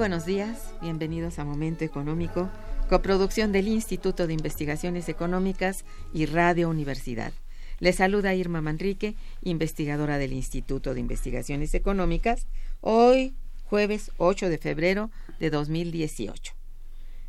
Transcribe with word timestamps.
Buenos 0.00 0.24
días, 0.24 0.72
bienvenidos 0.80 1.38
a 1.38 1.44
Momento 1.44 1.84
Económico, 1.84 2.48
coproducción 2.88 3.52
del 3.52 3.68
Instituto 3.68 4.26
de 4.26 4.32
Investigaciones 4.32 5.10
Económicas 5.10 5.84
y 6.14 6.24
Radio 6.24 6.70
Universidad. 6.70 7.34
Les 7.80 7.96
saluda 7.96 8.34
Irma 8.34 8.62
Manrique, 8.62 9.14
investigadora 9.42 10.16
del 10.16 10.32
Instituto 10.32 10.94
de 10.94 11.00
Investigaciones 11.00 11.74
Económicas, 11.74 12.46
hoy 12.80 13.34
jueves 13.64 14.10
8 14.16 14.48
de 14.48 14.56
febrero 14.56 15.10
de 15.38 15.50
2018. 15.50 16.54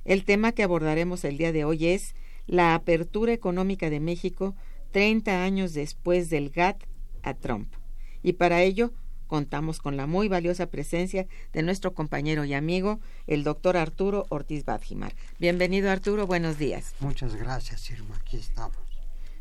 El 0.05 0.23
tema 0.23 0.53
que 0.53 0.63
abordaremos 0.63 1.25
el 1.25 1.37
día 1.37 1.51
de 1.51 1.65
hoy 1.65 1.87
es 1.87 2.15
la 2.47 2.73
apertura 2.73 3.33
económica 3.33 3.89
de 3.89 3.99
México 3.99 4.55
30 4.91 5.43
años 5.43 5.73
después 5.73 6.29
del 6.29 6.51
GATT 6.51 6.83
a 7.21 7.33
Trump. 7.33 7.67
Y 8.23 8.31
para 8.31 8.61
ello 8.61 8.93
contamos 9.31 9.79
con 9.79 9.95
la 9.95 10.07
muy 10.07 10.27
valiosa 10.27 10.65
presencia 10.65 11.25
de 11.53 11.63
nuestro 11.63 11.93
compañero 11.93 12.43
y 12.43 12.53
amigo, 12.53 12.99
el 13.27 13.45
doctor 13.45 13.77
Arturo 13.77 14.25
Ortiz 14.27 14.65
Badjimar. 14.65 15.15
Bienvenido 15.39 15.89
Arturo, 15.89 16.27
buenos 16.27 16.57
días. 16.57 16.93
Muchas 16.99 17.35
gracias, 17.35 17.89
Irma, 17.91 18.17
aquí 18.17 18.35
estamos. 18.35 18.75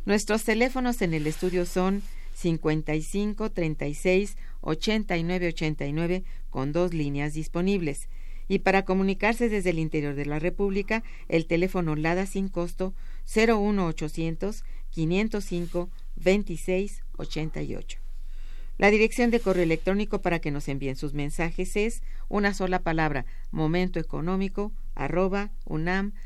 Nuestros 0.04 0.44
teléfonos 0.44 1.02
en 1.02 1.12
el 1.12 1.26
estudio 1.26 1.66
son 1.66 2.04
55 2.34 3.50
36 3.50 4.36
89 4.60 5.48
89 5.48 6.24
con 6.50 6.70
dos 6.70 6.94
líneas 6.94 7.34
disponibles. 7.34 8.08
Y 8.46 8.60
para 8.60 8.84
comunicarse 8.84 9.48
desde 9.48 9.70
el 9.70 9.80
interior 9.80 10.14
de 10.14 10.26
la 10.26 10.38
República, 10.38 11.02
el 11.28 11.46
teléfono 11.46 11.96
LADA 11.96 12.26
sin 12.26 12.48
costo 12.48 12.94
01800 13.26 14.62
505 14.90 15.90
26 16.14 17.02
88. 17.16 17.99
La 18.80 18.90
dirección 18.90 19.30
de 19.30 19.38
correo 19.40 19.64
electrónico 19.64 20.22
para 20.22 20.38
que 20.38 20.50
nos 20.50 20.66
envíen 20.66 20.96
sus 20.96 21.12
mensajes 21.12 21.76
es 21.76 22.02
una 22.30 22.54
sola 22.54 22.78
palabra, 22.78 23.26
momentoeconómico 23.50 24.72
arroba 24.94 25.50
unam.mx. 25.66 26.22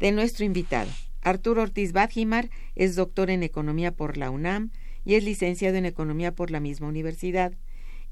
De 0.00 0.12
nuestro 0.12 0.44
invitado, 0.44 0.90
Arturo 1.22 1.62
Ortiz 1.62 1.92
Badjimar 1.92 2.50
es 2.74 2.94
doctor 2.94 3.30
en 3.30 3.42
Economía 3.42 3.92
por 3.92 4.18
la 4.18 4.28
UNAM 4.28 4.68
y 5.06 5.14
es 5.14 5.24
licenciado 5.24 5.78
en 5.78 5.86
Economía 5.86 6.34
por 6.34 6.50
la 6.50 6.60
misma 6.60 6.88
universidad. 6.88 7.54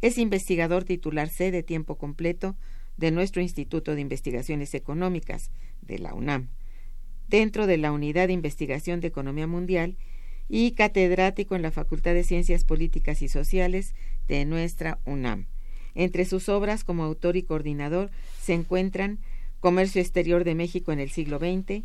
Es 0.00 0.16
investigador 0.16 0.84
titular 0.84 1.28
C 1.28 1.50
de 1.50 1.62
tiempo 1.62 1.97
completo 1.97 2.56
de 2.97 3.11
nuestro 3.11 3.43
Instituto 3.43 3.94
de 3.94 4.00
Investigaciones 4.00 4.75
Económicas 4.75 5.50
de 5.83 5.99
la 5.99 6.15
UNAM, 6.15 6.49
dentro 7.28 7.66
de 7.66 7.77
la 7.77 7.93
Unidad 7.93 8.28
de 8.28 8.33
Investigación 8.33 9.00
de 9.00 9.09
Economía 9.09 9.47
Mundial 9.47 9.97
y 10.49 10.72
catedrático 10.72 11.55
en 11.55 11.62
la 11.62 11.71
Facultad 11.71 12.15
de 12.15 12.25
Ciencias 12.25 12.65
Políticas 12.65 13.22
y 13.22 13.28
Sociales 13.28 13.94
de 14.27 14.44
nuestra 14.47 14.99
UNAM. 15.05 15.47
Entre 15.94 16.25
sus 16.25 16.49
obras 16.49 16.82
como 16.82 17.05
autor 17.05 17.37
y 17.37 17.43
coordinador 17.43 18.11
se 18.41 18.55
encuentran 18.55 19.19
Comercio 19.61 20.00
Exterior 20.00 20.44
de 20.44 20.55
México 20.55 20.93
en 20.93 21.00
el 21.00 21.11
siglo 21.11 21.38
XX, 21.38 21.85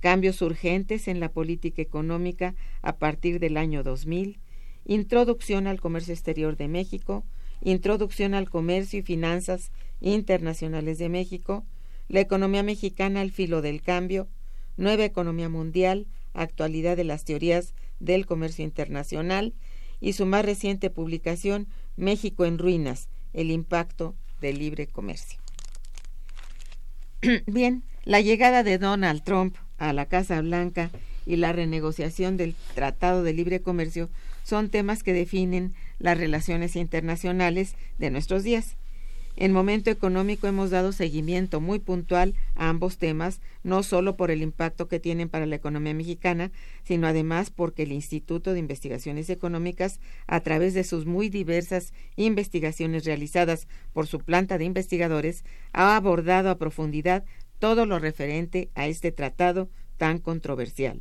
Cambios 0.00 0.42
urgentes 0.42 1.06
en 1.06 1.20
la 1.20 1.30
política 1.30 1.80
económica 1.80 2.56
a 2.82 2.96
partir 2.96 3.38
del 3.38 3.56
año 3.56 3.84
2000, 3.84 4.40
Introducción 4.84 5.68
al 5.68 5.80
Comercio 5.80 6.12
Exterior 6.12 6.56
de 6.56 6.66
México, 6.66 7.24
Introducción 7.64 8.34
al 8.34 8.50
Comercio 8.50 8.98
y 8.98 9.02
Finanzas 9.02 9.70
Internacionales 10.00 10.98
de 10.98 11.08
México, 11.08 11.64
La 12.08 12.20
Economía 12.20 12.62
Mexicana 12.62 13.20
al 13.20 13.30
Filo 13.30 13.62
del 13.62 13.82
Cambio, 13.82 14.28
Nueva 14.76 15.04
Economía 15.04 15.48
Mundial, 15.48 16.06
Actualidad 16.34 16.96
de 16.96 17.04
las 17.04 17.24
Teorías 17.24 17.74
del 18.00 18.26
Comercio 18.26 18.64
Internacional. 18.64 19.54
Y 20.00 20.14
su 20.14 20.26
más 20.26 20.44
reciente 20.44 20.90
publicación, 20.90 21.68
México 21.96 22.44
en 22.44 22.58
Ruinas, 22.58 23.08
el 23.32 23.52
impacto 23.52 24.16
del 24.40 24.58
libre 24.58 24.88
comercio. 24.88 25.38
Bien, 27.46 27.84
la 28.04 28.20
llegada 28.20 28.64
de 28.64 28.78
Donald 28.78 29.22
Trump 29.22 29.54
a 29.78 29.92
la 29.92 30.06
Casa 30.06 30.40
Blanca 30.40 30.90
y 31.24 31.36
la 31.36 31.52
renegociación 31.52 32.36
del 32.36 32.56
Tratado 32.74 33.22
de 33.22 33.32
Libre 33.32 33.62
Comercio 33.62 34.10
son 34.42 34.70
temas 34.70 35.02
que 35.04 35.12
definen 35.12 35.74
las 36.02 36.18
relaciones 36.18 36.76
internacionales 36.76 37.76
de 37.98 38.10
nuestros 38.10 38.42
días. 38.42 38.76
En 39.34 39.52
Momento 39.52 39.90
Económico 39.90 40.46
hemos 40.46 40.68
dado 40.68 40.92
seguimiento 40.92 41.62
muy 41.62 41.78
puntual 41.78 42.34
a 42.54 42.68
ambos 42.68 42.98
temas, 42.98 43.40
no 43.62 43.82
solo 43.82 44.14
por 44.14 44.30
el 44.30 44.42
impacto 44.42 44.88
que 44.88 45.00
tienen 45.00 45.30
para 45.30 45.46
la 45.46 45.56
economía 45.56 45.94
mexicana, 45.94 46.52
sino 46.84 47.06
además 47.06 47.50
porque 47.50 47.84
el 47.84 47.92
Instituto 47.92 48.52
de 48.52 48.58
Investigaciones 48.58 49.30
Económicas, 49.30 50.00
a 50.26 50.40
través 50.40 50.74
de 50.74 50.84
sus 50.84 51.06
muy 51.06 51.30
diversas 51.30 51.94
investigaciones 52.16 53.06
realizadas 53.06 53.68
por 53.94 54.06
su 54.06 54.18
planta 54.18 54.58
de 54.58 54.64
investigadores, 54.64 55.44
ha 55.72 55.96
abordado 55.96 56.50
a 56.50 56.58
profundidad 56.58 57.24
todo 57.58 57.86
lo 57.86 57.98
referente 57.98 58.70
a 58.74 58.86
este 58.86 59.12
tratado 59.12 59.70
tan 59.96 60.18
controversial. 60.18 61.00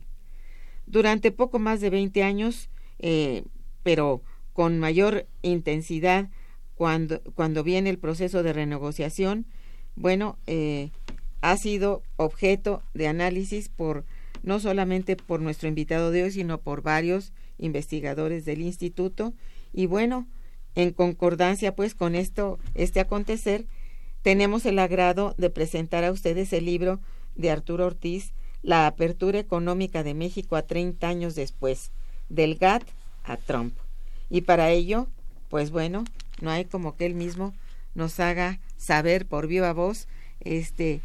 Durante 0.85 1.31
poco 1.31 1.59
más 1.59 1.81
de 1.81 1.89
20 1.89 2.23
años, 2.23 2.69
eh, 2.99 3.43
pero 3.83 4.21
con 4.53 4.79
mayor 4.79 5.27
intensidad 5.41 6.29
cuando, 6.75 7.21
cuando 7.35 7.63
viene 7.63 7.89
el 7.89 7.99
proceso 7.99 8.43
de 8.43 8.53
renegociación, 8.53 9.45
bueno, 9.95 10.37
eh, 10.47 10.89
ha 11.41 11.57
sido 11.57 12.03
objeto 12.17 12.81
de 12.93 13.07
análisis 13.07 13.69
por 13.69 14.05
no 14.43 14.59
solamente 14.59 15.15
por 15.15 15.41
nuestro 15.41 15.67
invitado 15.67 16.11
de 16.11 16.23
hoy, 16.23 16.31
sino 16.31 16.59
por 16.59 16.81
varios 16.81 17.33
investigadores 17.57 18.45
del 18.45 18.61
instituto. 18.61 19.33
Y 19.73 19.85
bueno, 19.85 20.27
en 20.75 20.91
concordancia 20.91 21.75
pues 21.75 21.95
con 21.95 22.15
esto, 22.15 22.59
este 22.73 22.99
acontecer, 22.99 23.65
tenemos 24.21 24.65
el 24.65 24.79
agrado 24.79 25.35
de 25.37 25.49
presentar 25.49 26.03
a 26.03 26.11
ustedes 26.11 26.53
el 26.53 26.65
libro 26.65 26.99
de 27.35 27.51
Arturo 27.51 27.85
Ortiz, 27.85 28.33
La 28.61 28.85
apertura 28.85 29.39
económica 29.39 30.03
de 30.03 30.13
México 30.13 30.55
a 30.55 30.61
30 30.61 31.07
años 31.07 31.35
después, 31.35 31.91
del 32.29 32.55
GATT 32.55 32.87
a 33.23 33.37
Trump. 33.37 33.73
Y 34.31 34.41
para 34.41 34.71
ello, 34.71 35.07
pues 35.49 35.69
bueno, 35.69 36.05
no 36.39 36.49
hay 36.49 36.65
como 36.65 36.95
que 36.95 37.05
él 37.05 37.13
mismo 37.13 37.53
nos 37.93 38.19
haga 38.21 38.59
saber 38.77 39.27
por 39.27 39.45
viva 39.45 39.73
voz 39.73 40.07
este 40.39 41.01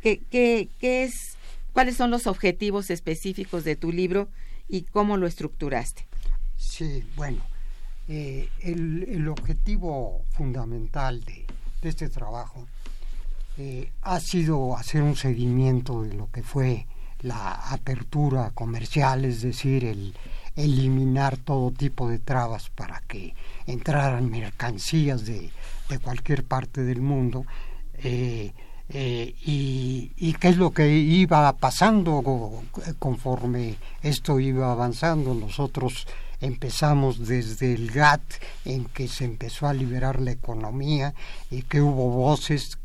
qué, 0.00 0.22
qué, 0.30 0.68
qué 0.78 1.02
es 1.02 1.36
cuáles 1.72 1.96
son 1.96 2.10
los 2.10 2.28
objetivos 2.28 2.88
específicos 2.90 3.64
de 3.64 3.74
tu 3.74 3.90
libro 3.90 4.28
y 4.68 4.82
cómo 4.82 5.16
lo 5.16 5.26
estructuraste. 5.26 6.06
Sí, 6.56 7.04
bueno, 7.16 7.42
eh, 8.08 8.48
el, 8.60 9.02
el, 9.08 9.28
objetivo 9.28 10.24
fundamental 10.30 11.24
de, 11.24 11.44
este 11.82 12.08
trabajo 12.08 12.66
eh, 13.58 13.90
ha 14.02 14.20
sido 14.20 14.76
hacer 14.76 15.02
un 15.02 15.16
seguimiento 15.16 16.02
de 16.02 16.14
lo 16.14 16.30
que 16.30 16.42
fue 16.42 16.86
la 17.20 17.52
apertura 17.70 18.50
comercial, 18.52 19.24
es 19.24 19.42
decir, 19.42 19.84
el 19.84 20.14
eliminar 20.56 21.36
todo 21.36 21.70
tipo 21.70 22.08
de 22.08 22.18
trabas 22.18 22.70
para 22.70 23.00
que 23.06 23.34
entraran 23.66 24.30
mercancías 24.30 25.24
de, 25.24 25.50
de 25.88 25.98
cualquier 25.98 26.44
parte 26.44 26.82
del 26.82 27.00
mundo. 27.00 27.44
Eh, 27.98 28.52
eh, 28.88 29.34
y, 29.44 30.12
y, 30.16 30.34
qué 30.34 30.48
es 30.48 30.56
lo 30.56 30.70
que 30.70 30.88
iba 30.88 31.52
pasando 31.54 32.22
conforme 32.98 33.76
esto 34.02 34.38
iba 34.38 34.70
avanzando. 34.70 35.34
Nosotros 35.34 36.06
empezamos 36.40 37.26
desde 37.26 37.74
el 37.74 37.90
GATT 37.90 38.22
en 38.64 38.84
que 38.86 39.08
se 39.08 39.24
empezó 39.24 39.66
a 39.66 39.74
liberar 39.74 40.20
la 40.20 40.30
economía 40.30 41.14
y 41.50 41.62
que 41.62 41.80
hubo 41.80 42.10
voces 42.10 42.78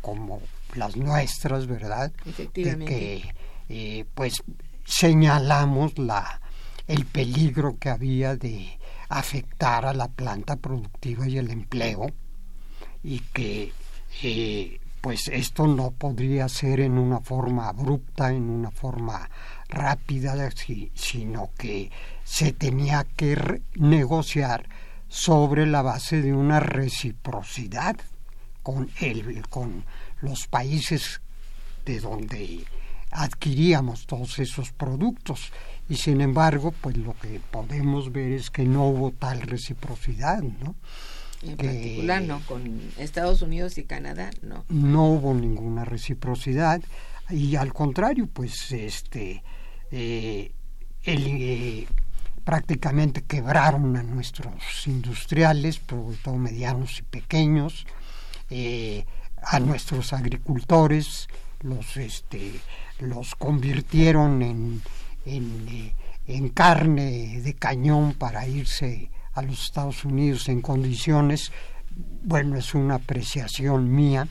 como 0.00 0.40
las 0.74 0.96
nuestras, 0.96 1.66
¿verdad? 1.66 2.12
Efectivamente. 2.24 2.84
De 2.84 2.98
que 2.98 3.34
eh, 3.68 4.04
pues 4.14 4.42
señalamos 4.84 5.98
la 5.98 6.40
el 6.86 7.06
peligro 7.06 7.76
que 7.78 7.90
había 7.90 8.36
de 8.36 8.78
afectar 9.08 9.86
a 9.86 9.94
la 9.94 10.08
planta 10.08 10.56
productiva 10.56 11.28
y 11.28 11.38
el 11.38 11.50
empleo 11.50 12.06
y 13.02 13.20
que 13.32 13.72
eh, 14.22 14.80
pues 15.00 15.28
esto 15.28 15.66
no 15.66 15.90
podría 15.90 16.48
ser 16.48 16.80
en 16.80 16.96
una 16.98 17.20
forma 17.20 17.68
abrupta, 17.68 18.30
en 18.30 18.48
una 18.48 18.70
forma 18.70 19.28
rápida, 19.68 20.34
sino 20.94 21.50
que 21.58 21.90
se 22.24 22.52
tenía 22.52 23.04
que 23.16 23.60
negociar 23.74 24.66
sobre 25.08 25.66
la 25.66 25.82
base 25.82 26.22
de 26.22 26.32
una 26.32 26.58
reciprocidad 26.58 27.96
con, 28.62 28.90
el, 29.00 29.46
con 29.48 29.84
los 30.22 30.46
países 30.46 31.20
de 31.84 32.00
donde 32.00 32.64
adquiríamos 33.10 34.06
todos 34.06 34.38
esos 34.38 34.72
productos 34.72 35.52
y 35.88 35.96
sin 35.96 36.20
embargo 36.20 36.72
pues 36.80 36.96
lo 36.96 37.14
que 37.18 37.40
podemos 37.50 38.12
ver 38.12 38.32
es 38.32 38.50
que 38.50 38.64
no 38.64 38.88
hubo 38.88 39.10
tal 39.10 39.42
reciprocidad 39.42 40.42
no 40.42 40.74
en 41.46 41.56
particular 41.56 42.22
no 42.22 42.40
con 42.46 42.80
Estados 42.98 43.42
Unidos 43.42 43.78
y 43.78 43.84
Canadá 43.84 44.30
no. 44.42 44.64
No 44.68 45.08
hubo 45.08 45.34
ninguna 45.34 45.84
reciprocidad. 45.84 46.80
Y 47.30 47.56
al 47.56 47.72
contrario 47.72 48.28
pues 48.32 48.72
este 48.72 49.42
eh, 49.90 50.52
el, 51.02 51.26
eh, 51.26 51.86
prácticamente 52.44 53.22
quebraron 53.22 53.96
a 53.96 54.02
nuestros 54.02 54.86
industriales 54.86 55.80
sobre 55.88 56.16
todo 56.18 56.36
medianos 56.36 56.98
y 56.98 57.02
pequeños 57.02 57.86
eh, 58.50 59.04
a 59.42 59.60
nuestros 59.60 60.12
agricultores 60.12 61.28
los 61.60 61.96
este 61.96 62.52
los 63.00 63.34
convirtieron 63.34 64.42
en 64.42 64.82
en, 65.26 65.92
en 66.26 66.48
carne 66.50 67.40
de 67.40 67.54
cañón 67.54 68.14
para 68.14 68.46
irse 68.46 69.10
a 69.32 69.42
los 69.42 69.62
Estados 69.64 70.04
Unidos 70.04 70.48
en 70.48 70.60
condiciones, 70.60 71.50
bueno, 72.22 72.56
es 72.56 72.74
una 72.74 72.96
apreciación 72.96 73.94
mía, 73.94 74.28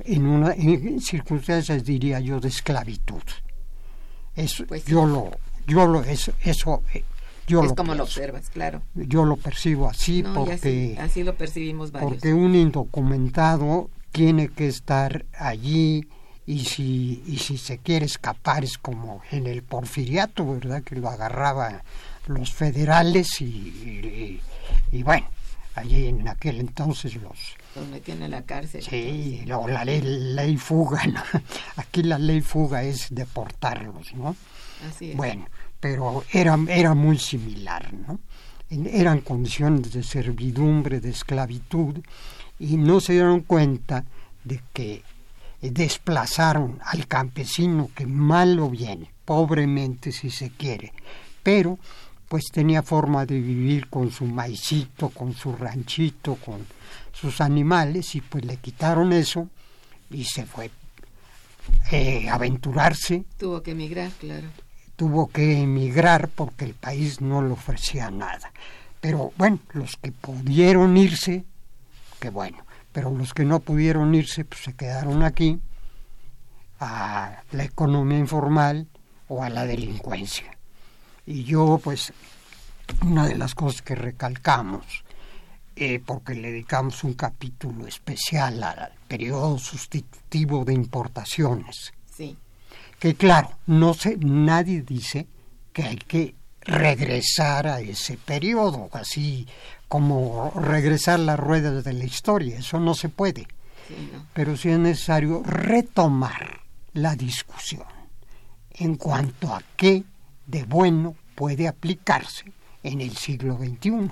en, 0.00 0.26
una, 0.26 0.52
en 0.54 1.00
circunstancias, 1.00 1.84
diría 1.84 2.20
yo, 2.20 2.40
de 2.40 2.48
esclavitud. 2.48 3.22
Eso, 4.34 4.64
Pues 4.66 4.84
yo 4.84 5.04
lo, 5.06 5.30
yo 5.66 5.86
lo, 5.86 6.02
eso, 6.04 6.32
eso 6.42 6.82
eh, 6.94 7.04
yo 7.48 7.62
es 7.62 7.70
lo 7.70 7.74
como 7.74 7.94
lo 7.94 8.04
observas 8.04 8.50
claro. 8.50 8.82
Yo 8.94 9.24
lo 9.24 9.36
percibo 9.36 9.88
así 9.88 10.22
No, 10.22 10.34
porque, 10.34 10.52
así, 10.52 10.96
así 11.00 11.24
lo 11.24 11.34
percibimos 11.34 11.90
varios. 11.90 12.12
porque 12.12 12.32
un 12.32 12.54
indocumentado 12.54 13.90
tiene 14.12 14.48
que 14.48 14.68
estar 14.68 15.26
allí 15.36 16.06
y 16.48 16.64
si, 16.64 17.22
y 17.26 17.36
si 17.36 17.58
se 17.58 17.76
quiere 17.76 18.06
escapar 18.06 18.64
es 18.64 18.78
como 18.78 19.20
en 19.30 19.46
el 19.46 19.62
porfiriato, 19.62 20.50
¿verdad? 20.50 20.82
Que 20.82 20.96
lo 20.96 21.10
agarraba 21.10 21.82
los 22.26 22.54
federales 22.54 23.42
y, 23.42 23.44
y, 23.44 24.40
y 24.90 25.02
bueno, 25.02 25.28
allí 25.74 26.06
en 26.06 26.26
aquel 26.26 26.60
entonces 26.60 27.16
los... 27.16 27.38
los 27.76 27.86
metían 27.88 28.22
en 28.22 28.30
la 28.30 28.40
cárcel 28.40 28.82
Sí, 28.82 29.44
o 29.54 29.68
la 29.68 29.84
ley, 29.84 30.00
ley 30.00 30.56
fuga, 30.56 31.06
¿no? 31.06 31.20
Aquí 31.76 32.02
la 32.02 32.18
ley 32.18 32.40
fuga 32.40 32.82
es 32.82 33.08
deportarlos, 33.10 34.14
¿no? 34.14 34.34
así 34.88 35.10
es 35.10 35.16
Bueno, 35.18 35.46
pero 35.80 36.24
era, 36.32 36.58
era 36.68 36.94
muy 36.94 37.18
similar, 37.18 37.92
¿no? 37.92 38.20
Eran 38.70 39.20
condiciones 39.20 39.92
de 39.92 40.02
servidumbre, 40.02 41.00
de 41.00 41.10
esclavitud, 41.10 41.96
y 42.58 42.78
no 42.78 43.00
se 43.00 43.12
dieron 43.12 43.40
cuenta 43.42 44.06
de 44.44 44.62
que 44.72 45.02
desplazaron 45.60 46.80
al 46.84 47.06
campesino 47.06 47.90
que 47.94 48.06
mal 48.06 48.58
o 48.60 48.70
bien, 48.70 49.08
pobremente 49.24 50.12
si 50.12 50.30
se 50.30 50.50
quiere, 50.50 50.92
pero 51.42 51.78
pues 52.28 52.44
tenía 52.52 52.82
forma 52.82 53.24
de 53.24 53.40
vivir 53.40 53.88
con 53.88 54.10
su 54.12 54.26
maicito, 54.26 55.08
con 55.08 55.34
su 55.34 55.56
ranchito, 55.56 56.36
con 56.36 56.66
sus 57.12 57.40
animales, 57.40 58.14
y 58.14 58.20
pues 58.20 58.44
le 58.44 58.58
quitaron 58.58 59.12
eso 59.12 59.48
y 60.10 60.24
se 60.24 60.44
fue 60.44 60.70
eh, 61.90 62.28
a 62.28 62.34
aventurarse. 62.34 63.24
Tuvo 63.38 63.62
que 63.62 63.72
emigrar 63.72 64.10
claro. 64.12 64.48
Tuvo 64.96 65.28
que 65.28 65.62
emigrar 65.62 66.28
porque 66.28 66.64
el 66.64 66.74
país 66.74 67.20
no 67.20 67.42
le 67.42 67.52
ofrecía 67.52 68.10
nada. 68.10 68.52
Pero 69.00 69.32
bueno, 69.38 69.60
los 69.72 69.96
que 69.96 70.12
pudieron 70.12 70.96
irse, 70.96 71.44
que 72.20 72.30
bueno, 72.30 72.58
pero 72.92 73.10
los 73.10 73.34
que 73.34 73.44
no 73.44 73.60
pudieron 73.60 74.14
irse, 74.14 74.44
pues 74.44 74.62
se 74.62 74.74
quedaron 74.74 75.22
aquí 75.22 75.60
a 76.80 77.42
la 77.52 77.64
economía 77.64 78.18
informal 78.18 78.88
o 79.28 79.42
a 79.42 79.50
la 79.50 79.66
delincuencia. 79.66 80.56
Y 81.26 81.44
yo, 81.44 81.80
pues, 81.82 82.12
una 83.02 83.26
de 83.26 83.36
las 83.36 83.54
cosas 83.54 83.82
que 83.82 83.94
recalcamos, 83.94 85.04
eh, 85.76 86.00
porque 86.04 86.34
le 86.34 86.50
dedicamos 86.50 87.04
un 87.04 87.14
capítulo 87.14 87.86
especial 87.86 88.62
al 88.62 88.92
periodo 89.06 89.58
sustitutivo 89.58 90.64
de 90.64 90.74
importaciones, 90.74 91.92
sí 92.10 92.36
que 92.98 93.14
claro, 93.14 93.50
no 93.66 93.94
se, 93.94 94.16
nadie 94.16 94.82
dice 94.82 95.26
que 95.72 95.84
hay 95.84 95.96
que 95.96 96.34
regresar 96.62 97.66
a 97.66 97.80
ese 97.80 98.16
periodo, 98.16 98.88
así 98.92 99.46
como 99.88 100.50
regresar 100.54 101.18
las 101.20 101.40
ruedas 101.40 101.82
de 101.84 101.92
la 101.92 102.04
historia, 102.04 102.58
eso 102.58 102.78
no 102.78 102.94
se 102.94 103.08
puede, 103.08 103.48
sí 103.88 104.10
no. 104.12 104.26
Pero 104.34 104.56
sí 104.56 104.68
es 104.68 104.78
necesario 104.78 105.42
retomar 105.44 106.60
la 106.92 107.16
discusión 107.16 107.86
en 108.70 108.96
cuanto 108.96 109.54
a 109.54 109.62
qué 109.76 110.04
de 110.46 110.64
bueno 110.64 111.16
puede 111.34 111.68
aplicarse 111.68 112.52
en 112.82 113.00
el 113.00 113.16
siglo 113.16 113.56
XXI. 113.56 114.10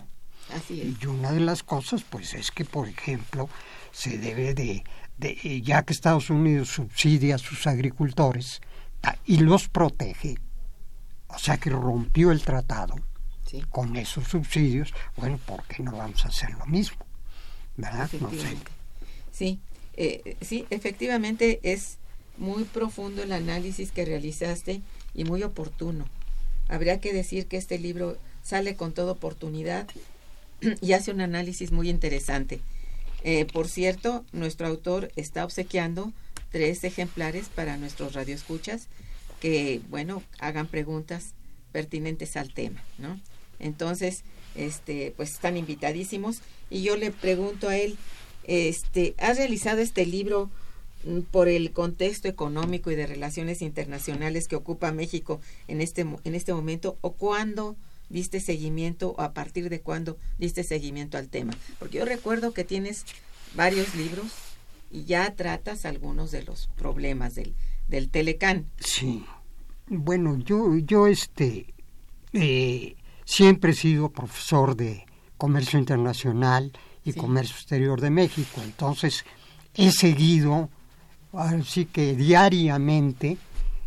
así 0.54 0.80
es. 0.80 1.02
Y 1.02 1.06
una 1.06 1.32
de 1.32 1.40
las 1.40 1.62
cosas, 1.62 2.04
pues, 2.08 2.34
es 2.34 2.50
que, 2.50 2.64
por 2.64 2.88
ejemplo, 2.88 3.48
se 3.92 4.18
debe 4.18 4.54
de, 4.54 4.84
de, 5.18 5.62
ya 5.62 5.82
que 5.82 5.92
Estados 5.92 6.30
Unidos 6.30 6.68
subsidia 6.68 7.36
a 7.36 7.38
sus 7.38 7.66
agricultores 7.66 8.60
y 9.24 9.38
los 9.38 9.68
protege, 9.68 10.36
o 11.28 11.38
sea 11.38 11.58
que 11.58 11.70
rompió 11.70 12.32
el 12.32 12.42
tratado 12.42 12.96
con 13.70 13.96
esos 13.96 14.28
subsidios, 14.28 14.92
bueno, 15.16 15.38
¿por 15.38 15.62
qué 15.64 15.82
no 15.82 15.92
vamos 15.92 16.24
a 16.24 16.28
hacer 16.28 16.50
lo 16.52 16.66
mismo? 16.66 16.98
¿Verdad? 17.76 18.10
No 18.20 18.30
sé. 18.30 18.56
Sí, 19.32 19.60
eh, 19.96 20.36
sí, 20.40 20.66
efectivamente 20.70 21.60
es 21.62 21.98
muy 22.38 22.64
profundo 22.64 23.22
el 23.22 23.32
análisis 23.32 23.92
que 23.92 24.04
realizaste 24.04 24.80
y 25.14 25.24
muy 25.24 25.42
oportuno. 25.42 26.06
Habría 26.68 27.00
que 27.00 27.12
decir 27.12 27.46
que 27.46 27.56
este 27.56 27.78
libro 27.78 28.16
sale 28.42 28.76
con 28.76 28.92
toda 28.92 29.12
oportunidad 29.12 29.86
y 30.80 30.92
hace 30.92 31.10
un 31.12 31.20
análisis 31.20 31.72
muy 31.72 31.88
interesante. 31.88 32.60
Eh, 33.24 33.46
por 33.46 33.68
cierto, 33.68 34.24
nuestro 34.32 34.66
autor 34.66 35.10
está 35.16 35.44
obsequiando 35.44 36.12
tres 36.50 36.84
ejemplares 36.84 37.48
para 37.48 37.76
nuestros 37.76 38.14
radioescuchas 38.14 38.88
que, 39.40 39.80
bueno, 39.88 40.22
hagan 40.38 40.66
preguntas 40.66 41.32
pertinentes 41.72 42.36
al 42.36 42.54
tema, 42.54 42.82
¿no? 42.98 43.20
Entonces, 43.58 44.22
este, 44.54 45.12
pues 45.16 45.32
están 45.32 45.56
invitadísimos 45.56 46.40
y 46.70 46.82
yo 46.82 46.96
le 46.96 47.10
pregunto 47.10 47.68
a 47.68 47.76
él, 47.76 47.96
este, 48.44 49.14
¿has 49.18 49.36
realizado 49.36 49.80
este 49.80 50.06
libro 50.06 50.50
mm, 51.04 51.20
por 51.30 51.48
el 51.48 51.72
contexto 51.72 52.28
económico 52.28 52.90
y 52.90 52.94
de 52.94 53.06
relaciones 53.06 53.62
internacionales 53.62 54.48
que 54.48 54.56
ocupa 54.56 54.92
México 54.92 55.40
en 55.68 55.80
este 55.80 56.02
en 56.02 56.34
este 56.34 56.54
momento 56.54 56.96
o 57.00 57.12
cuándo 57.12 57.76
diste 58.08 58.40
seguimiento 58.40 59.14
o 59.18 59.20
a 59.20 59.32
partir 59.32 59.68
de 59.68 59.80
cuándo 59.80 60.16
diste 60.38 60.64
seguimiento 60.64 61.18
al 61.18 61.28
tema? 61.28 61.52
Porque 61.78 61.98
yo 61.98 62.04
recuerdo 62.04 62.52
que 62.52 62.64
tienes 62.64 63.04
varios 63.54 63.94
libros 63.94 64.26
y 64.90 65.04
ya 65.04 65.34
tratas 65.34 65.84
algunos 65.84 66.30
de 66.30 66.42
los 66.42 66.68
problemas 66.76 67.34
del, 67.34 67.54
del 67.88 68.08
Telecán. 68.08 68.66
Sí. 68.78 69.24
Bueno, 69.88 70.38
yo, 70.38 70.76
yo 70.78 71.06
este, 71.06 71.66
eh, 72.32 72.96
siempre 73.26 73.72
he 73.72 73.74
sido 73.74 74.08
profesor 74.08 74.74
de 74.76 75.04
comercio 75.36 75.78
internacional 75.78 76.72
y 77.04 77.12
comercio 77.12 77.54
exterior 77.56 78.00
de 78.00 78.08
México, 78.08 78.62
entonces 78.64 79.24
he 79.74 79.92
seguido, 79.92 80.70
así 81.34 81.84
que 81.84 82.14
diariamente, 82.14 83.36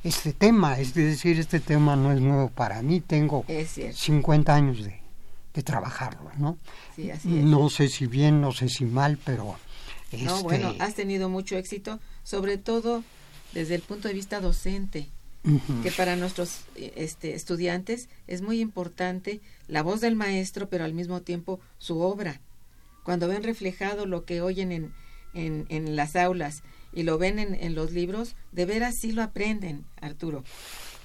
este 0.04 0.34
tema, 0.34 0.80
es 0.80 0.94
decir, 0.94 1.40
este 1.40 1.60
tema 1.60 1.96
no 1.96 2.12
es 2.12 2.22
nuevo 2.22 2.50
para 2.50 2.82
mí, 2.84 3.02
tengo 3.02 3.46
50 3.48 4.54
años 4.54 4.84
de, 4.84 5.02
de 5.54 5.64
trabajarlo, 5.64 6.32
¿no? 6.38 6.58
No 7.26 7.70
sé 7.70 7.90
si 7.90 8.06
bien, 8.06 8.40
no 8.40 8.52
sé 8.52 8.70
si 8.70 8.86
mal, 8.86 9.18
pero... 9.24 9.58
No, 10.12 10.44
bueno, 10.44 10.72
este 10.72 10.84
has 10.84 10.96
tenido 10.96 11.30
mucho 11.30 11.56
éxito, 11.56 12.00
sobre 12.24 12.58
todo 12.58 13.04
desde 13.54 13.76
el 13.76 13.82
punto 13.82 14.08
de 14.08 14.14
vista 14.14 14.42
docente 14.42 15.08
que 15.84 15.92
para 15.92 16.16
nuestros 16.16 16.62
este, 16.76 17.34
estudiantes 17.34 18.10
es 18.28 18.42
muy 18.42 18.60
importante 18.60 19.42
la 19.68 19.84
voz 19.84 20.02
del 20.02 20.16
maestro, 20.16 20.70
pero 20.70 20.84
al 20.84 20.94
mismo 20.94 21.22
tiempo 21.22 21.60
su 21.78 22.00
obra. 22.02 22.42
Cuando 23.04 23.28
ven 23.28 23.44
reflejado 23.44 24.06
lo 24.06 24.26
que 24.26 24.42
oyen 24.42 24.72
en, 24.72 24.94
en, 25.34 25.66
en 25.70 25.96
las 25.96 26.16
aulas 26.16 26.64
y 26.92 27.04
lo 27.04 27.18
ven 27.18 27.40
en, 27.40 27.56
en, 27.56 27.74
los 27.74 27.92
libros, 27.92 28.36
de 28.52 28.66
veras 28.66 28.96
sí 29.00 29.12
lo 29.12 29.24
aprenden, 29.24 29.86
Arturo. 30.02 30.44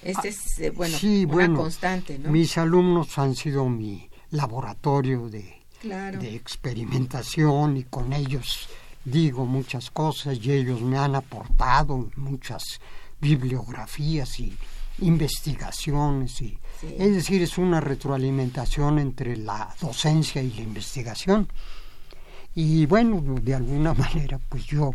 Este 0.03 0.29
es, 0.29 0.59
eh, 0.59 0.71
bueno, 0.71 0.99
una 1.31 1.55
constante, 1.55 2.19
¿no? 2.19 2.31
Mis 2.31 2.59
alumnos 2.59 3.17
han 3.19 3.35
sido 3.35 3.69
mi 3.69 4.11
laboratorio 4.31 5.29
de, 5.31 5.63
de 5.83 6.35
experimentación 6.35 7.77
y 7.77 7.85
con 7.85 8.13
ellos 8.13 8.69
digo 9.05 9.47
muchas 9.47 9.91
cosas 9.91 10.39
y 10.43 10.53
ellos 10.53 10.81
me 10.81 10.99
han 10.99 11.15
aportado 11.15 12.11
muchas 12.17 12.81
bibliografías 13.25 14.39
y 14.39 14.53
investigaciones 14.99 16.43
y 16.43 16.59
es 16.99 17.15
decir 17.15 17.41
es 17.41 17.57
una 17.57 17.81
retroalimentación 17.81 18.99
entre 18.99 19.37
la 19.39 19.75
docencia 19.81 20.43
y 20.43 20.51
la 20.51 20.61
investigación. 20.61 21.49
Y 22.55 22.85
bueno 22.85 23.23
de 23.41 23.55
alguna 23.55 23.95
manera 24.05 24.39
pues 24.51 24.67
yo 24.67 24.95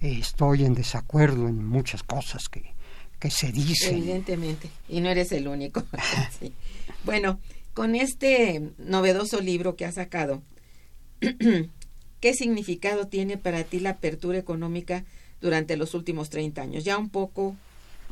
estoy 0.00 0.64
en 0.64 0.74
desacuerdo 0.74 1.46
en 1.46 1.64
muchas 1.64 2.02
cosas 2.02 2.48
que, 2.48 2.74
que 3.20 3.30
se 3.30 3.52
dicen. 3.52 3.98
Evidentemente 3.98 4.68
y 4.88 5.00
no 5.00 5.08
eres 5.08 5.30
el 5.32 5.46
único. 5.46 5.84
Bueno 7.04 7.38
con 7.72 7.94
este 7.94 8.72
novedoso 8.78 9.40
libro 9.40 9.76
que 9.76 9.86
has 9.86 9.94
sacado 9.94 10.42
¿qué 12.20 12.34
significado 12.34 13.06
tiene 13.06 13.38
para 13.38 13.62
ti 13.64 13.80
la 13.80 13.90
apertura 13.90 14.38
económica 14.38 15.04
durante 15.40 15.76
los 15.76 15.94
últimos 15.94 16.30
30 16.30 16.62
años. 16.62 16.84
Ya 16.84 16.98
un 16.98 17.08
poco, 17.08 17.56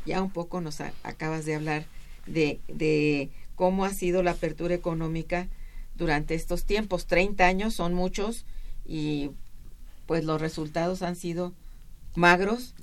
ya 0.05 0.21
un 0.21 0.31
poco 0.31 0.61
nos 0.61 0.81
acabas 0.81 1.45
de 1.45 1.55
hablar 1.55 1.85
de, 2.25 2.59
de 2.67 3.29
cómo 3.55 3.85
ha 3.85 3.93
sido 3.93 4.23
la 4.23 4.31
apertura 4.31 4.75
económica 4.75 5.47
durante 5.95 6.35
estos 6.35 6.65
tiempos. 6.65 7.07
30 7.07 7.45
años 7.45 7.73
son 7.73 7.93
muchos 7.93 8.45
y 8.85 9.31
pues 10.05 10.23
los 10.23 10.41
resultados 10.41 11.01
han 11.03 11.15
sido 11.15 11.53
magros 12.15 12.73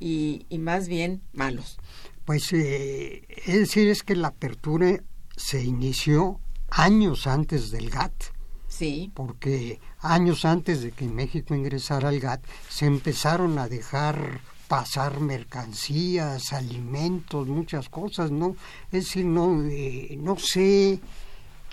y, 0.00 0.46
y, 0.48 0.58
más 0.58 0.88
bien 0.88 1.22
malos. 1.32 1.78
Pues 2.24 2.52
eh, 2.52 3.22
es 3.46 3.54
decir, 3.60 3.88
es 3.88 4.02
que 4.02 4.16
la 4.16 4.28
apertura 4.28 5.02
se 5.36 5.62
inició 5.62 6.40
años 6.70 7.26
antes 7.26 7.70
del 7.70 7.90
GATT. 7.90 8.24
Sí. 8.66 9.12
Porque 9.14 9.78
años 10.04 10.44
antes 10.44 10.82
de 10.82 10.92
que 10.92 11.06
México 11.06 11.54
ingresara 11.54 12.10
al 12.10 12.20
GATT, 12.20 12.44
se 12.68 12.86
empezaron 12.86 13.58
a 13.58 13.68
dejar 13.68 14.40
pasar 14.68 15.20
mercancías, 15.20 16.52
alimentos, 16.52 17.46
muchas 17.48 17.88
cosas, 17.88 18.30
¿no? 18.30 18.56
Es 18.92 19.04
decir, 19.04 19.24
no, 19.24 19.62
eh, 19.64 20.16
no 20.20 20.36
sé 20.38 21.00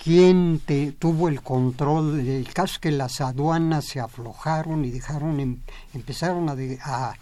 quién 0.02 0.60
te, 0.64 0.92
tuvo 0.92 1.28
el 1.28 1.42
control. 1.42 2.20
El 2.20 2.52
caso 2.52 2.74
es 2.74 2.78
que 2.78 2.90
las 2.90 3.20
aduanas 3.20 3.84
se 3.86 4.00
aflojaron 4.00 4.84
y 4.84 4.90
dejaron, 4.90 5.40
em, 5.40 5.60
empezaron 5.94 6.48
a, 6.48 7.14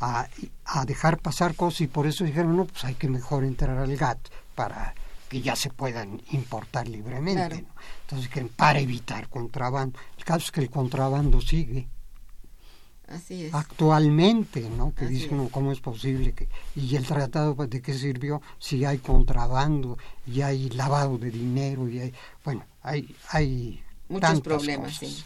a, 0.00 0.84
dejar 0.86 1.18
pasar 1.18 1.54
cosas 1.54 1.82
y 1.82 1.86
por 1.86 2.06
eso 2.06 2.24
dijeron, 2.24 2.56
no, 2.56 2.66
pues 2.66 2.84
hay 2.84 2.94
que 2.94 3.08
mejor 3.08 3.44
entrar 3.44 3.78
al 3.78 3.96
GATT 3.96 4.28
para 4.54 4.94
que 5.28 5.40
ya 5.40 5.54
se 5.56 5.70
puedan 5.70 6.22
importar 6.32 6.88
libremente. 6.88 7.66
Entonces, 8.02 8.28
que 8.28 8.44
para 8.44 8.80
evitar 8.80 9.28
contrabando. 9.28 9.98
El 10.16 10.24
caso 10.24 10.46
es 10.46 10.50
que 10.50 10.60
el 10.60 10.70
contrabando 10.70 11.40
sigue. 11.40 11.88
Así 13.06 13.44
es. 13.44 13.54
Actualmente, 13.54 14.68
¿no? 14.68 14.94
Que 14.94 15.06
dicen, 15.06 15.48
¿cómo 15.48 15.72
es 15.72 15.80
posible 15.80 16.32
que... 16.32 16.48
Y 16.76 16.94
el 16.96 17.06
tratado, 17.06 17.54
pues, 17.56 17.70
¿de 17.70 17.80
qué 17.80 17.94
sirvió? 17.94 18.42
Si 18.58 18.84
hay 18.84 18.98
contrabando, 18.98 19.96
y 20.26 20.42
hay 20.42 20.68
lavado 20.70 21.16
de 21.16 21.30
dinero, 21.30 21.88
y 21.88 22.00
hay... 22.00 22.14
Bueno, 22.44 22.66
hay... 22.82 23.14
hay 23.30 23.82
Muchos 24.08 24.40
problemas, 24.40 24.96
sí. 24.96 25.24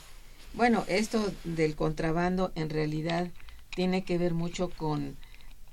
Bueno, 0.54 0.84
esto 0.86 1.32
del 1.44 1.76
contrabando 1.76 2.52
en 2.54 2.68
realidad 2.68 3.30
tiene 3.74 4.04
que 4.04 4.18
ver 4.18 4.34
mucho 4.34 4.70
con 4.70 5.16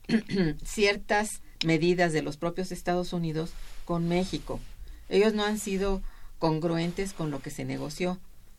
ciertas 0.63 1.41
medidas 1.65 2.13
de 2.13 2.21
los 2.21 2.37
propios 2.37 2.71
Estados 2.71 3.13
Unidos 3.13 3.51
con 3.85 4.07
México. 4.07 4.59
Ellos 5.09 5.33
no 5.33 5.43
han 5.43 5.59
sido 5.59 6.01
congruentes 6.37 7.13
con 7.13 7.31
lo 7.31 7.41
que 7.41 7.49
se 7.49 7.65
negoció, 7.65 8.17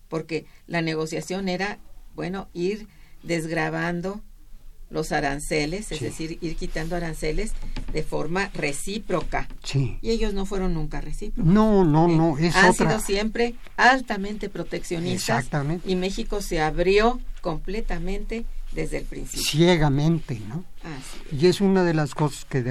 porque 0.08 0.46
la 0.66 0.82
negociación 0.82 1.48
era, 1.48 1.78
bueno, 2.14 2.48
ir 2.52 2.88
desgravando 3.22 4.20
los 4.90 5.12
aranceles, 5.12 5.92
es 5.92 6.00
decir, 6.00 6.38
ir 6.40 6.56
quitando 6.56 6.96
aranceles 6.96 7.52
de 7.92 8.02
forma 8.02 8.50
recíproca. 8.54 9.48
Sí. 9.62 9.98
Y 10.02 10.10
ellos 10.10 10.34
no 10.34 10.46
fueron 10.46 10.74
nunca 10.74 11.00
recíprocos. 11.00 11.52
No, 11.52 11.84
no, 11.84 12.08
no. 12.08 12.36
Es 12.36 12.56
han 12.56 12.74
sido 12.74 12.98
siempre 12.98 13.54
altamente 13.76 14.48
proteccionistas. 14.48 15.38
Exactamente. 15.38 15.88
Y 15.88 15.94
México 15.94 16.42
se 16.42 16.60
abrió 16.60 17.20
completamente 17.40 18.44
desde 18.72 18.98
el 18.98 19.04
principio. 19.04 19.44
Ciegamente, 19.44 20.40
¿no? 20.48 20.64
Y 21.32 21.46
es 21.46 21.60
una 21.60 21.84
de 21.84 21.92
las 21.92 22.14
cosas 22.14 22.44
que 22.44 22.62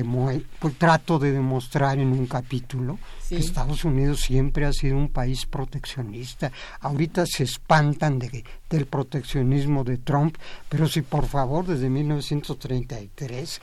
pues, 0.60 0.78
trato 0.78 1.20
de 1.20 1.32
demostrar 1.32 2.00
en 2.00 2.10
un 2.10 2.26
capítulo, 2.26 2.98
que 3.28 3.38
Estados 3.38 3.86
Unidos 3.86 4.22
siempre 4.22 4.66
ha 4.66 4.74
sido 4.74 4.98
un 4.98 5.10
país 5.10 5.46
proteccionista. 5.46 6.52
Ahorita 6.80 7.26
se 7.26 7.44
espantan 7.44 8.18
de, 8.18 8.44
del 8.70 8.86
proteccionismo 8.88 9.84
de 9.84 9.98
Trump, 9.98 10.38
pero 10.70 10.88
si 10.88 11.02
por 11.02 11.28
favor 11.28 11.68
desde 11.68 11.90
1933 11.90 13.62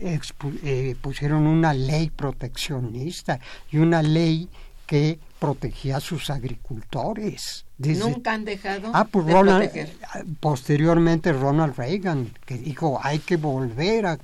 eh, 0.00 0.96
pusieron 1.00 1.46
una 1.46 1.72
ley 1.72 2.10
proteccionista 2.10 3.40
y 3.70 3.78
una 3.78 4.02
ley 4.02 4.48
que 4.86 5.18
protegía 5.38 5.98
a 5.98 6.00
sus 6.00 6.30
agricultores. 6.30 7.64
Nunca 7.78 8.32
han 8.32 8.44
dejado 8.44 8.90
ah, 8.92 9.06
pues 9.10 9.26
de 9.26 9.88
Posteriormente 10.40 11.32
Ronald 11.32 11.76
Reagan, 11.76 12.32
que 12.44 12.58
dijo 12.58 12.98
hay 13.02 13.20
que 13.20 13.36
volver 13.36 14.06
a, 14.06 14.18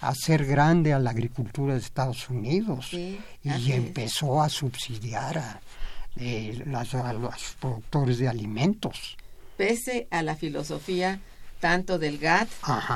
hacer 0.00 0.46
grande 0.46 0.92
a 0.92 0.98
la 0.98 1.10
agricultura 1.10 1.74
de 1.74 1.80
Estados 1.80 2.30
Unidos. 2.30 2.92
y 2.92 3.72
empezó 3.72 4.40
a 4.40 4.48
subsidiar 4.48 5.38
a, 5.38 5.60
eh, 6.16 6.64
a, 6.72 7.12
los 7.12 7.56
productores 7.60 8.18
de 8.18 8.28
alimentos. 8.28 9.16
pese 9.56 10.06
a 10.10 10.22
la 10.22 10.36
filosofía 10.36 11.20
tanto 11.60 11.98
del 11.98 12.18
GATT 12.18 12.50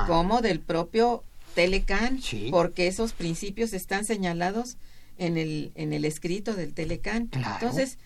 como 0.06 0.40
del 0.42 0.61
propio 0.61 1.23
Telecan, 1.54 2.20
porque 2.50 2.87
esos 2.87 3.12
principios 3.12 3.73
están 3.73 4.04
señalados 4.04 4.76
en 5.18 5.37
el, 5.37 5.73
en 5.75 5.92
el 5.92 6.04
escrito 6.04 6.54
del 6.54 6.75
Telecan. 6.75 7.30
Entonces, 7.32 7.99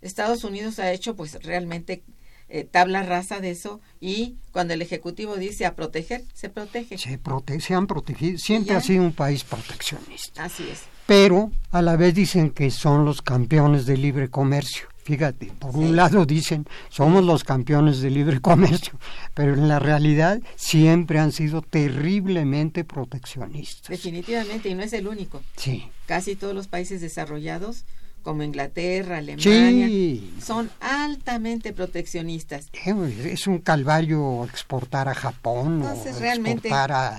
Estados 0.00 0.44
Unidos 0.44 0.78
ha 0.78 0.92
hecho 0.92 1.16
pues 1.16 1.42
realmente 1.42 2.02
eh, 2.48 2.64
tabla 2.64 3.02
rasa 3.02 3.40
de 3.40 3.50
eso 3.50 3.80
y 4.00 4.36
cuando 4.52 4.74
el 4.74 4.82
Ejecutivo 4.82 5.36
dice 5.36 5.66
a 5.66 5.74
proteger, 5.74 6.24
se 6.34 6.48
protege. 6.50 6.98
Se, 6.98 7.18
se 7.60 7.74
han 7.74 7.86
protegido, 7.86 8.38
siempre 8.38 8.76
ha 8.76 8.80
sido 8.80 9.02
un 9.02 9.12
país 9.12 9.44
proteccionista. 9.44 10.44
Así 10.44 10.68
es. 10.70 10.82
Pero 11.06 11.50
a 11.70 11.82
la 11.82 11.96
vez 11.96 12.14
dicen 12.14 12.50
que 12.50 12.70
son 12.70 13.04
los 13.04 13.22
campeones 13.22 13.86
de 13.86 13.96
libre 13.96 14.30
comercio. 14.30 14.88
Fíjate, 15.04 15.52
por 15.58 15.76
un 15.76 15.94
lado 15.94 16.24
dicen, 16.24 16.66
somos 16.88 17.22
los 17.24 17.44
campeones 17.44 18.00
de 18.00 18.10
libre 18.10 18.40
comercio, 18.42 18.98
pero 19.34 19.52
en 19.52 19.68
la 19.68 19.78
realidad 19.78 20.40
siempre 20.56 21.18
han 21.18 21.30
sido 21.30 21.60
terriblemente 21.60 22.84
proteccionistas. 22.84 23.88
Definitivamente, 23.88 24.70
y 24.70 24.74
no 24.74 24.82
es 24.82 24.94
el 24.94 25.06
único. 25.06 25.42
Sí. 25.56 25.90
Casi 26.06 26.36
todos 26.36 26.54
los 26.54 26.68
países 26.68 27.02
desarrollados 27.02 27.84
como 28.24 28.42
Inglaterra, 28.42 29.18
Alemania, 29.18 30.18
son 30.42 30.70
altamente 30.80 31.72
proteccionistas. 31.72 32.70
Es 32.72 33.46
un 33.46 33.58
calvario 33.58 34.44
exportar 34.44 35.08
a 35.08 35.14
Japón 35.14 35.82
Entonces, 35.82 36.18
realmente 36.18 36.70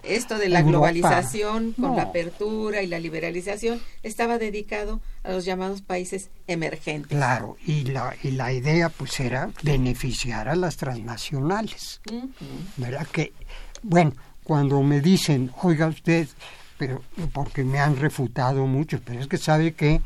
esto 0.03 0.37
de 0.37 0.49
la 0.49 0.63
globalización 0.63 1.73
con 1.73 1.95
la 1.95 2.03
apertura 2.03 2.81
y 2.81 2.87
la 2.87 2.99
liberalización 2.99 3.79
estaba 4.03 4.37
dedicado 4.37 4.99
a 5.23 5.31
los 5.31 5.45
llamados 5.45 5.81
países 5.81 6.29
emergentes. 6.47 7.15
Claro, 7.15 7.55
y 7.65 7.83
la, 7.85 8.15
y 8.23 8.31
la 8.31 8.51
idea 8.51 8.89
pues 8.89 9.19
era 9.19 9.51
beneficiar 9.61 10.49
a 10.49 10.55
las 10.55 10.75
transnacionales. 10.75 12.01
¿Verdad? 12.77 13.07
Que, 13.11 13.31
bueno, 13.83 14.13
cuando 14.43 14.81
me 14.81 15.01
dicen, 15.01 15.51
oiga 15.61 15.87
usted, 15.87 16.27
pero 16.77 17.03
porque 17.31 17.63
me 17.63 17.79
han 17.79 17.95
refutado 17.95 18.65
mucho, 18.65 18.99
pero 19.05 19.19
es 19.19 19.27
que 19.27 19.37
sabe 19.37 19.73
que 19.73 20.01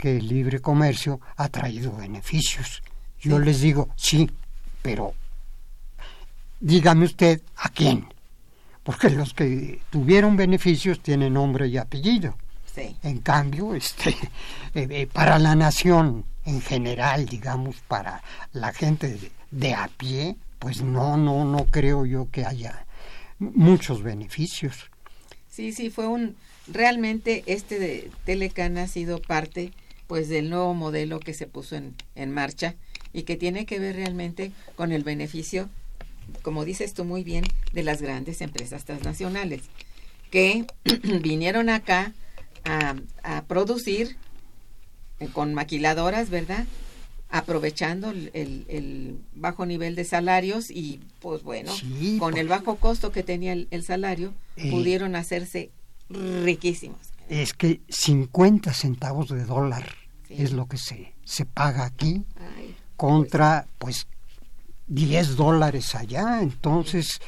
que 0.00 0.16
el 0.16 0.28
libre 0.28 0.60
comercio 0.60 1.20
ha 1.36 1.50
traído 1.50 1.94
beneficios. 1.94 2.82
Yo 3.20 3.38
les 3.38 3.60
digo, 3.60 3.90
sí, 3.96 4.30
pero 4.80 5.12
dígame 6.58 7.04
usted 7.04 7.42
a 7.56 7.68
quién. 7.68 8.06
Porque 8.82 9.10
los 9.10 9.34
que 9.34 9.82
tuvieron 9.90 10.36
beneficios 10.36 11.00
tienen 11.00 11.34
nombre 11.34 11.68
y 11.68 11.76
apellido. 11.76 12.34
En 13.02 13.18
cambio, 13.18 13.74
este, 13.74 14.10
eh, 14.74 14.88
eh, 14.88 15.06
para 15.12 15.38
la 15.38 15.54
nación 15.54 16.24
en 16.46 16.62
general, 16.62 17.26
digamos, 17.26 17.76
para 17.86 18.22
la 18.54 18.72
gente 18.72 19.18
de, 19.50 19.74
a 19.74 19.88
pie, 19.88 20.36
pues 20.58 20.80
no, 20.80 21.18
no, 21.18 21.44
no 21.44 21.66
creo 21.66 22.06
yo 22.06 22.28
que 22.30 22.46
haya 22.46 22.86
muchos 23.38 24.02
beneficios. 24.02 24.90
Sí, 25.50 25.72
sí, 25.72 25.90
fue 25.90 26.06
un 26.06 26.36
realmente 26.68 27.42
este 27.46 27.78
de 27.78 28.10
Telecan 28.24 28.78
ha 28.78 28.86
sido 28.86 29.20
parte 29.20 29.72
pues 30.10 30.28
del 30.28 30.50
nuevo 30.50 30.74
modelo 30.74 31.20
que 31.20 31.34
se 31.34 31.46
puso 31.46 31.76
en, 31.76 31.94
en 32.16 32.34
marcha 32.34 32.74
y 33.12 33.22
que 33.22 33.36
tiene 33.36 33.64
que 33.64 33.78
ver 33.78 33.94
realmente 33.94 34.50
con 34.74 34.90
el 34.90 35.04
beneficio, 35.04 35.70
como 36.42 36.64
dices 36.64 36.94
tú 36.94 37.04
muy 37.04 37.22
bien, 37.22 37.44
de 37.72 37.84
las 37.84 38.02
grandes 38.02 38.40
empresas 38.40 38.84
transnacionales 38.84 39.62
que 40.32 40.66
vinieron 41.22 41.68
acá 41.68 42.12
a, 42.64 42.96
a 43.22 43.44
producir 43.44 44.16
eh, 45.20 45.28
con 45.32 45.54
maquiladoras, 45.54 46.28
¿verdad? 46.28 46.66
aprovechando 47.28 48.10
el, 48.10 48.32
el, 48.34 49.20
bajo 49.36 49.64
nivel 49.64 49.94
de 49.94 50.02
salarios 50.02 50.72
y 50.72 50.98
pues 51.20 51.44
bueno, 51.44 51.70
con 52.18 52.36
el 52.36 52.48
bajo 52.48 52.74
costo 52.78 53.12
que 53.12 53.22
tenía 53.22 53.52
el, 53.52 53.84
salario, 53.84 54.32
eh, 54.56 54.72
pudieron 54.72 55.14
hacerse 55.14 55.70
riquísimos. 56.08 56.98
Es 57.28 57.52
que 57.52 57.80
50 57.88 58.74
centavos 58.74 59.28
de 59.28 59.44
dólar 59.44 59.99
es 60.30 60.52
lo 60.52 60.66
que 60.66 60.78
se, 60.78 61.14
se 61.24 61.44
paga 61.44 61.84
aquí 61.84 62.24
contra 62.96 63.66
pues 63.78 64.06
10 64.86 65.36
dólares 65.36 65.94
allá. 65.94 66.40
Entonces 66.42 67.20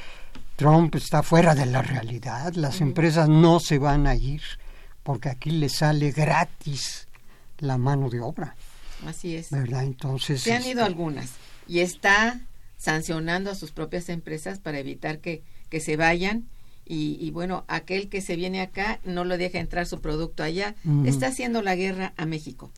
Trump 0.56 0.94
está 0.94 1.22
fuera 1.22 1.54
de 1.54 1.66
la 1.66 1.82
realidad. 1.82 2.54
Las 2.54 2.80
empresas 2.80 3.28
no 3.28 3.60
se 3.60 3.78
van 3.78 4.06
a 4.06 4.14
ir 4.14 4.42
porque 5.02 5.28
aquí 5.28 5.50
le 5.50 5.68
sale 5.68 6.12
gratis 6.12 7.08
la 7.58 7.78
mano 7.78 8.10
de 8.10 8.20
obra. 8.20 8.54
Así 9.06 9.34
es. 9.34 9.50
¿Verdad? 9.50 9.84
Entonces... 9.84 10.42
Se 10.42 10.52
han 10.52 10.64
ido 10.64 10.84
algunas 10.84 11.30
y 11.66 11.80
está 11.80 12.40
sancionando 12.76 13.50
a 13.50 13.54
sus 13.54 13.70
propias 13.70 14.08
empresas 14.08 14.58
para 14.58 14.78
evitar 14.78 15.18
que, 15.18 15.42
que 15.68 15.80
se 15.80 15.96
vayan 15.96 16.46
y, 16.84 17.16
y, 17.20 17.30
bueno, 17.30 17.64
aquel 17.68 18.08
que 18.08 18.20
se 18.20 18.34
viene 18.34 18.60
acá 18.60 18.98
no 19.04 19.24
lo 19.24 19.38
deja 19.38 19.60
entrar 19.60 19.86
su 19.86 20.00
producto 20.00 20.42
allá. 20.42 20.74
Está 21.04 21.28
haciendo 21.28 21.62
la 21.62 21.76
guerra 21.76 22.12
a 22.16 22.26
México. 22.26 22.72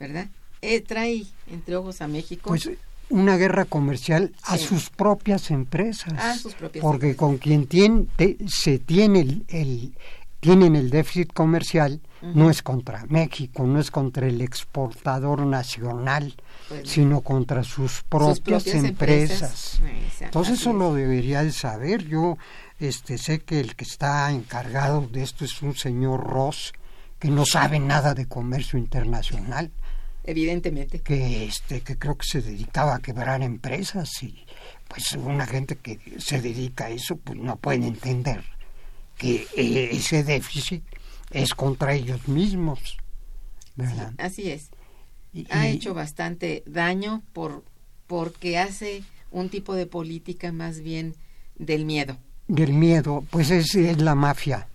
¿Verdad? 0.00 0.26
Eh, 0.62 0.80
trae 0.80 1.24
entre 1.48 1.76
ojos 1.76 2.00
a 2.00 2.08
México. 2.08 2.48
Pues 2.48 2.68
una 3.10 3.36
guerra 3.36 3.64
comercial 3.64 4.32
a 4.42 4.56
sus 4.56 4.90
propias 4.90 5.50
empresas. 5.50 6.14
A 6.14 6.34
sus 6.34 6.54
propias 6.54 6.82
porque 6.82 7.14
con 7.14 7.38
quien 7.38 7.66
tiene, 7.66 8.06
se 8.48 8.78
tiene 8.78 9.44
el, 9.48 9.94
tienen 10.40 10.74
el 10.76 10.90
déficit 10.90 11.32
comercial 11.32 12.00
no 12.22 12.50
es 12.50 12.62
contra 12.62 13.06
México, 13.08 13.66
no 13.66 13.80
es 13.80 13.90
contra 13.90 14.26
el 14.26 14.42
exportador 14.42 15.46
nacional, 15.46 16.34
sino 16.84 17.22
contra 17.22 17.64
sus 17.64 18.02
propias, 18.02 18.66
empresas. 18.66 19.80
Entonces 20.20 20.60
eso 20.60 20.72
lo 20.72 20.94
debería 20.94 21.42
de 21.42 21.52
saber. 21.52 22.06
Yo 22.06 22.36
este 22.78 23.16
sé 23.16 23.40
que 23.40 23.60
el 23.60 23.74
que 23.74 23.84
está 23.84 24.30
encargado 24.30 25.08
de 25.10 25.22
esto 25.22 25.44
es 25.44 25.62
un 25.62 25.74
señor 25.74 26.24
Ross 26.24 26.74
que 27.18 27.28
no 27.28 27.44
sabe 27.46 27.78
nada 27.78 28.14
de 28.14 28.26
comercio 28.26 28.78
internacional 28.78 29.70
evidentemente. 30.24 31.00
Que, 31.00 31.44
este, 31.44 31.80
que 31.80 31.98
creo 31.98 32.16
que 32.16 32.26
se 32.26 32.42
dedicaba 32.42 32.96
a 32.96 33.00
quebrar 33.00 33.42
empresas 33.42 34.10
y 34.22 34.44
pues 34.88 35.12
una 35.12 35.46
gente 35.46 35.76
que 35.76 36.00
se 36.18 36.40
dedica 36.40 36.86
a 36.86 36.90
eso 36.90 37.16
pues 37.16 37.38
no 37.38 37.56
puede 37.56 37.86
entender 37.86 38.42
que 39.16 39.46
eh, 39.56 39.90
ese 39.92 40.24
déficit 40.24 40.82
es 41.30 41.54
contra 41.54 41.94
ellos 41.94 42.26
mismos. 42.28 42.96
¿verdad? 43.76 44.12
así 44.18 44.50
es. 44.50 44.70
ha 45.50 45.68
hecho 45.68 45.94
bastante 45.94 46.62
daño 46.66 47.22
por 47.32 47.64
porque 48.06 48.58
hace 48.58 49.04
un 49.30 49.48
tipo 49.48 49.74
de 49.74 49.86
política 49.86 50.50
más 50.50 50.80
bien 50.80 51.14
del 51.56 51.84
miedo. 51.84 52.16
Del 52.48 52.72
miedo, 52.72 53.24
pues 53.30 53.50
es, 53.50 53.74
es 53.76 53.98
la 53.98 54.16
mafia. 54.16 54.66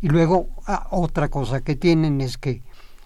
Y 0.00 0.08
luego 0.08 0.48
ah, 0.66 0.88
otra 0.90 1.28
cosa 1.28 1.60
que 1.60 1.76
tienen 1.76 2.20
es 2.22 2.38
que 2.38 2.62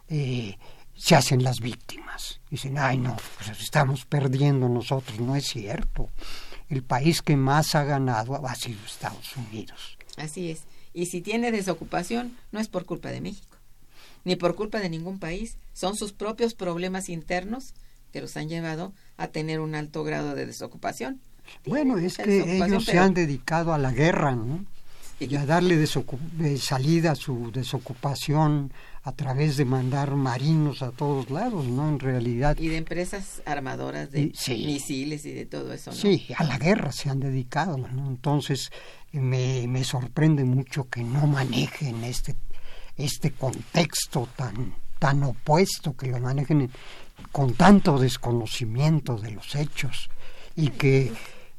eh, 0.08 0.56
se 1.00 1.16
hacen 1.16 1.42
las 1.42 1.60
víctimas. 1.60 2.40
Dicen, 2.50 2.76
ay 2.76 2.98
no, 2.98 3.16
pues 3.38 3.58
estamos 3.58 4.04
perdiendo 4.04 4.68
nosotros. 4.68 5.18
No 5.18 5.34
es 5.34 5.46
cierto. 5.46 6.10
El 6.68 6.82
país 6.82 7.22
que 7.22 7.36
más 7.36 7.74
ha 7.74 7.84
ganado 7.84 8.46
ha 8.46 8.54
sido 8.54 8.78
Estados 8.84 9.34
Unidos. 9.36 9.96
Así 10.16 10.50
es. 10.50 10.64
Y 10.92 11.06
si 11.06 11.22
tiene 11.22 11.52
desocupación, 11.52 12.36
no 12.52 12.60
es 12.60 12.68
por 12.68 12.84
culpa 12.84 13.10
de 13.10 13.22
México, 13.22 13.56
ni 14.24 14.36
por 14.36 14.54
culpa 14.54 14.78
de 14.80 14.90
ningún 14.90 15.18
país. 15.18 15.56
Son 15.72 15.96
sus 15.96 16.12
propios 16.12 16.54
problemas 16.54 17.08
internos 17.08 17.72
que 18.12 18.20
los 18.20 18.36
han 18.36 18.48
llevado 18.48 18.92
a 19.16 19.28
tener 19.28 19.60
un 19.60 19.74
alto 19.74 20.04
grado 20.04 20.34
de 20.34 20.44
desocupación. 20.44 21.20
Bueno, 21.64 21.96
es 21.96 22.18
que 22.18 22.58
ellos 22.58 22.84
se 22.84 22.98
han 22.98 23.14
dedicado 23.14 23.72
a 23.72 23.78
la 23.78 23.90
guerra, 23.90 24.34
¿no? 24.36 24.66
Y 25.20 25.36
a 25.36 25.44
darle 25.44 25.86
salida 26.58 27.12
a 27.12 27.14
su 27.14 27.52
desocupación 27.52 28.72
a 29.02 29.12
través 29.12 29.56
de 29.56 29.64
mandar 29.64 30.14
marinos 30.14 30.82
a 30.82 30.92
todos 30.92 31.30
lados, 31.30 31.66
¿no? 31.66 31.88
En 31.88 31.98
realidad. 31.98 32.56
Y 32.58 32.68
de 32.68 32.78
empresas 32.78 33.42
armadoras 33.44 34.10
de 34.10 34.32
misiles 34.48 35.24
y 35.26 35.32
de 35.32 35.46
todo 35.46 35.72
eso, 35.72 35.90
¿no? 35.90 35.96
Sí, 35.96 36.26
a 36.36 36.44
la 36.44 36.58
guerra 36.58 36.90
se 36.92 37.10
han 37.10 37.20
dedicado, 37.20 37.76
¿no? 37.76 38.08
Entonces, 38.08 38.70
me, 39.12 39.66
me 39.68 39.84
sorprende 39.84 40.44
mucho 40.44 40.88
que 40.88 41.02
no 41.02 41.26
manejen 41.26 42.02
este, 42.04 42.36
este 42.96 43.32
contexto 43.32 44.28
tan, 44.36 44.74
tan 44.98 45.22
opuesto, 45.22 45.96
que 45.96 46.08
lo 46.08 46.18
manejen 46.18 46.70
con 47.32 47.54
tanto 47.54 47.98
desconocimiento 47.98 49.16
de 49.16 49.32
los 49.32 49.54
hechos 49.54 50.10
y 50.56 50.68
que 50.68 51.12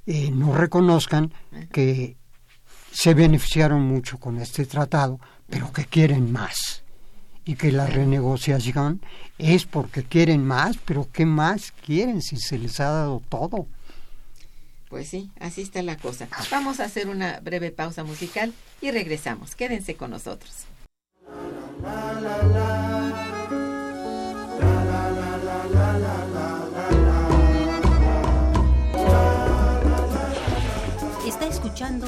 eh, 0.05 0.31
no 0.31 0.53
reconozcan 0.53 1.33
que 1.71 2.17
se 2.91 3.13
beneficiaron 3.13 3.81
mucho 3.81 4.19
con 4.19 4.37
este 4.39 4.65
tratado, 4.65 5.19
pero 5.49 5.71
que 5.71 5.85
quieren 5.85 6.31
más 6.31 6.83
y 7.45 7.55
que 7.55 7.71
la 7.71 7.87
renegociación 7.87 9.01
es 9.37 9.65
porque 9.65 10.03
quieren 10.03 10.45
más, 10.45 10.77
pero 10.85 11.07
¿qué 11.11 11.25
más 11.25 11.71
quieren 11.71 12.21
si 12.21 12.37
se 12.37 12.57
les 12.57 12.79
ha 12.79 12.89
dado 12.89 13.21
todo? 13.29 13.67
Pues 14.89 15.07
sí, 15.07 15.31
así 15.39 15.61
está 15.61 15.81
la 15.81 15.97
cosa. 15.97 16.27
Vamos 16.51 16.79
a 16.79 16.85
hacer 16.85 17.07
una 17.07 17.39
breve 17.39 17.71
pausa 17.71 18.03
musical 18.03 18.53
y 18.81 18.91
regresamos. 18.91 19.55
Quédense 19.55 19.95
con 19.95 20.11
nosotros. 20.11 20.65
escuchando 31.51 32.07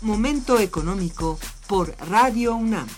Momento 0.00 0.58
Económico 0.58 1.38
por 1.68 1.96
Radio 2.08 2.56
UNAM. 2.56 2.88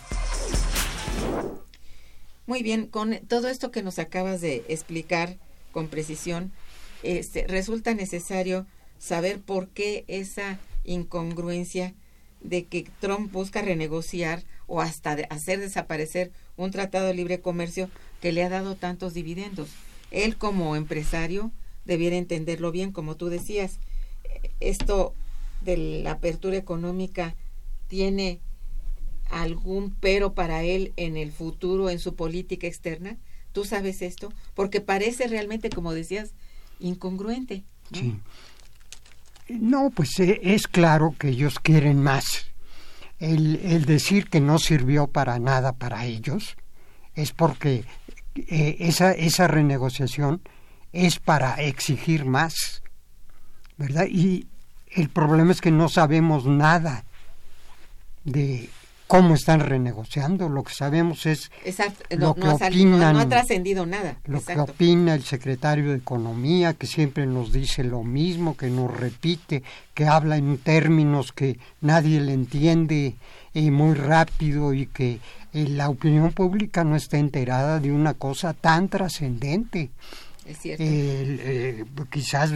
Muy 2.46 2.62
bien, 2.62 2.87
con 2.87 3.18
todo 3.28 3.48
esto 3.48 3.70
que 3.70 3.82
nos 3.82 3.98
acabas 3.98 4.40
de 4.40 4.64
explicar 4.68 5.37
con 5.72 5.88
precisión, 5.88 6.52
este, 7.02 7.46
resulta 7.46 7.94
necesario 7.94 8.66
saber 8.98 9.40
por 9.40 9.68
qué 9.68 10.04
esa 10.08 10.58
incongruencia 10.84 11.94
de 12.40 12.64
que 12.64 12.88
Trump 13.00 13.30
busca 13.30 13.62
renegociar 13.62 14.42
o 14.66 14.80
hasta 14.80 15.12
hacer 15.30 15.61
desaparecer 15.61 16.30
un 16.56 16.70
tratado 16.70 17.06
de 17.06 17.14
libre 17.14 17.40
comercio 17.40 17.90
que 18.20 18.32
le 18.32 18.42
ha 18.42 18.48
dado 18.48 18.74
tantos 18.74 19.12
dividendos. 19.12 19.68
Él 20.11 20.37
como 20.37 20.76
empresario 20.76 21.52
debiera 21.84 22.16
entenderlo 22.16 22.70
bien, 22.72 22.92
como 22.92 23.16
tú 23.16 23.28
decías. 23.28 23.78
Esto 24.61 25.14
la 25.76 26.12
apertura 26.12 26.57
económica 26.57 27.35
tiene 27.88 28.40
algún 29.31 29.94
pero 30.00 30.35
para 30.35 30.62
él 30.62 30.92
en 30.96 31.16
el 31.16 31.33
futuro, 31.33 31.90
en 31.90 31.98
su 31.98 32.14
política 32.14 32.66
externa? 32.66 33.18
¿Tú 33.52 33.64
sabes 33.64 34.02
esto? 34.02 34.33
Porque 34.54 34.81
parece 34.81 35.26
realmente, 35.26 35.70
como 35.70 35.92
decías, 35.92 36.33
incongruente. 36.81 37.64
¿no? 37.90 37.98
Sí. 37.98 38.20
No, 39.48 39.90
pues 39.90 40.18
eh, 40.20 40.40
es 40.42 40.66
claro 40.66 41.14
que 41.18 41.28
ellos 41.28 41.59
quieren 41.59 42.02
más. 42.02 42.46
El, 43.18 43.57
el, 43.57 43.85
decir 43.85 44.28
que 44.28 44.40
no 44.40 44.59
sirvió 44.59 45.09
para 45.09 45.38
nada 45.38 45.72
para 45.72 46.07
ellos 46.07 46.57
es 47.14 47.33
porque 47.33 47.85
eh, 48.37 48.76
esa, 48.78 49.12
esa 49.12 49.48
renegociación 49.48 50.40
es 50.92 51.18
para 51.18 51.54
exigir 51.57 52.24
más, 52.24 52.83
¿verdad? 53.76 54.07
Y 54.09 54.46
el 54.94 55.09
problema 55.09 55.53
es 55.53 55.61
que 55.61 55.70
no 55.70 55.88
sabemos 55.88 56.46
nada 56.46 57.05
de 58.24 58.70
cómo 59.09 59.35
están 59.35 59.61
renegociando. 59.61 60.48
Lo 60.48 60.62
que 60.62 60.74
sabemos 60.74 61.27
es 61.27 61.51
lo 62.11 62.35
que 62.35 62.46
opinan. 62.46 63.14
No, 63.14 63.20
ha 63.20 63.29
trascendido 63.29 63.87
nada. 63.87 64.18
Lo 64.27 64.40
que 64.40 64.59
opina 64.61 65.14
el 65.14 65.24
secretario 65.24 65.90
de 65.90 65.96
Economía, 65.96 66.74
que 66.74 66.87
siempre 66.87 67.27
nos 67.27 67.51
dice 67.51 67.83
lo 67.83 68.05
mismo, 68.05 68.57
que 68.57 68.68
nos 68.68 68.94
repite, 68.94 69.64
que 69.94 70.07
habla 70.07 70.37
en 70.37 70.59
términos 70.59 71.33
que 71.33 71.59
nadie 71.81 72.20
le 72.20 72.35
entiende 72.35 73.16
y 73.55 73.70
muy 73.70 73.94
rápido 73.94 74.74
y 74.74 74.87
que 74.87 75.18
eh, 75.55 75.66
la 75.68 75.88
opinión 75.88 76.33
pública 76.33 76.85
no 76.85 76.94
está 76.94 77.18
enterada 77.18 77.81
de 77.81 77.90
una 77.90 78.14
cosa 78.14 78.53
tan 78.53 78.88
trascendente. 78.88 79.90
Es 80.48 80.58
cierto. 80.61 80.82
Eh, 80.82 81.84
quizás 82.11 82.50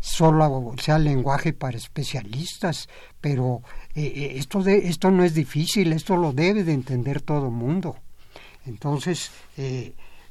solo 0.00 0.74
sea 0.80 0.98
lenguaje 0.98 1.52
para 1.52 1.76
especialistas, 1.76 2.88
pero 3.20 3.62
eh, 3.94 4.32
esto, 4.36 4.62
de, 4.62 4.88
esto 4.88 5.10
no 5.10 5.22
es 5.22 5.34
difícil, 5.34 5.92
esto 5.92 6.16
lo 6.16 6.32
debe 6.32 6.64
de 6.64 6.72
entender 6.72 7.20
todo 7.20 7.50
mundo. 7.50 7.96
Entonces, 8.64 9.30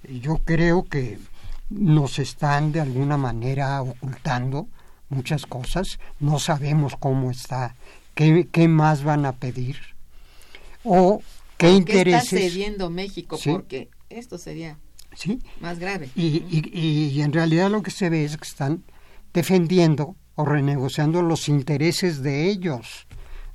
yo 0.03 0.39
creo 0.43 0.83
que 0.83 1.19
nos 1.69 2.17
están 2.19 2.71
de 2.71 2.81
alguna 2.81 3.17
manera 3.17 3.81
ocultando 3.81 4.67
muchas 5.09 5.45
cosas, 5.45 5.99
no 6.19 6.39
sabemos 6.39 6.95
cómo 6.99 7.29
está, 7.29 7.75
qué, 8.15 8.47
qué 8.51 8.67
más 8.67 9.03
van 9.03 9.25
a 9.25 9.33
pedir 9.33 9.77
o 10.83 11.21
qué 11.57 11.71
intereses. 11.71 12.33
está 12.33 12.49
cediendo 12.49 12.89
México? 12.89 13.37
Porque 13.43 13.89
esto 14.09 14.37
sería 14.37 14.77
¿Sí? 15.15 15.39
más 15.61 15.79
grave. 15.79 16.09
Y, 16.15 16.43
y, 16.49 17.11
y, 17.13 17.21
en 17.21 17.31
realidad 17.31 17.71
lo 17.71 17.81
que 17.81 17.91
se 17.91 18.09
ve 18.09 18.25
es 18.25 18.37
que 18.37 18.47
están 18.47 18.83
defendiendo 19.33 20.15
o 20.35 20.45
renegociando 20.45 21.21
los 21.21 21.47
intereses 21.47 22.21
de 22.21 22.49
ellos, 22.49 23.07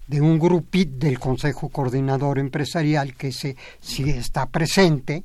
de 0.07 0.21
un 0.21 0.39
grupito 0.39 1.07
del 1.07 1.19
Consejo 1.19 1.69
Coordinador 1.69 2.39
Empresarial 2.39 3.15
que 3.15 3.31
se, 3.33 3.57
si 3.81 4.09
está 4.11 4.47
presente 4.47 5.25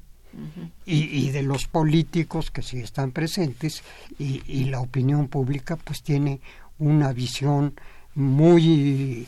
y, 0.86 1.26
y, 1.26 1.32
de 1.32 1.44
los 1.44 1.68
políticos 1.68 2.52
que 2.52 2.62
sí 2.62 2.80
están 2.80 3.12
presentes 3.12 3.84
y, 4.20 4.44
y 4.46 4.66
la 4.66 4.82
opinión 4.82 5.30
pública 5.30 5.78
pues 5.78 6.04
tiene 6.04 6.42
una 6.78 7.14
visión 7.14 7.74
muy 8.16 9.28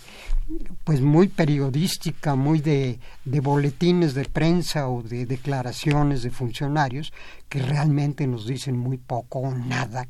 pues 0.84 1.02
muy 1.02 1.28
periodística, 1.28 2.36
muy 2.36 2.62
de, 2.62 3.00
de, 3.26 3.40
boletines 3.40 4.14
de 4.14 4.26
prensa 4.26 4.88
o 4.88 5.04
de 5.04 5.26
declaraciones 5.26 6.24
de 6.24 6.32
funcionarios 6.32 7.12
que 7.50 7.60
realmente 7.60 8.28
nos 8.28 8.48
dicen 8.48 8.78
muy 8.78 8.98
poco 8.98 9.40
o 9.40 9.54
nada 9.54 10.08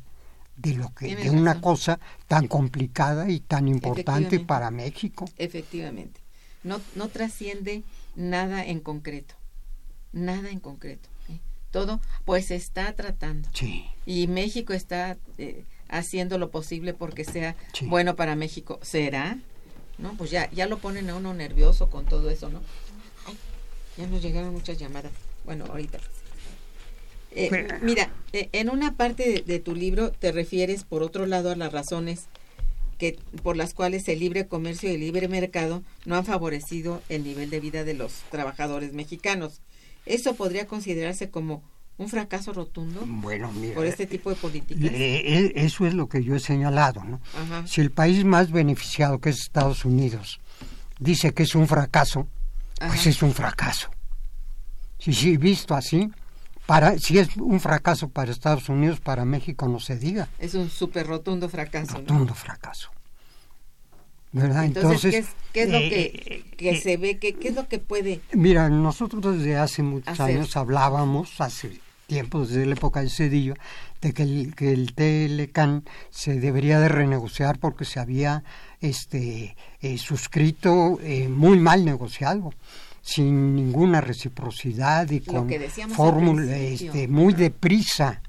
de 0.56 0.74
lo 0.74 0.92
que 0.94 1.14
de 1.14 1.30
una 1.30 1.60
cosa 1.60 1.98
tan 2.26 2.48
complicada 2.48 3.30
y 3.30 3.40
tan 3.40 3.68
importante 3.68 4.40
para 4.40 4.70
México. 4.70 5.24
Efectivamente. 5.38 6.20
No 6.64 6.80
no 6.96 7.08
trasciende 7.08 7.84
nada 8.16 8.64
en 8.64 8.80
concreto. 8.80 9.34
Nada 10.12 10.50
en 10.50 10.58
concreto. 10.58 11.08
¿eh? 11.28 11.38
Todo 11.70 12.00
pues 12.24 12.46
se 12.46 12.56
está 12.56 12.92
tratando. 12.94 13.48
Sí. 13.54 13.86
Y 14.04 14.26
México 14.26 14.72
está 14.72 15.16
eh, 15.38 15.64
haciendo 15.88 16.38
lo 16.38 16.50
posible 16.50 16.92
porque 16.92 17.24
sea 17.24 17.54
bueno 17.82 18.16
para 18.16 18.34
México. 18.34 18.80
¿Será? 18.82 19.38
¿No? 19.98 20.16
Pues 20.16 20.30
ya, 20.30 20.50
ya 20.52 20.66
lo 20.66 20.78
ponen 20.78 21.10
a 21.10 21.16
uno 21.16 21.34
nervioso 21.34 21.90
con 21.90 22.06
todo 22.06 22.30
eso, 22.30 22.48
¿no? 22.48 22.60
ya 23.98 24.06
nos 24.06 24.22
llegaron 24.22 24.52
muchas 24.52 24.78
llamadas. 24.78 25.10
Bueno, 25.44 25.66
ahorita. 25.66 25.98
Eh, 27.32 27.68
mira, 27.82 28.10
eh, 28.32 28.48
en 28.52 28.70
una 28.70 28.96
parte 28.96 29.42
de, 29.44 29.58
tu 29.58 29.74
libro 29.74 30.12
te 30.12 30.32
refieres, 30.32 30.84
por 30.84 31.02
otro 31.02 31.26
lado, 31.26 31.50
a 31.50 31.56
las 31.56 31.72
razones 31.72 32.26
que 32.96 33.16
por 33.42 33.56
las 33.56 33.74
cuales 33.74 34.08
el 34.08 34.18
libre 34.18 34.48
comercio 34.48 34.90
y 34.90 34.94
el 34.94 35.00
libre 35.00 35.28
mercado 35.28 35.82
no 36.04 36.16
han 36.16 36.24
favorecido 36.24 37.00
el 37.08 37.22
nivel 37.22 37.48
de 37.48 37.60
vida 37.60 37.84
de 37.84 37.94
los 37.94 38.12
trabajadores 38.30 38.92
mexicanos. 38.92 39.60
Eso 40.04 40.34
podría 40.34 40.66
considerarse 40.66 41.30
como 41.30 41.62
un 41.98 42.08
fracaso 42.08 42.52
rotundo 42.52 43.02
bueno, 43.06 43.50
por 43.74 43.84
este 43.84 44.06
tipo 44.06 44.30
de 44.30 44.36
políticas. 44.36 44.84
Eh, 44.84 45.52
eso 45.56 45.84
es 45.84 45.94
lo 45.94 46.08
que 46.08 46.22
yo 46.22 46.34
he 46.36 46.40
señalado, 46.40 47.02
¿no? 47.04 47.20
Si 47.66 47.80
el 47.80 47.90
país 47.90 48.24
más 48.24 48.50
beneficiado, 48.50 49.20
que 49.20 49.30
es 49.30 49.40
Estados 49.40 49.84
Unidos, 49.84 50.40
dice 51.00 51.34
que 51.34 51.42
es 51.42 51.54
un 51.54 51.66
fracaso, 51.66 52.28
pues 52.78 53.06
es 53.06 53.22
un 53.22 53.34
fracaso. 53.34 53.90
Si 54.98 55.12
sí, 55.12 55.36
visto 55.36 55.74
así, 55.74 56.10
para, 56.66 56.98
si 56.98 57.18
es 57.18 57.36
un 57.36 57.60
fracaso 57.60 58.08
para 58.08 58.30
Estados 58.30 58.68
Unidos, 58.68 59.00
para 59.00 59.24
México 59.24 59.68
no 59.68 59.80
se 59.80 59.96
diga. 59.96 60.28
Es 60.38 60.54
un 60.54 60.70
súper 60.70 61.06
rotundo 61.06 61.48
fracaso. 61.48 61.94
Rotundo 61.94 62.34
fracaso. 62.34 62.90
¿verdad? 64.30 64.66
Entonces, 64.66 65.26
¿qué 65.52 65.62
es, 65.62 65.70
lo 65.70 65.78
que, 65.78 66.12
eh, 66.26 66.44
que 66.56 66.80
se 66.80 66.96
ve? 66.96 67.18
¿Qué, 67.18 67.34
¿Qué 67.34 67.48
es 67.48 67.54
lo 67.54 67.66
que 67.66 67.78
puede...? 67.78 68.20
Mira, 68.32 68.68
nosotros 68.68 69.38
desde 69.38 69.56
hace 69.56 69.82
muchos 69.82 70.20
años 70.20 70.56
hablábamos, 70.56 71.40
hace 71.40 71.80
tiempo, 72.08 72.40
desde 72.40 72.64
la 72.64 72.72
época 72.72 73.02
de 73.02 73.10
Cedillo, 73.10 73.54
de 74.00 74.14
que 74.14 74.22
el, 74.22 74.54
que 74.56 74.72
el 74.72 74.94
Telecan 74.94 75.84
se 76.10 76.40
debería 76.40 76.80
de 76.80 76.88
renegociar 76.88 77.58
porque 77.58 77.84
se 77.84 78.00
había 78.00 78.42
este, 78.80 79.56
eh, 79.82 79.98
suscrito 79.98 80.98
eh, 81.02 81.28
muy 81.28 81.60
mal 81.60 81.84
negociado 81.84 82.52
sin 83.02 83.54
ninguna 83.54 84.00
reciprocidad 84.00 85.08
y 85.10 85.20
con 85.20 85.50
fórmula 85.90 86.56
este, 86.56 87.08
muy 87.08 87.34
deprisa. 87.34 88.22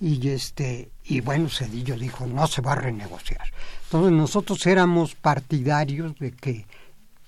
Y 0.00 0.28
este 0.28 0.90
y 1.04 1.20
bueno 1.20 1.48
Cedillo 1.48 1.96
dijo 1.96 2.26
no 2.26 2.46
se 2.46 2.62
va 2.62 2.72
a 2.72 2.76
renegociar. 2.76 3.46
Entonces 3.84 4.12
nosotros 4.12 4.66
éramos 4.66 5.14
partidarios 5.14 6.18
de 6.18 6.32
que 6.32 6.66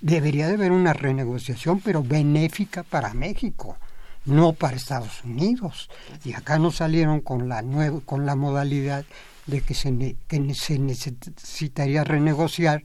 debería 0.00 0.48
de 0.48 0.54
haber 0.54 0.72
una 0.72 0.92
renegociación 0.92 1.80
pero 1.80 2.02
benéfica 2.02 2.82
para 2.82 3.14
México 3.14 3.76
no 4.26 4.52
para 4.52 4.76
Estados 4.76 5.24
Unidos. 5.24 5.88
Y 6.24 6.34
acá 6.34 6.58
nos 6.58 6.76
salieron 6.76 7.20
con 7.20 7.48
la, 7.48 7.62
nueva, 7.62 8.00
con 8.04 8.26
la 8.26 8.36
modalidad 8.36 9.04
de 9.46 9.60
que 9.60 9.74
se, 9.74 10.16
que 10.26 10.54
se 10.54 10.78
necesitaría 10.78 12.04
renegociar 12.04 12.82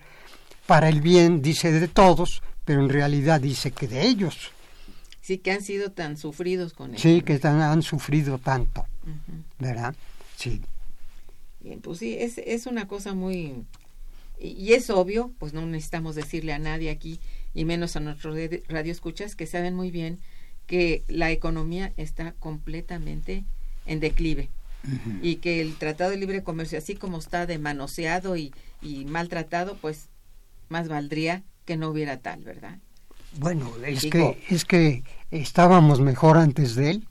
para 0.67 0.89
el 0.89 1.01
bien, 1.01 1.41
dice, 1.41 1.71
de 1.71 1.87
todos, 1.87 2.41
pero 2.63 2.81
en 2.81 2.89
realidad 2.89 3.41
dice 3.41 3.71
que 3.71 3.87
de 3.87 4.07
ellos. 4.07 4.51
Sí, 5.21 5.39
que 5.39 5.51
han 5.51 5.61
sido 5.61 5.91
tan 5.91 6.17
sufridos 6.17 6.73
con 6.73 6.93
eso. 6.93 7.03
Sí, 7.03 7.21
que 7.21 7.39
han 7.43 7.81
sufrido 7.81 8.37
tanto, 8.37 8.85
¿verdad? 9.59 9.95
Sí. 10.37 10.61
Bien, 11.59 11.81
pues 11.81 11.99
sí, 11.99 12.15
es, 12.17 12.37
es 12.37 12.65
una 12.65 12.87
cosa 12.87 13.13
muy... 13.13 13.65
Y 14.39 14.73
es 14.73 14.89
obvio, 14.89 15.31
pues 15.37 15.53
no 15.53 15.63
necesitamos 15.67 16.15
decirle 16.15 16.53
a 16.53 16.59
nadie 16.59 16.89
aquí, 16.89 17.19
y 17.53 17.65
menos 17.65 17.95
a 17.95 17.99
nuestros 17.99 18.35
radioescuchas, 18.67 19.35
que 19.35 19.45
saben 19.45 19.75
muy 19.75 19.91
bien 19.91 20.19
que 20.67 21.03
la 21.07 21.31
economía 21.31 21.93
está 21.97 22.33
completamente 22.33 23.45
en 23.85 23.99
declive 23.99 24.49
y 25.21 25.35
que 25.37 25.61
el 25.61 25.75
Tratado 25.75 26.09
de 26.09 26.17
Libre 26.17 26.43
Comercio, 26.43 26.77
así 26.77 26.95
como 26.95 27.19
está 27.19 27.45
demanoseado 27.45 28.35
y, 28.35 28.53
y 28.81 29.05
maltratado, 29.05 29.77
pues 29.77 30.09
más 30.69 30.87
valdría 30.87 31.43
que 31.65 31.77
no 31.77 31.89
hubiera 31.89 32.17
tal, 32.17 32.43
¿verdad? 32.43 32.79
Bueno, 33.37 33.71
es 33.85 34.01
que 34.01 34.43
es 34.49 34.65
que 34.65 35.03
estábamos 35.29 36.01
mejor 36.01 36.37
antes 36.37 36.75
de 36.75 36.91
él. 36.91 37.07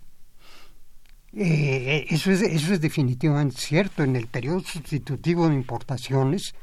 Eh, 1.32 2.06
eso 2.10 2.32
es 2.32 2.42
eso 2.42 2.74
es 2.74 2.80
definitivamente 2.80 3.56
cierto. 3.56 4.02
En 4.02 4.16
el 4.16 4.26
periodo 4.26 4.60
sustitutivo 4.60 5.48
de 5.48 5.54
importaciones 5.54 6.54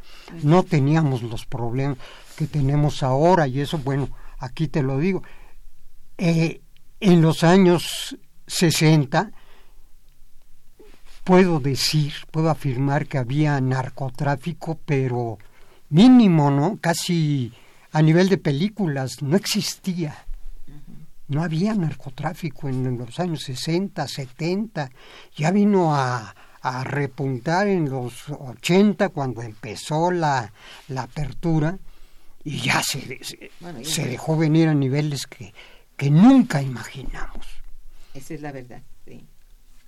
no 0.43 0.63
teníamos 0.63 1.23
los 1.23 1.45
problemas 1.45 1.97
que 2.37 2.47
tenemos 2.47 3.01
ahora 3.01 3.47
y 3.47 3.61
eso, 3.61 3.77
bueno, 3.79 4.09
aquí 4.37 4.67
te 4.67 4.83
lo 4.83 4.99
digo. 4.99 5.23
Eh, 6.17 6.61
en 6.99 7.21
los 7.21 7.43
años 7.43 8.17
60 8.47 9.31
puedo 11.23 11.59
decir, 11.59 12.13
puedo 12.31 12.49
afirmar 12.49 13.05
que 13.05 13.17
había 13.17 13.59
narcotráfico, 13.59 14.79
pero 14.85 15.37
mínimo, 15.89 16.49
¿no? 16.49 16.77
Casi 16.79 17.51
a 17.91 18.01
nivel 18.01 18.29
de 18.29 18.37
películas, 18.37 19.21
no 19.21 19.35
existía. 19.35 20.25
No 21.27 21.43
había 21.43 21.73
narcotráfico 21.73 22.69
en 22.69 22.97
los 22.97 23.19
años 23.19 23.43
60, 23.43 24.07
70. 24.07 24.89
Ya 25.35 25.51
vino 25.51 25.93
a, 25.93 26.33
a 26.61 26.83
repuntar 26.85 27.67
en 27.67 27.89
los 27.89 28.29
80 28.29 29.09
cuando 29.09 29.41
empezó 29.41 30.11
la, 30.11 30.53
la 30.87 31.03
apertura 31.03 31.77
y 32.45 32.59
ya 32.61 32.81
se, 32.81 33.19
se 33.83 34.05
dejó 34.05 34.37
venir 34.37 34.69
a 34.69 34.73
niveles 34.73 35.27
que 35.27 35.53
que 35.97 36.09
nunca 36.09 36.61
imaginamos. 36.61 37.45
Esa 38.13 38.35
es 38.35 38.41
la 38.41 38.51
verdad, 38.51 38.81
sí. 39.05 39.25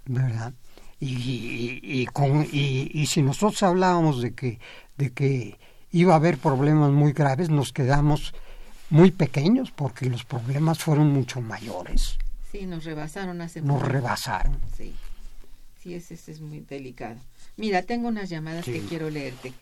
¿Verdad? 0.05 0.53
Y, 0.99 1.79
y, 1.81 2.05
con, 2.07 2.45
y, 2.51 3.05
si 3.05 3.21
nosotros 3.21 3.63
hablábamos 3.63 4.21
de 4.21 4.33
que, 4.33 4.59
de 4.97 5.11
que 5.11 5.57
iba 5.91 6.13
a 6.13 6.17
haber 6.17 6.37
problemas 6.37 6.91
muy 6.91 7.13
graves, 7.13 7.49
nos 7.49 7.71
quedamos 7.71 8.33
muy 8.89 9.11
pequeños 9.11 9.71
porque 9.71 10.09
los 10.09 10.25
problemas 10.25 10.79
fueron 10.79 11.11
mucho 11.11 11.39
mayores. 11.41 12.17
Sí, 12.51 12.65
nos 12.65 12.83
rebasaron 12.83 13.39
hace 13.41 13.61
Nos 13.61 13.81
rebasaron. 13.81 14.57
Sí, 14.75 14.93
sí, 15.81 15.93
ese, 15.93 16.15
es 16.15 16.41
muy 16.41 16.61
delicado. 16.61 17.17
Mira, 17.55 17.83
tengo 17.83 18.07
unas 18.09 18.29
llamadas 18.29 18.65
que 18.65 18.81
quiero 18.81 19.09
leerte. 19.09 19.53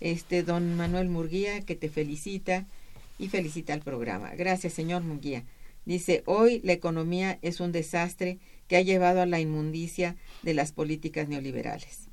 Este, 0.00 0.42
don 0.42 0.76
Manuel 0.76 1.08
Murguía, 1.08 1.62
que 1.62 1.74
te 1.74 1.88
felicita 1.88 2.66
y 3.18 3.28
felicita 3.28 3.72
al 3.72 3.80
programa. 3.80 4.30
Gracias, 4.34 4.74
señor 4.74 5.02
Murguía. 5.02 5.44
Dice, 5.86 6.22
hoy 6.26 6.60
la 6.64 6.72
economía 6.72 7.38
es 7.42 7.60
un 7.60 7.72
desastre 7.72 8.38
que 8.68 8.76
ha 8.76 8.82
llevado 8.82 9.20
a 9.20 9.26
la 9.26 9.40
inmundicia 9.40 10.16
de 10.42 10.54
las 10.54 10.72
políticas 10.72 11.28
neoliberales. 11.28 12.08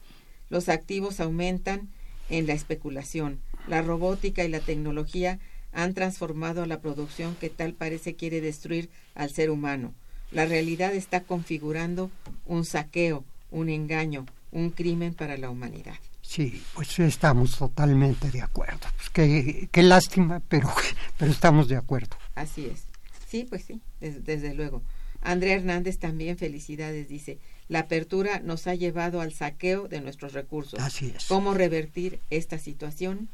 Los 0.49 0.67
activos 0.67 1.19
aumentan 1.19 1.89
en 2.29 2.47
la 2.47 2.53
especulación. 2.53 3.39
La 3.67 3.81
robótica 3.81 4.43
y 4.43 4.49
la 4.49 4.59
tecnología 4.59 5.39
han 5.71 5.93
transformado 5.93 6.65
la 6.65 6.81
producción 6.81 7.35
que 7.35 7.49
tal 7.49 7.73
parece 7.73 8.15
quiere 8.15 8.41
destruir 8.41 8.89
al 9.15 9.31
ser 9.31 9.49
humano. 9.49 9.93
La 10.31 10.45
realidad 10.45 10.93
está 10.93 11.21
configurando 11.21 12.11
un 12.45 12.65
saqueo, 12.65 13.23
un 13.51 13.69
engaño, 13.69 14.25
un 14.51 14.71
crimen 14.71 15.13
para 15.13 15.37
la 15.37 15.49
humanidad. 15.49 15.95
Sí, 16.21 16.63
pues 16.73 16.97
estamos 16.99 17.57
totalmente 17.57 18.31
de 18.31 18.41
acuerdo. 18.41 18.87
Pues 18.97 19.09
qué, 19.09 19.69
qué 19.71 19.83
lástima, 19.83 20.41
pero, 20.47 20.69
pero 21.17 21.31
estamos 21.31 21.67
de 21.67 21.75
acuerdo. 21.75 22.15
Así 22.35 22.65
es. 22.65 22.90
Sí, 23.31 23.45
pues 23.49 23.63
sí, 23.63 23.79
desde, 24.01 24.53
luego. 24.53 24.81
Andrea 25.21 25.55
Hernández 25.55 25.99
también 25.99 26.37
felicidades, 26.37 27.07
dice, 27.07 27.39
la 27.69 27.79
apertura 27.79 28.41
nos 28.41 28.67
ha 28.67 28.75
llevado 28.75 29.21
al 29.21 29.31
saqueo 29.31 29.87
de 29.87 30.01
nuestros 30.01 30.33
recursos. 30.33 30.81
Así 30.81 31.13
es. 31.15 31.27
¿Cómo 31.27 31.53
revertir 31.53 32.19
esta 32.29 32.59
situación? 32.59 33.29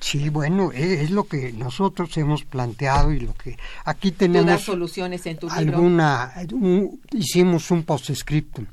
Sí, 0.00 0.28
bueno, 0.28 0.70
e, 0.72 1.02
es, 1.02 1.10
lo 1.10 1.24
que 1.24 1.52
nosotros 1.52 2.16
hemos 2.16 2.44
planteado 2.44 3.12
y 3.12 3.18
lo 3.18 3.34
que 3.34 3.56
aquí 3.84 4.12
tenemos. 4.12 4.62
soluciones 4.62 5.26
en 5.26 5.36
tu 5.36 5.50
alguna, 5.50 6.32
hicimos 7.10 7.72
un 7.72 7.82
postscriptum. 7.82 8.66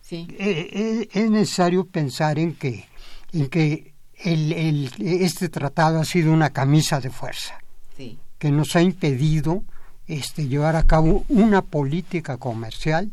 Sí. 0.00 0.26
Eh, 0.38 0.70
eh, 0.72 1.08
es 1.12 1.30
necesario 1.30 1.84
pensar 1.84 2.38
en 2.38 2.54
que, 2.54 2.86
en 3.34 3.48
que 3.48 3.92
el, 4.16 4.50
el, 4.54 4.90
este 4.98 5.50
tratado 5.50 6.00
ha 6.00 6.06
sido 6.06 6.32
una 6.32 6.54
camisa 6.54 7.00
de 7.00 7.10
fuerza 7.10 7.58
sí. 7.98 8.18
Que 8.38 8.50
nos 8.50 8.76
ha 8.76 8.82
impedido 8.82 9.64
este, 10.06 10.48
llevar 10.48 10.76
a 10.76 10.86
cabo 10.86 11.24
una 11.28 11.62
política 11.62 12.38
comercial 12.38 13.10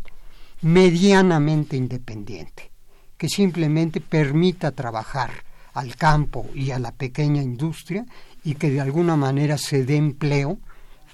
medianamente 0.61 1.75
independiente, 1.75 2.71
que 3.17 3.27
simplemente 3.29 4.01
permita 4.01 4.71
trabajar 4.71 5.31
al 5.73 5.95
campo 5.95 6.47
y 6.55 6.71
a 6.71 6.79
la 6.79 6.91
pequeña 6.91 7.41
industria 7.41 8.05
y 8.43 8.55
que 8.55 8.69
de 8.69 8.81
alguna 8.81 9.15
manera 9.17 9.57
se 9.57 9.83
dé 9.83 9.97
empleo, 9.97 10.57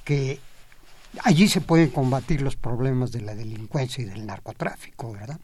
que 0.04 0.40
allí 1.24 1.48
se 1.48 1.62
pueden 1.62 1.90
combatir 1.90 2.42
los 2.42 2.56
problemas 2.56 3.12
de 3.12 3.22
la 3.22 3.34
delincuencia 3.34 4.04
y 4.04 4.08
del 4.08 4.26
narcotráfico, 4.26 5.14
¿verdad? 5.14 5.40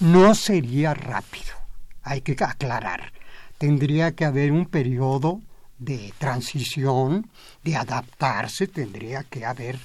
No 0.00 0.34
sería 0.34 0.94
rápido, 0.94 1.54
hay 2.02 2.22
que 2.22 2.36
aclarar. 2.42 3.12
Tendría 3.58 4.12
que 4.12 4.24
haber 4.24 4.52
un 4.52 4.66
periodo 4.66 5.40
de 5.78 6.12
transición, 6.18 7.28
de 7.62 7.76
adaptarse, 7.76 8.66
tendría 8.66 9.24
que 9.24 9.44
haber 9.44 9.78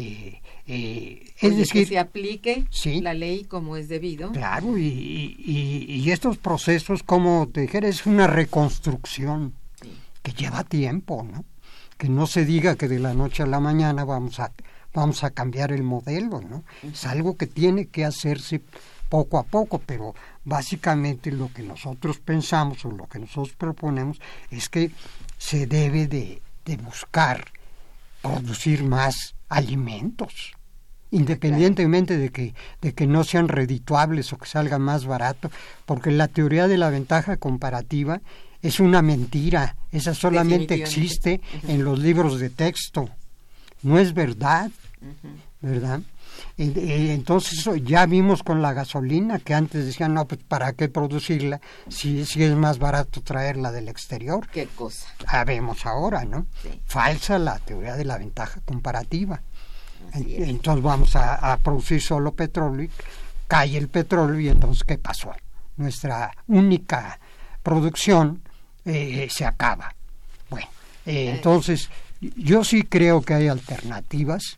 eh, 0.00 0.40
eh, 0.68 1.32
es 1.40 1.56
decir, 1.56 1.82
que 1.82 1.86
se 1.86 1.98
aplique 1.98 2.66
la 3.02 3.14
ley 3.14 3.44
como 3.44 3.76
es 3.76 3.88
debido. 3.88 4.30
Claro, 4.30 4.78
y, 4.78 5.34
y, 5.36 6.10
estos 6.12 6.38
procesos, 6.38 7.02
como 7.02 7.48
te 7.48 7.62
dijera, 7.62 7.88
es 7.88 8.06
una 8.06 8.28
reconstrucción 8.28 9.54
que 10.22 10.32
lleva 10.32 10.62
tiempo, 10.62 11.26
¿no? 11.28 11.44
Que 11.96 12.08
no 12.08 12.28
se 12.28 12.44
diga 12.44 12.76
que 12.76 12.86
de 12.86 13.00
la 13.00 13.12
noche 13.12 13.42
a 13.42 13.46
la 13.46 13.58
mañana 13.58 14.04
vamos 14.04 14.38
a, 14.38 14.52
vamos 14.94 15.24
a 15.24 15.30
cambiar 15.30 15.72
el 15.72 15.82
modelo, 15.82 16.42
¿no? 16.42 16.62
Es 16.84 17.04
algo 17.04 17.36
que 17.36 17.48
tiene 17.48 17.86
que 17.86 18.04
hacerse 18.04 18.60
poco 19.08 19.38
a 19.38 19.42
poco, 19.42 19.80
pero 19.84 20.14
básicamente 20.44 21.32
lo 21.32 21.52
que 21.52 21.62
nosotros 21.62 22.18
pensamos 22.18 22.84
o 22.84 22.90
lo 22.92 23.06
que 23.06 23.18
nosotros 23.18 23.56
proponemos 23.56 24.20
es 24.50 24.68
que 24.68 24.92
se 25.38 25.66
debe 25.66 26.06
de, 26.06 26.42
de 26.64 26.76
buscar 26.76 27.46
producir 28.22 28.84
más 28.84 29.34
alimentos 29.48 30.52
independientemente 31.10 32.18
de 32.18 32.30
que, 32.30 32.54
de 32.82 32.92
que 32.92 33.06
no 33.06 33.24
sean 33.24 33.48
redituables 33.48 34.32
o 34.32 34.38
que 34.38 34.46
salga 34.46 34.78
más 34.78 35.06
barato, 35.06 35.50
porque 35.86 36.10
la 36.10 36.28
teoría 36.28 36.68
de 36.68 36.76
la 36.76 36.90
ventaja 36.90 37.36
comparativa 37.36 38.20
es 38.60 38.80
una 38.80 39.02
mentira, 39.02 39.76
esa 39.92 40.14
solamente 40.14 40.74
existe 40.74 41.40
en 41.66 41.84
los 41.84 41.98
libros 41.98 42.40
de 42.40 42.50
texto, 42.50 43.08
no 43.82 43.98
es 43.98 44.12
verdad, 44.12 44.70
¿verdad? 45.60 46.00
Entonces 46.56 47.68
ya 47.84 48.06
vimos 48.06 48.42
con 48.42 48.62
la 48.62 48.72
gasolina 48.72 49.38
que 49.38 49.54
antes 49.54 49.86
decían, 49.86 50.14
no, 50.14 50.26
pues 50.26 50.42
¿para 50.42 50.72
qué 50.72 50.88
producirla 50.88 51.60
si, 51.88 52.24
si 52.24 52.42
es 52.42 52.54
más 52.54 52.78
barato 52.78 53.22
traerla 53.22 53.70
del 53.70 53.88
exterior? 53.88 54.48
¿Qué 54.48 54.66
cosa? 54.66 55.06
Ah, 55.26 55.44
vemos 55.44 55.86
ahora, 55.86 56.24
¿no? 56.24 56.46
Falsa 56.84 57.38
la 57.38 57.58
teoría 57.60 57.96
de 57.96 58.04
la 58.04 58.18
ventaja 58.18 58.60
comparativa. 58.64 59.40
Entonces 60.14 60.82
vamos 60.82 61.14
a, 61.16 61.56
producir 61.58 62.00
solo 62.00 62.32
petróleo 62.32 62.84
y 62.84 62.90
cae 63.46 63.76
el 63.76 63.88
petróleo 63.88 64.40
y 64.40 64.48
entonces 64.48 64.84
¿qué 64.84 64.98
pasó? 64.98 65.32
Nuestra 65.76 66.30
única 66.48 67.18
producción 67.62 68.42
eh, 68.84 69.28
se 69.30 69.44
acaba. 69.44 69.94
Bueno, 70.50 70.68
eh, 71.06 71.30
entonces 71.34 71.90
yo 72.20 72.64
sí 72.64 72.82
creo 72.82 73.22
que 73.22 73.34
hay 73.34 73.48
alternativas 73.48 74.56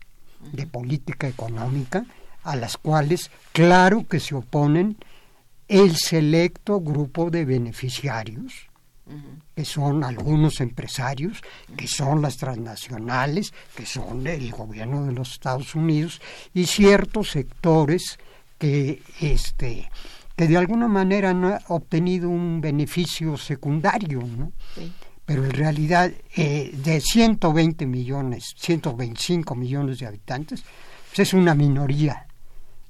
de 0.51 0.67
política 0.67 1.27
económica 1.27 2.05
a 2.43 2.55
las 2.55 2.77
cuales 2.77 3.29
claro 3.51 4.05
que 4.07 4.19
se 4.19 4.35
oponen 4.35 4.97
el 5.67 5.95
selecto 5.95 6.81
grupo 6.81 7.29
de 7.29 7.45
beneficiarios 7.45 8.71
que 9.55 9.65
son 9.65 10.03
algunos 10.03 10.61
empresarios, 10.61 11.41
que 11.75 11.87
son 11.87 12.21
las 12.21 12.37
transnacionales, 12.37 13.53
que 13.75 13.85
son 13.85 14.25
el 14.27 14.51
gobierno 14.51 15.05
de 15.05 15.11
los 15.11 15.33
Estados 15.33 15.75
Unidos 15.75 16.21
y 16.53 16.65
ciertos 16.65 17.31
sectores 17.31 18.19
que 18.57 19.01
este 19.19 19.89
que 20.35 20.47
de 20.47 20.57
alguna 20.57 20.87
manera 20.87 21.31
han 21.31 21.59
obtenido 21.67 22.29
un 22.29 22.61
beneficio 22.61 23.37
secundario, 23.37 24.21
¿no? 24.21 24.51
Pero 25.25 25.45
en 25.45 25.51
realidad 25.51 26.11
eh, 26.35 26.71
de 26.73 26.99
120 26.99 27.85
millones, 27.85 28.53
125 28.57 29.55
millones 29.55 29.99
de 29.99 30.07
habitantes, 30.07 30.63
pues 31.09 31.19
es 31.19 31.33
una 31.33 31.55
minoría 31.55 32.27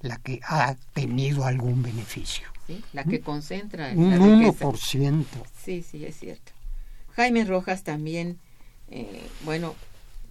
la 0.02 0.18
que 0.18 0.40
ha 0.44 0.76
tenido 0.94 1.46
algún 1.46 1.84
beneficio. 1.84 2.48
La 2.94 3.04
que 3.04 3.20
concentra 3.20 3.92
un 3.94 4.12
la 4.12 4.18
1%. 4.18 5.26
Sí, 5.64 5.84
sí, 5.84 6.06
es 6.06 6.18
cierto. 6.18 6.54
Jaime 7.16 7.44
Rojas 7.44 7.84
también, 7.84 8.40
eh, 8.90 9.22
bueno, 9.44 9.76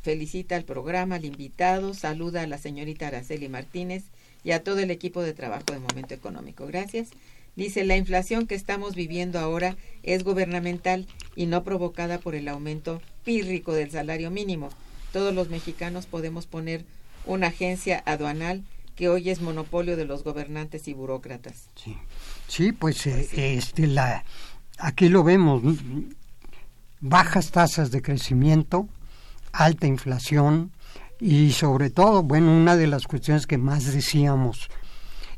felicita 0.02 0.56
al 0.56 0.64
programa, 0.64 1.16
al 1.16 1.24
invitado, 1.24 1.94
saluda 1.94 2.42
a 2.42 2.46
la 2.46 2.58
señorita 2.58 3.08
Araceli 3.08 3.48
Martínez 3.48 4.04
y 4.42 4.52
a 4.52 4.64
todo 4.64 4.78
el 4.78 4.90
equipo 4.90 5.22
de 5.22 5.34
trabajo 5.34 5.66
de 5.72 5.80
Momento 5.80 6.14
Económico. 6.14 6.66
Gracias. 6.66 7.10
Dice, 7.56 7.84
la 7.84 7.96
inflación 7.96 8.46
que 8.46 8.54
estamos 8.54 8.94
viviendo 8.94 9.38
ahora 9.38 9.76
es 10.02 10.24
gubernamental 10.24 11.06
y 11.36 11.46
no 11.46 11.62
provocada 11.64 12.18
por 12.18 12.34
el 12.34 12.48
aumento 12.48 13.02
pírrico 13.24 13.72
del 13.72 13.90
salario 13.90 14.30
mínimo. 14.30 14.70
Todos 15.12 15.34
los 15.34 15.48
mexicanos 15.50 16.06
podemos 16.06 16.46
poner 16.46 16.84
una 17.26 17.48
agencia 17.48 18.02
aduanal 18.06 18.64
que 18.96 19.08
hoy 19.08 19.30
es 19.30 19.40
monopolio 19.40 19.96
de 19.96 20.04
los 20.04 20.24
gobernantes 20.24 20.86
y 20.88 20.94
burócratas. 20.94 21.68
Sí, 21.74 21.96
sí 22.48 22.72
pues, 22.72 23.06
eh, 23.06 23.28
este, 23.32 23.86
la, 23.86 24.24
aquí 24.78 25.08
lo 25.08 25.24
vemos, 25.24 25.62
bajas 27.00 27.50
tasas 27.50 27.90
de 27.90 28.02
crecimiento, 28.02 28.88
alta 29.52 29.86
inflación 29.86 30.70
y 31.18 31.52
sobre 31.52 31.90
todo, 31.90 32.22
bueno, 32.22 32.56
una 32.56 32.76
de 32.76 32.86
las 32.86 33.06
cuestiones 33.06 33.46
que 33.46 33.58
más 33.58 33.92
decíamos, 33.92 34.70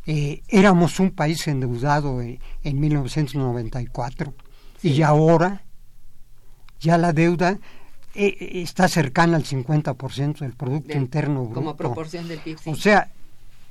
eh, 0.06 0.42
éramos 0.48 0.98
un 1.00 1.10
país 1.10 1.46
endeudado 1.46 2.20
en, 2.20 2.40
en 2.64 2.80
1994 2.80 4.34
y 4.82 5.02
ahora 5.02 5.62
ya 6.80 6.98
la 6.98 7.12
deuda 7.12 7.58
eh, 8.14 8.62
está 8.62 8.88
cercana 8.88 9.36
al 9.36 9.44
50% 9.44 10.40
del 10.40 10.52
Producto 10.52 10.96
Interno 10.96 11.44
Bruto. 11.44 11.54
Como 11.54 11.76
proporción 11.76 12.28
del 12.28 12.40
PIB. 12.40 12.58
O 12.66 12.74
sea, 12.74 13.10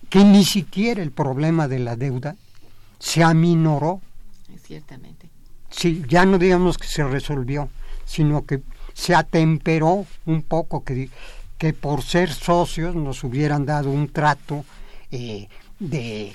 que 0.10 0.24
ni 0.24 0.46
siquiera 0.46 1.04
el 1.04 1.12
problema 1.12 1.68
de 1.68 1.80
la 1.80 1.96
deuda 1.96 2.36
se 2.98 3.24
aminoró. 3.24 4.02
Ciertamente. 4.64 5.30
Sí, 5.70 6.04
ya 6.08 6.26
no 6.26 6.38
digamos 6.38 6.78
que 6.78 6.88
se 6.88 7.04
resolvió, 7.04 7.70
sino 8.06 8.46
que 8.46 8.62
se 8.94 9.16
atemperó 9.16 10.06
un 10.26 10.42
poco, 10.42 10.84
que, 10.84 11.10
que 11.58 11.74
por 11.74 12.04
ser 12.04 12.32
socios 12.32 12.96
nos 12.96 13.24
hubieran 13.24 13.66
dado 13.66 13.90
un 13.90 14.10
trato 14.10 14.66
eh, 15.12 15.48
de 15.82 16.34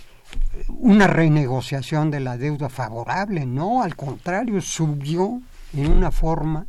una 0.68 1.06
renegociación 1.06 2.10
de 2.10 2.20
la 2.20 2.36
deuda 2.36 2.68
favorable. 2.68 3.46
No, 3.46 3.82
al 3.82 3.94
contrario, 3.94 4.60
subió 4.60 5.40
en 5.72 5.90
una 5.90 6.10
forma 6.10 6.66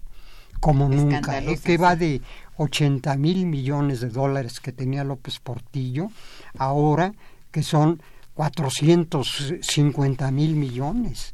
como 0.60 0.88
nunca, 0.88 1.40
eh, 1.40 1.60
que 1.64 1.78
va 1.78 1.96
de 1.96 2.22
80 2.58 3.16
mil 3.18 3.48
millones 3.48 4.00
de 4.02 4.10
dólares 4.10 4.60
que 4.60 4.72
tenía 4.72 5.04
López 5.04 5.40
Portillo, 5.40 6.10
ahora 6.58 7.14
que 7.52 7.64
son 7.64 8.02
450 8.36 10.32
mil 10.32 10.56
millones. 10.56 11.34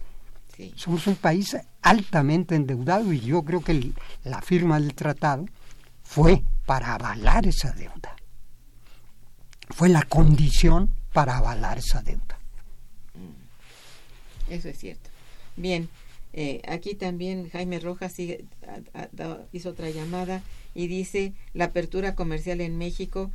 Somos 0.76 1.08
un 1.08 1.16
país 1.16 1.58
altamente 1.82 2.56
endeudado 2.56 3.12
y 3.12 3.20
yo 3.20 3.44
creo 3.44 3.62
que 3.62 3.91
la 4.24 4.41
firma 4.41 4.80
del 4.80 4.94
tratado 4.94 5.46
fue 6.04 6.41
para 6.66 6.94
avalar 6.96 7.46
esa 7.48 7.72
deuda. 7.74 8.16
Fue 9.70 9.89
la 9.89 10.04
condición 10.04 10.91
para 11.14 11.38
avalar 11.38 11.78
esa 11.78 12.01
deuda. 12.01 12.39
Mm. 13.14 14.51
Eso 14.53 14.70
es 14.70 14.78
cierto. 14.78 15.09
Bien, 15.55 15.88
Eh, 16.36 16.61
aquí 16.68 16.95
también 16.95 17.49
Jaime 17.51 17.80
Rojas 17.80 18.16
hizo 18.20 19.70
otra 19.70 19.89
llamada 19.91 20.41
y 20.74 20.88
dice 20.88 21.34
la 21.53 21.66
apertura 21.66 22.16
comercial 22.16 22.59
en 22.59 22.76
México, 22.76 23.30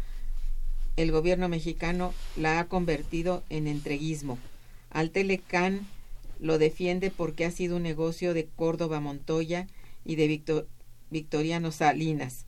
el 0.96 1.12
gobierno 1.12 1.48
mexicano 1.48 2.12
la 2.36 2.58
ha 2.58 2.64
convertido 2.66 3.44
en 3.50 3.68
entreguismo. 3.68 4.36
Al 4.90 5.10
Telecán 5.10 5.86
lo 6.40 6.58
defiende 6.58 7.12
porque 7.12 7.44
ha 7.44 7.52
sido 7.52 7.76
un 7.76 7.84
negocio 7.84 8.34
de 8.34 8.46
Córdoba 8.46 8.98
Montoya 8.98 9.68
y 10.04 10.16
de 10.16 10.42
Victoriano 11.10 11.70
Salinas, 11.70 12.46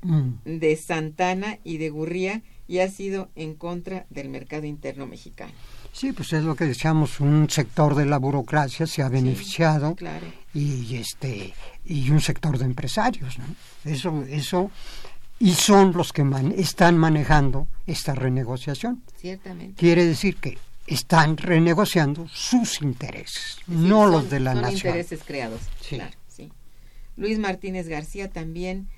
mm. 0.00 0.30
de 0.44 0.76
Santana 0.76 1.58
y 1.62 1.76
de 1.76 1.90
Gurría 1.90 2.42
y 2.68 2.78
ha 2.78 2.88
sido 2.88 3.30
en 3.34 3.54
contra 3.54 4.06
del 4.10 4.28
mercado 4.28 4.66
interno 4.66 5.06
mexicano. 5.06 5.52
Sí, 5.92 6.12
pues 6.12 6.32
es 6.32 6.42
lo 6.42 6.56
que 6.56 6.64
decíamos, 6.64 7.20
un 7.20 7.50
sector 7.50 7.94
de 7.94 8.06
la 8.06 8.18
burocracia 8.18 8.86
se 8.86 9.02
ha 9.02 9.08
beneficiado 9.08 9.94
y 10.54 10.96
este 10.96 11.52
y 11.84 12.10
un 12.10 12.20
sector 12.20 12.58
de 12.58 12.64
empresarios, 12.64 13.38
¿no? 13.38 13.44
Eso 13.84 14.24
eso 14.28 14.70
y 15.38 15.52
son 15.54 15.92
los 15.92 16.12
que 16.12 16.24
están 16.56 16.96
manejando 16.96 17.66
esta 17.86 18.14
renegociación. 18.14 19.02
Ciertamente. 19.18 19.74
Quiere 19.78 20.06
decir 20.06 20.36
que 20.36 20.56
están 20.86 21.36
renegociando 21.36 22.26
sus 22.28 22.80
intereses, 22.80 23.58
no 23.66 24.06
los 24.06 24.30
de 24.30 24.40
la 24.40 24.52
son 24.52 24.62
nación. 24.62 24.76
intereses 24.78 25.20
creados. 25.26 25.60
Claro, 25.88 26.16
sí. 26.28 26.50
Luis 27.16 27.38
Martínez 27.38 27.88
García 27.88 28.30
también 28.30 28.88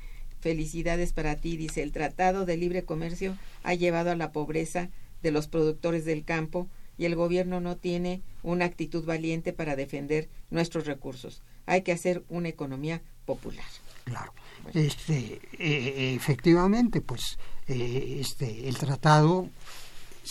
felicidades 0.44 1.14
para 1.14 1.36
ti, 1.36 1.56
dice, 1.56 1.82
el 1.82 1.90
Tratado 1.90 2.44
de 2.44 2.58
Libre 2.58 2.84
Comercio 2.84 3.38
ha 3.62 3.72
llevado 3.72 4.10
a 4.10 4.14
la 4.14 4.30
pobreza 4.30 4.90
de 5.22 5.30
los 5.30 5.48
productores 5.48 6.04
del 6.04 6.22
campo 6.22 6.68
y 6.98 7.06
el 7.06 7.16
gobierno 7.16 7.62
no 7.62 7.78
tiene 7.78 8.20
una 8.42 8.66
actitud 8.66 9.06
valiente 9.06 9.54
para 9.54 9.74
defender 9.74 10.28
nuestros 10.50 10.84
recursos. 10.84 11.42
Hay 11.64 11.80
que 11.80 11.92
hacer 11.92 12.24
una 12.28 12.50
economía 12.50 13.00
popular. 13.24 13.64
Claro. 14.04 14.34
Este, 14.74 15.40
eh, 15.58 16.14
efectivamente, 16.14 17.00
pues 17.00 17.38
eh, 17.66 18.18
este, 18.20 18.68
el 18.68 18.76
tratado 18.76 19.48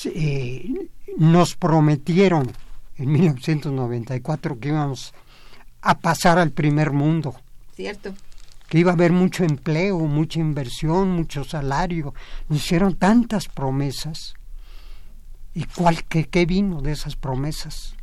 eh, 0.05 0.89
nos 1.17 1.55
prometieron 1.55 2.51
en 2.97 3.11
1994 3.11 4.59
que 4.59 4.67
íbamos 4.67 5.11
a 5.81 5.97
pasar 5.97 6.37
al 6.37 6.51
primer 6.51 6.91
mundo. 6.91 7.33
Cierto. 7.75 8.13
Que 8.73 8.79
iba 8.79 8.89
a 8.89 8.95
haber 8.95 9.11
mucho 9.11 9.43
empleo, 9.43 9.99
mucha 9.99 10.39
inversión, 10.39 11.11
mucho 11.11 11.43
salario. 11.43 12.15
Nos 12.49 12.57
hicieron 12.57 12.95
tantas 12.95 13.47
promesas 13.47 14.33
¿Y 15.53 15.65
cuál, 15.65 16.03
qué, 16.05 16.25
qué 16.25 16.45
vino 16.45 16.81
de 16.81 16.91
esas 16.91 17.15
promesas? 17.15 17.95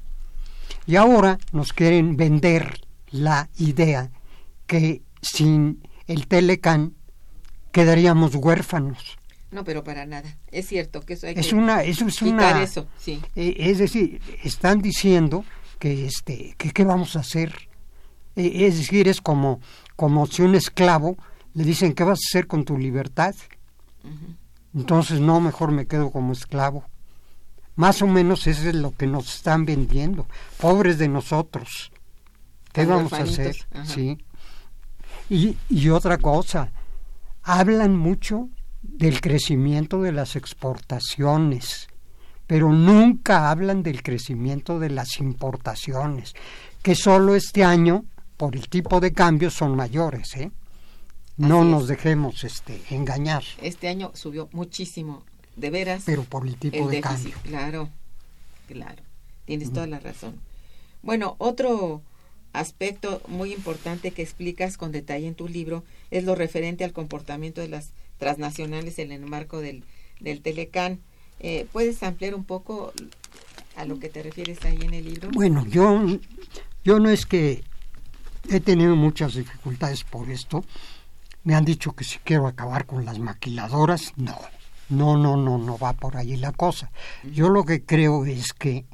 Y 0.86 0.96
ahora 0.96 1.38
nos 1.52 1.72
quieren 1.72 2.16
vender 2.16 2.80
la 3.10 3.48
idea 3.58 4.10
que 4.66 5.02
sin 5.20 5.82
el 6.06 6.26
Telecán 6.28 6.94
quedaríamos 7.72 8.34
huérfanos. 8.34 9.18
No, 9.50 9.64
pero 9.64 9.82
para 9.82 10.06
nada. 10.06 10.38
Es 10.52 10.68
cierto 10.68 11.00
que 11.00 11.14
eso 11.14 11.26
hay 11.26 11.34
es 11.36 11.48
que 11.48 11.56
una, 11.56 11.82
eso 11.82 12.06
es 12.06 12.22
una, 12.22 12.62
eso, 12.62 12.86
sí. 12.96 13.20
Eh, 13.34 13.56
es 13.58 13.78
decir, 13.78 14.20
están 14.44 14.80
diciendo 14.80 15.44
que 15.80 16.06
este, 16.06 16.54
que 16.56 16.70
qué 16.70 16.84
vamos 16.84 17.16
a 17.16 17.20
hacer. 17.20 17.68
Eh, 18.36 18.66
es 18.66 18.78
decir, 18.78 19.08
es 19.08 19.20
como, 19.20 19.60
como 20.00 20.26
si 20.26 20.40
un 20.40 20.54
esclavo 20.54 21.18
le 21.52 21.62
dicen 21.62 21.92
qué 21.92 22.04
vas 22.04 22.20
a 22.20 22.26
hacer 22.30 22.46
con 22.46 22.64
tu 22.64 22.78
libertad. 22.78 23.34
Entonces 24.74 25.20
no, 25.20 25.42
mejor 25.42 25.72
me 25.72 25.86
quedo 25.86 26.10
como 26.10 26.32
esclavo. 26.32 26.84
Más 27.76 28.00
o 28.00 28.06
menos 28.06 28.46
eso 28.46 28.70
es 28.70 28.74
lo 28.74 28.92
que 28.92 29.06
nos 29.06 29.34
están 29.34 29.66
vendiendo. 29.66 30.26
Pobres 30.58 30.96
de 30.96 31.08
nosotros. 31.08 31.92
¿Qué 32.72 32.86
vamos 32.86 33.12
a 33.12 33.24
hacer? 33.24 33.54
Sí. 33.84 34.16
Y, 35.28 35.58
y 35.68 35.90
otra 35.90 36.16
cosa, 36.16 36.72
hablan 37.42 37.94
mucho 37.94 38.48
del 38.80 39.20
crecimiento 39.20 40.00
de 40.00 40.12
las 40.12 40.34
exportaciones, 40.34 41.88
pero 42.46 42.72
nunca 42.72 43.50
hablan 43.50 43.82
del 43.82 44.02
crecimiento 44.02 44.78
de 44.78 44.88
las 44.88 45.18
importaciones, 45.18 46.32
que 46.80 46.94
solo 46.94 47.34
este 47.34 47.64
año, 47.64 48.06
por 48.40 48.56
el 48.56 48.70
tipo 48.70 49.00
de 49.00 49.12
cambio, 49.12 49.50
son 49.50 49.76
mayores. 49.76 50.34
¿eh? 50.34 50.50
No 51.36 51.62
nos 51.62 51.88
dejemos 51.88 52.42
este, 52.42 52.80
engañar. 52.88 53.44
Este 53.60 53.86
año 53.86 54.12
subió 54.14 54.48
muchísimo 54.52 55.24
de 55.56 55.68
veras. 55.68 56.04
Pero 56.06 56.24
por 56.24 56.46
el 56.48 56.56
tipo 56.56 56.88
de 56.88 57.02
cambio. 57.02 57.34
Claro, 57.42 57.90
claro, 58.66 59.02
tienes 59.44 59.74
toda 59.74 59.86
la 59.86 60.00
razón. 60.00 60.40
Bueno, 61.02 61.36
otro 61.36 62.00
aspecto 62.54 63.20
muy 63.28 63.52
importante 63.52 64.10
que 64.12 64.22
explicas 64.22 64.78
con 64.78 64.90
detalle 64.90 65.26
en 65.26 65.34
tu 65.34 65.46
libro 65.46 65.84
es 66.10 66.24
lo 66.24 66.34
referente 66.34 66.82
al 66.82 66.94
comportamiento 66.94 67.60
de 67.60 67.68
las 67.68 67.90
transnacionales 68.16 68.98
en 68.98 69.12
el 69.12 69.20
marco 69.26 69.60
del, 69.60 69.84
del 70.18 70.40
Telecán. 70.40 71.00
Eh, 71.40 71.66
¿Puedes 71.74 72.02
ampliar 72.02 72.34
un 72.34 72.44
poco 72.44 72.94
a 73.76 73.84
lo 73.84 73.98
que 73.98 74.08
te 74.08 74.22
refieres 74.22 74.64
ahí 74.64 74.78
en 74.80 74.94
el 74.94 75.04
libro? 75.04 75.28
Bueno, 75.30 75.66
yo, 75.66 76.06
yo 76.82 77.00
no 77.00 77.10
es 77.10 77.26
que 77.26 77.68
he 78.48 78.60
tenido 78.60 78.96
muchas 78.96 79.34
dificultades 79.34 80.04
por 80.04 80.30
esto. 80.30 80.64
Me 81.44 81.54
han 81.54 81.64
dicho 81.64 81.92
que 81.92 82.04
si 82.04 82.18
quiero 82.18 82.46
acabar 82.46 82.86
con 82.86 83.04
las 83.04 83.18
maquiladoras, 83.18 84.12
no 84.16 84.36
no, 84.90 85.16
no, 85.16 85.36
no, 85.36 85.56
no 85.56 85.78
va 85.78 85.92
por 85.94 86.16
ahí 86.16 86.36
la 86.36 86.52
cosa. 86.52 86.90
Yo 87.22 87.48
lo 87.48 87.64
que 87.64 87.82
creo 87.82 88.26
es 88.26 88.52
que 88.52 88.84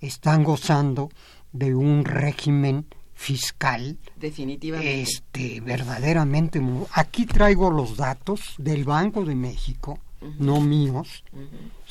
están 0.00 0.44
gozando 0.44 1.10
de 1.52 1.74
un 1.74 2.04
régimen 2.04 2.86
fiscal 3.16 3.96
definitivamente 4.16 5.02
este 5.02 5.60
verdaderamente 5.60 6.60
aquí 6.94 7.26
traigo 7.26 7.70
los 7.70 7.96
datos 7.96 8.56
del 8.58 8.82
Banco 8.82 9.24
de 9.24 9.36
México 9.36 10.00
no 10.40 10.60
míos 10.60 11.22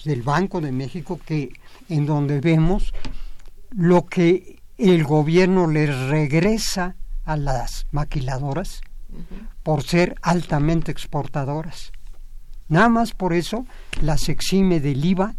del 0.04 0.22
Banco 0.22 0.60
de 0.60 0.74
México 0.74 1.18
que 1.26 1.54
en 1.88 2.06
donde 2.06 2.42
vemos 2.42 2.94
lo 3.72 4.06
que 4.06 4.62
el 4.92 5.04
gobierno 5.04 5.68
les 5.68 5.98
regresa 6.08 6.96
a 7.26 7.38
las 7.38 7.88
maquiladoras 7.92 8.82
por 9.64 9.84
ser 9.84 10.16
altamente 10.22 10.92
exportadoras 10.92 11.92
Nada 12.74 12.90
más 12.90 13.12
por 13.12 13.34
eso 13.34 13.66
las 14.02 14.30
exime 14.30 14.80
del 14.80 15.04
IVA 15.04 15.36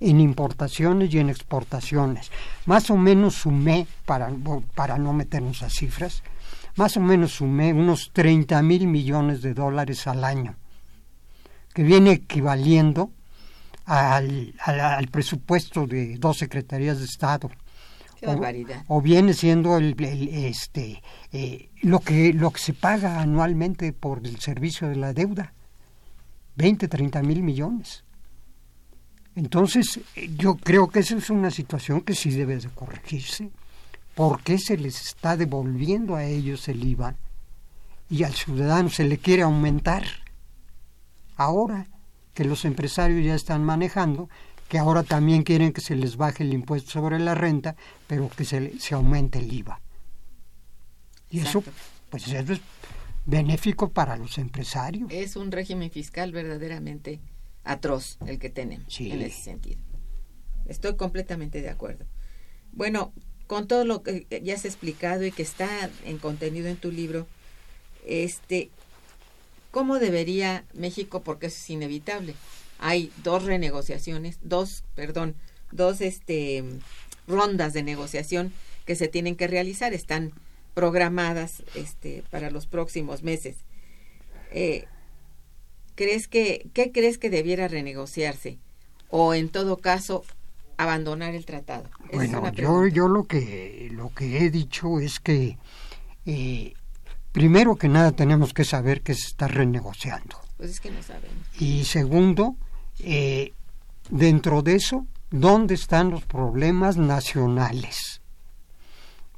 en 0.00 0.20
importaciones 0.20 1.12
y 1.12 1.18
en 1.18 1.28
exportaciones. 1.28 2.30
Más 2.66 2.90
o 2.90 2.96
menos 2.96 3.34
sumé, 3.34 3.86
para, 4.04 4.30
para 4.74 4.98
no 4.98 5.12
meternos 5.12 5.62
a 5.62 5.70
cifras, 5.70 6.22
más 6.76 6.96
o 6.96 7.00
menos 7.00 7.32
sumé 7.32 7.72
unos 7.72 8.10
30 8.12 8.62
mil 8.62 8.86
millones 8.86 9.42
de 9.42 9.54
dólares 9.54 10.06
al 10.06 10.24
año, 10.24 10.56
que 11.74 11.82
viene 11.82 12.12
equivaliendo 12.12 13.10
al, 13.84 14.54
al, 14.64 15.08
presupuesto 15.08 15.86
de 15.86 16.16
dos 16.18 16.38
secretarías 16.38 16.98
de 16.98 17.04
Estado. 17.04 17.50
Qué 18.26 18.34
barbaridad. 18.34 18.84
O, 18.88 19.00
viene 19.00 19.34
siendo 19.34 19.76
el, 19.76 19.96
este, 20.00 21.02
eh, 21.32 21.70
lo, 21.82 22.00
que, 22.00 22.32
lo 22.32 22.50
que 22.50 22.60
se 22.60 22.72
paga 22.72 23.20
anualmente 23.20 23.92
por 23.92 24.26
el 24.26 24.38
servicio 24.40 24.88
de 24.88 24.96
la 24.96 25.12
deuda. 25.12 25.52
20, 26.56 26.88
30 26.88 27.22
mil 27.22 27.42
millones. 27.42 28.04
Entonces, 29.34 30.00
yo 30.38 30.56
creo 30.56 30.88
que 30.88 31.00
esa 31.00 31.16
es 31.16 31.28
una 31.28 31.50
situación 31.50 32.00
que 32.00 32.14
sí 32.14 32.30
debe 32.30 32.56
de 32.56 32.68
corregirse. 32.70 33.50
¿Por 34.14 34.42
qué 34.42 34.58
se 34.58 34.78
les 34.78 34.98
está 35.02 35.36
devolviendo 35.36 36.16
a 36.16 36.24
ellos 36.24 36.68
el 36.68 36.82
IVA 36.82 37.16
y 38.08 38.22
al 38.24 38.32
ciudadano 38.32 38.88
se 38.88 39.04
le 39.04 39.18
quiere 39.18 39.42
aumentar? 39.42 40.04
Ahora 41.36 41.86
que 42.32 42.44
los 42.44 42.64
empresarios 42.64 43.22
ya 43.24 43.34
están 43.34 43.62
manejando, 43.62 44.30
que 44.68 44.78
ahora 44.78 45.02
también 45.02 45.42
quieren 45.42 45.72
que 45.72 45.80
se 45.80 45.94
les 45.94 46.16
baje 46.16 46.42
el 46.42 46.52
impuesto 46.52 46.90
sobre 46.90 47.18
la 47.18 47.34
renta, 47.34 47.76
pero 48.06 48.28
que 48.28 48.44
se, 48.44 48.78
se 48.78 48.94
aumente 48.94 49.38
el 49.38 49.52
IVA. 49.52 49.80
Y 51.30 51.40
eso, 51.40 51.62
pues 52.10 52.26
eso 52.28 52.52
es 52.52 52.60
benéfico 53.24 53.90
para 53.90 54.16
los 54.16 54.38
empresarios. 54.38 55.10
Es 55.10 55.36
un 55.36 55.50
régimen 55.50 55.90
fiscal 55.90 56.32
verdaderamente 56.32 57.20
atroz 57.64 58.18
el 58.26 58.38
que 58.38 58.48
tenemos 58.48 59.00
en 59.00 59.20
ese 59.22 59.42
sentido. 59.42 59.80
Estoy 60.66 60.96
completamente 60.96 61.60
de 61.60 61.68
acuerdo. 61.68 62.06
Bueno, 62.72 63.12
con 63.46 63.68
todo 63.68 63.84
lo 63.84 64.02
que 64.02 64.26
ya 64.42 64.54
has 64.54 64.64
explicado 64.64 65.24
y 65.24 65.32
que 65.32 65.42
está 65.42 65.90
en 66.04 66.18
contenido 66.18 66.68
en 66.68 66.76
tu 66.76 66.90
libro, 66.90 67.26
este, 68.04 68.70
¿cómo 69.70 69.98
debería 69.98 70.64
México? 70.74 71.22
Porque 71.22 71.46
eso 71.46 71.56
es 71.56 71.70
inevitable. 71.70 72.34
Hay 72.78 73.12
dos 73.22 73.44
renegociaciones, 73.44 74.38
dos, 74.42 74.84
perdón, 74.94 75.34
dos 75.72 76.00
este, 76.00 76.64
rondas 77.26 77.72
de 77.72 77.82
negociación 77.82 78.52
que 78.84 78.96
se 78.96 79.08
tienen 79.08 79.36
que 79.36 79.46
realizar. 79.46 79.92
Están 79.94 80.32
programadas 80.74 81.62
este, 81.74 82.22
para 82.30 82.50
los 82.50 82.66
próximos 82.66 83.22
meses. 83.22 83.56
Eh, 84.50 84.84
¿crees 85.94 86.28
que, 86.28 86.68
¿Qué 86.72 86.92
crees 86.92 87.18
que 87.18 87.30
debiera 87.30 87.66
renegociarse? 87.66 88.58
O 89.08 89.34
en 89.34 89.48
todo 89.48 89.78
caso, 89.78 90.24
abandonar 90.76 91.34
el 91.34 91.44
tratado? 91.46 91.88
bueno, 92.12 92.52
yo, 92.52 92.86
yo 92.86 93.08
lo 93.08 93.24
que 93.24 93.88
lo 93.92 94.12
que 94.12 94.44
he 94.44 94.50
dicho 94.50 95.00
es 95.00 95.20
que 95.20 95.58
eh, 96.26 96.74
primero 97.32 97.76
que 97.76 97.88
nada 97.88 98.12
tenemos 98.12 98.52
que 98.52 98.64
saber 98.64 99.02
que 99.02 99.14
se 99.14 99.28
está 99.28 99.48
renegociando. 99.48 100.45
Pues 100.56 100.70
es 100.70 100.80
que 100.80 100.90
no 100.90 101.02
sabemos. 101.02 101.46
Y 101.60 101.84
segundo, 101.84 102.56
eh, 103.00 103.52
dentro 104.10 104.62
de 104.62 104.76
eso, 104.76 105.06
¿dónde 105.30 105.74
están 105.74 106.10
los 106.10 106.24
problemas 106.24 106.96
nacionales? 106.96 108.20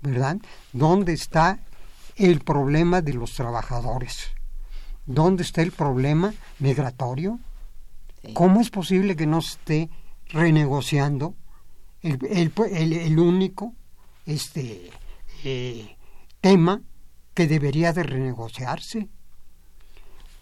¿Verdad? 0.00 0.38
¿Dónde 0.72 1.12
está 1.12 1.58
el 2.16 2.40
problema 2.40 3.02
de 3.02 3.14
los 3.14 3.34
trabajadores? 3.34 4.28
¿Dónde 5.06 5.42
está 5.42 5.62
el 5.62 5.72
problema 5.72 6.34
migratorio? 6.58 7.40
¿Cómo 8.34 8.60
es 8.60 8.70
posible 8.70 9.16
que 9.16 9.26
no 9.26 9.38
esté 9.38 9.88
renegociando 10.28 11.34
el, 12.02 12.52
el, 12.72 13.18
único 13.18 13.74
este, 14.26 14.90
eh, 15.44 15.96
tema 16.40 16.82
que 17.34 17.46
debería 17.46 17.92
de 17.92 18.02
renegociarse? 18.02 19.08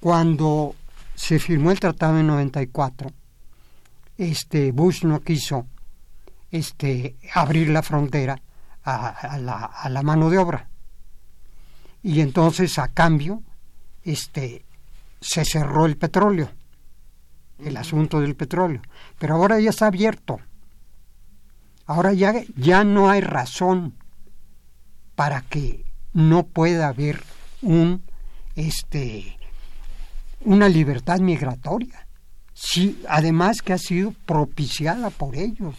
Cuando 0.00 0.74
se 1.14 1.38
firmó 1.38 1.70
el 1.70 1.80
tratado 1.80 2.18
en 2.18 2.26
94, 2.26 3.10
este, 4.18 4.72
Bush 4.72 5.04
no 5.04 5.20
quiso 5.20 5.66
este, 6.50 7.16
abrir 7.34 7.68
la 7.68 7.82
frontera 7.82 8.40
a, 8.84 9.38
la, 9.38 9.64
a 9.64 9.88
la 9.88 10.02
mano 10.02 10.30
de 10.30 10.38
obra. 10.38 10.68
Y 12.02 12.20
entonces, 12.20 12.78
a 12.78 12.88
cambio, 12.88 13.42
este, 14.04 14.64
se 15.20 15.44
cerró 15.44 15.86
el 15.86 15.96
petróleo, 15.96 16.50
el 17.58 17.76
asunto 17.76 18.20
del 18.20 18.36
petróleo. 18.36 18.80
Pero 19.18 19.34
ahora 19.34 19.58
ya 19.58 19.70
está 19.70 19.86
abierto. 19.86 20.38
Ahora 21.86 22.12
ya, 22.12 22.34
ya 22.56 22.84
no 22.84 23.10
hay 23.10 23.20
razón 23.20 23.94
para 25.14 25.40
que 25.42 25.84
no 26.12 26.46
pueda 26.46 26.88
haber 26.88 27.22
un 27.62 28.02
este 28.54 29.35
una 30.40 30.68
libertad 30.68 31.20
migratoria. 31.20 32.06
Sí, 32.54 33.02
además 33.08 33.60
que 33.62 33.72
ha 33.72 33.78
sido 33.78 34.12
propiciada 34.24 35.10
por 35.10 35.36
ellos. 35.36 35.76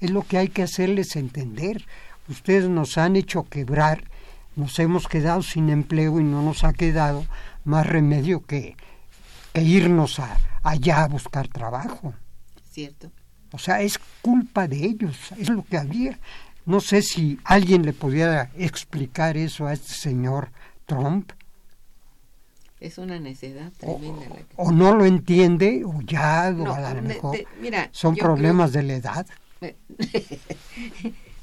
Es 0.00 0.10
lo 0.10 0.22
que 0.22 0.38
hay 0.38 0.48
que 0.48 0.62
hacerles 0.62 1.16
entender. 1.16 1.84
Ustedes 2.28 2.68
nos 2.68 2.98
han 2.98 3.16
hecho 3.16 3.44
quebrar, 3.44 4.04
nos 4.56 4.78
hemos 4.78 5.08
quedado 5.08 5.42
sin 5.42 5.70
empleo 5.70 6.20
y 6.20 6.24
no 6.24 6.42
nos 6.42 6.64
ha 6.64 6.72
quedado 6.72 7.26
más 7.64 7.86
remedio 7.86 8.44
que, 8.44 8.76
irnos 9.54 10.20
a, 10.20 10.36
allá 10.62 11.02
a 11.02 11.08
buscar 11.08 11.48
trabajo. 11.48 12.14
Cierto. 12.70 13.10
O 13.52 13.58
sea, 13.58 13.82
es 13.82 13.98
culpa 14.20 14.66
de 14.66 14.84
ellos, 14.84 15.16
es 15.38 15.48
lo 15.48 15.64
que 15.64 15.78
había. 15.78 16.18
No 16.66 16.80
sé 16.80 17.02
si 17.02 17.38
alguien 17.44 17.84
le 17.84 17.92
pudiera 17.92 18.50
explicar 18.56 19.36
eso 19.36 19.66
a 19.66 19.72
este 19.74 19.94
señor 19.94 20.50
Trump. 20.86 21.32
Es 22.84 22.98
una 22.98 23.18
necedad 23.18 23.72
tremenda. 23.78 24.26
O, 24.56 24.70
no 24.70 24.94
lo 24.94 25.06
entiende, 25.06 25.84
o 25.86 26.02
ya, 26.02 26.54
o 26.54 26.74
a 26.74 26.92
lo 26.92 27.00
mejor 27.00 27.38
son 27.92 28.14
problemas 28.14 28.72
de 28.72 28.82
la 28.82 28.94
edad. 28.96 29.26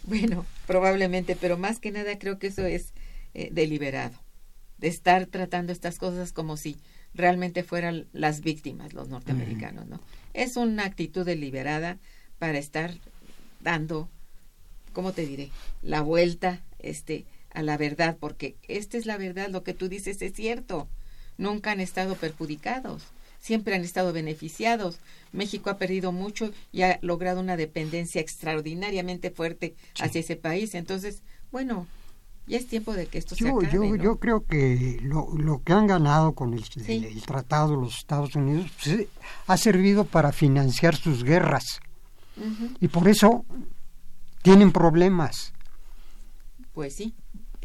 bueno, 0.04 0.46
probablemente, 0.68 1.36
pero 1.36 1.58
más 1.58 1.80
que 1.80 1.92
nada 1.92 2.20
creo 2.20 2.38
que 2.38 2.48
eso 2.48 2.64
es 2.64 2.94
eh, 3.34 3.50
deliberado 3.52 4.14
de 4.78 4.88
estar 4.88 5.26
tratando 5.26 5.72
estas 5.72 5.98
cosas 5.98 6.32
como 6.32 6.58
si 6.58 6.78
realmente 7.16 7.64
fueran 7.64 8.06
las 8.14 8.42
víctimas 8.42 8.94
los 8.94 9.10
norteamericanos, 9.10 9.88
¿no? 9.88 10.00
Es 10.34 10.58
una 10.58 10.86
actitud 10.86 11.26
deliberada 11.26 11.98
para 12.38 12.60
estar 12.60 12.94
dando, 13.62 14.10
¿cómo 14.94 15.12
te 15.12 15.26
diré? 15.26 15.50
La 15.82 16.02
vuelta 16.02 16.62
este 16.78 17.26
a 17.52 17.64
la 17.64 17.78
verdad, 17.78 18.16
porque 18.20 18.56
esta 18.68 19.00
es 19.00 19.08
la 19.08 19.18
verdad, 19.18 19.50
lo 19.50 19.64
que 19.64 19.74
tú 19.74 19.90
dices 19.90 20.22
es 20.22 20.34
cierto. 20.34 20.88
Nunca 21.42 21.72
han 21.72 21.80
estado 21.80 22.14
perjudicados, 22.14 23.02
siempre 23.40 23.74
han 23.74 23.82
estado 23.82 24.14
beneficiados. 24.14 25.00
México 25.32 25.72
ha 25.72 25.80
perdido 25.80 26.12
mucho 26.12 26.52
y 26.72 26.84
ha 26.84 27.00
logrado 27.02 27.40
una 27.40 27.58
dependencia 27.58 28.22
extraordinariamente 28.22 29.32
fuerte 29.32 29.74
hacia 30.00 30.22
ese 30.22 30.36
país. 30.36 30.76
Entonces, 30.76 31.24
bueno, 31.52 31.88
ya 32.46 32.60
es 32.60 32.68
tiempo 32.68 32.94
de 32.94 33.08
que 33.08 33.18
esto 33.18 33.34
se 33.34 33.50
acabe, 33.50 33.70
yo, 33.72 33.96
yo 33.96 34.20
creo 34.20 34.46
que 34.46 35.00
lo, 35.02 35.36
lo, 35.36 35.64
que 35.64 35.74
han 35.74 35.88
ganado 35.88 36.34
con 36.34 36.54
el, 36.54 36.64
tratado 37.26 37.72
de 37.72 37.78
los 37.78 37.98
Estados 37.98 38.36
Unidos 38.36 38.70
pues, 38.84 39.08
ha 39.48 39.58
servido 39.58 40.06
para 40.06 40.32
financiar 40.32 40.96
sus 40.96 41.24
guerras. 41.24 41.80
Y 42.80 42.88
por 42.88 43.08
eso 43.08 43.46
tienen 44.44 44.72
problemas. 44.72 45.54
Pues 46.74 46.94
sí. 46.94 47.16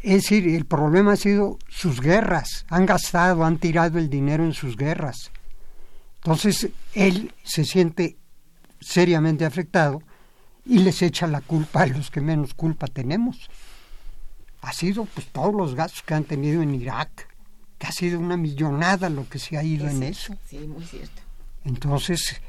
Es 0.07 0.23
decir, 0.23 0.47
el 0.47 0.65
problema 0.65 1.13
ha 1.13 1.17
sido 1.17 1.57
sus 1.67 1.99
guerras. 1.99 2.65
Han 2.69 2.85
gastado, 2.85 3.43
han 3.43 3.57
tirado 3.57 3.99
el 3.99 4.09
dinero 4.09 4.45
en 4.45 4.53
sus 4.53 4.77
guerras. 4.77 5.31
Entonces, 6.17 6.69
él 6.93 7.33
se 7.43 7.65
siente 7.65 8.17
seriamente 8.79 9.45
afectado 9.45 10.01
y 10.65 10.79
les 10.79 11.01
echa 11.01 11.27
la 11.27 11.41
culpa 11.41 11.83
a 11.83 11.87
los 11.87 12.09
que 12.09 12.21
menos 12.21 12.53
culpa 12.53 12.87
tenemos 12.87 13.49
ha 14.61 14.73
sido 14.73 15.05
pues 15.05 15.27
todos 15.27 15.53
los 15.53 15.75
gastos 15.75 16.01
que 16.03 16.13
han 16.13 16.23
tenido 16.23 16.61
en 16.61 16.75
Irak, 16.75 17.33
que 17.77 17.87
ha 17.87 17.91
sido 17.91 18.19
una 18.19 18.37
millonada 18.37 19.09
lo 19.09 19.27
que 19.29 19.39
se 19.39 19.57
ha 19.57 19.63
ido 19.63 19.87
en 19.87 20.03
eso. 20.03 20.35
Sí, 20.49 20.59
muy 20.59 20.83
cierto. 20.83 21.21
Entonces, 21.63 22.41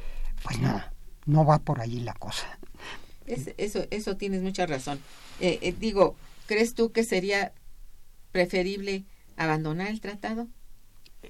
pues 0.43 0.59
no, 0.59 0.83
no 1.27 1.45
va 1.45 1.59
por 1.59 1.81
allí 1.81 2.01
la 2.01 2.15
cosa. 2.15 2.59
eso, 3.27 3.87
eso 3.91 4.17
tienes 4.17 4.43
mucha 4.43 4.67
razón. 4.67 4.99
Eh, 5.41 5.59
eh, 5.63 5.75
digo, 5.79 6.17
¿crees 6.49 6.75
tú 6.75 6.91
que 6.91 7.05
sería 7.05 7.53
preferible 8.33 9.05
abandonar 9.37 9.89
el 9.89 10.01
tratado? 10.01 10.49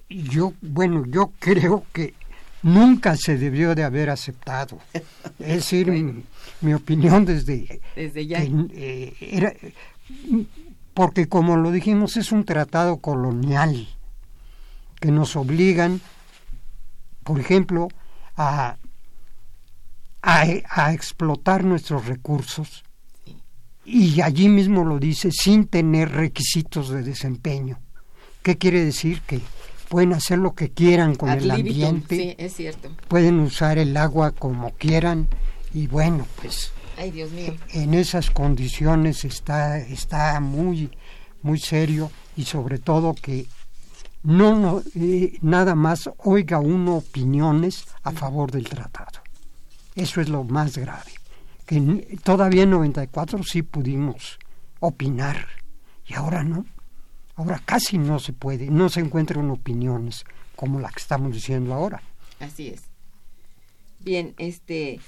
Yo, 0.08 0.54
bueno, 0.62 1.04
yo 1.06 1.32
creo 1.38 1.84
que 1.92 2.14
nunca 2.62 3.16
se 3.16 3.36
debió 3.36 3.74
de 3.74 3.84
haber 3.84 4.08
aceptado. 4.08 4.78
Es 5.38 5.56
decir, 5.56 5.90
mi, 6.60 6.72
opinión 6.72 7.26
desde, 7.26 7.82
desde 7.94 8.26
ya. 8.26 8.42
Eh, 8.42 9.14
era, 9.20 9.52
porque 10.94 11.28
como 11.28 11.56
lo 11.56 11.70
dijimos 11.70 12.16
es 12.16 12.32
un 12.32 12.44
tratado 12.44 12.98
colonial 12.98 13.88
que 15.00 15.10
nos 15.10 15.36
obligan, 15.36 16.00
por 17.24 17.38
ejemplo, 17.38 17.88
a, 18.36 18.76
a, 20.22 20.92
explotar 20.92 21.64
nuestros 21.64 22.06
recursos 22.06 22.84
y 23.90 24.20
allí 24.20 24.48
mismo 24.48 24.84
lo 24.84 24.98
dice 24.98 25.30
sin 25.32 25.66
tener 25.66 26.10
requisitos 26.12 26.90
de 26.90 27.02
desempeño. 27.02 27.78
¿Qué 28.42 28.58
quiere 28.58 28.84
decir? 28.84 29.22
Que 29.22 29.40
pueden 29.88 30.12
hacer 30.12 30.38
lo 30.38 30.54
que 30.54 30.70
quieran 30.70 31.14
con 31.14 31.30
el 31.30 31.50
ambiente, 31.50 32.16
sí, 32.16 32.34
es 32.36 32.54
cierto. 32.54 32.90
pueden 33.08 33.40
usar 33.40 33.78
el 33.78 33.96
agua 33.96 34.32
como 34.32 34.72
quieran 34.72 35.28
y 35.72 35.86
bueno, 35.86 36.26
pues 36.40 36.72
Ay, 36.98 37.12
Dios 37.12 37.30
mío. 37.30 37.54
En 37.72 37.94
esas 37.94 38.30
condiciones 38.30 39.24
está, 39.24 39.78
está 39.78 40.38
muy, 40.40 40.90
muy 41.42 41.58
serio 41.58 42.10
y 42.36 42.44
sobre 42.44 42.78
todo 42.78 43.14
que 43.14 43.46
no, 44.24 44.82
eh, 44.96 45.38
nada 45.40 45.74
más 45.74 46.10
oiga 46.18 46.58
uno 46.58 46.96
opiniones 46.96 47.84
a 48.02 48.10
favor 48.10 48.50
del 48.50 48.68
tratado. 48.68 49.22
Eso 49.94 50.20
es 50.20 50.28
lo 50.28 50.44
más 50.44 50.76
grave. 50.76 51.17
Que 51.68 52.18
todavía 52.24 52.62
en 52.62 52.70
94 52.70 53.42
sí 53.42 53.60
pudimos 53.60 54.38
opinar 54.80 55.46
y 56.06 56.14
ahora 56.14 56.42
no. 56.42 56.64
Ahora 57.36 57.60
casi 57.62 57.98
no 57.98 58.18
se 58.18 58.32
puede, 58.32 58.68
no 58.68 58.88
se 58.88 59.00
encuentran 59.00 59.50
opiniones 59.50 60.24
como 60.56 60.80
la 60.80 60.88
que 60.88 61.00
estamos 61.00 61.34
diciendo 61.34 61.74
ahora. 61.74 62.02
Así 62.40 62.68
es. 62.68 62.80
Bien, 64.00 64.32
este 64.38 64.98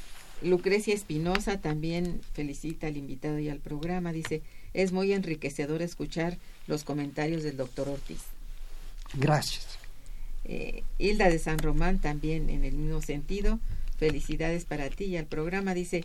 Lucrecia 0.42 0.92
Espinosa 0.92 1.62
también 1.62 2.20
felicita 2.34 2.88
al 2.88 2.98
invitado 2.98 3.38
y 3.38 3.48
al 3.48 3.60
programa. 3.60 4.12
Dice, 4.12 4.42
es 4.74 4.92
muy 4.92 5.14
enriquecedor 5.14 5.80
escuchar 5.80 6.36
los 6.66 6.84
comentarios 6.84 7.42
del 7.42 7.56
doctor 7.56 7.88
Ortiz. 7.88 8.20
Gracias. 9.14 9.78
Eh, 10.44 10.82
Hilda 10.98 11.30
de 11.30 11.38
San 11.38 11.58
Román 11.58 12.00
también 12.00 12.50
en 12.50 12.64
el 12.64 12.74
mismo 12.74 13.00
sentido. 13.00 13.58
Felicidades 13.98 14.66
para 14.66 14.90
ti 14.90 15.04
y 15.04 15.16
al 15.16 15.26
programa. 15.26 15.72
Dice, 15.72 16.04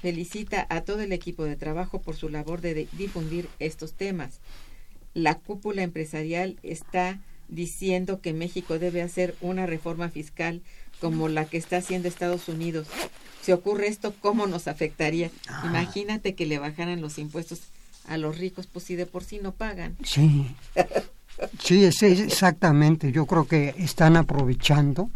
felicita 0.00 0.66
a 0.70 0.82
todo 0.82 1.00
el 1.00 1.12
equipo 1.12 1.44
de 1.44 1.56
trabajo 1.56 2.00
por 2.00 2.16
su 2.16 2.28
labor 2.28 2.60
de 2.60 2.88
difundir 2.92 3.48
estos 3.58 3.92
temas. 3.94 4.40
La 5.14 5.34
cúpula 5.34 5.82
empresarial 5.82 6.56
está 6.62 7.20
diciendo 7.48 8.20
que 8.20 8.32
México 8.32 8.78
debe 8.78 9.02
hacer 9.02 9.36
una 9.40 9.66
reforma 9.66 10.08
fiscal 10.08 10.62
como 11.00 11.28
la 11.28 11.44
que 11.44 11.58
está 11.58 11.78
haciendo 11.78 12.08
Estados 12.08 12.48
Unidos 12.48 12.88
si 13.42 13.50
ocurre 13.50 13.88
esto, 13.88 14.14
¿cómo 14.20 14.46
nos 14.46 14.68
afectaría? 14.68 15.30
Ah. 15.48 15.64
Imagínate 15.66 16.34
que 16.34 16.46
le 16.46 16.58
bajaran 16.58 17.00
los 17.00 17.18
impuestos 17.18 17.62
a 18.06 18.16
los 18.16 18.38
ricos, 18.38 18.68
pues 18.68 18.84
si 18.84 18.94
de 18.94 19.04
por 19.04 19.24
sí 19.24 19.40
no 19.42 19.52
pagan. 19.52 19.96
Sí, 20.04 20.46
sí, 21.58 21.84
es, 21.84 22.02
exactamente. 22.02 23.10
Yo 23.10 23.26
creo 23.26 23.46
que 23.46 23.74
están 23.78 24.16
aprovechando 24.16 25.10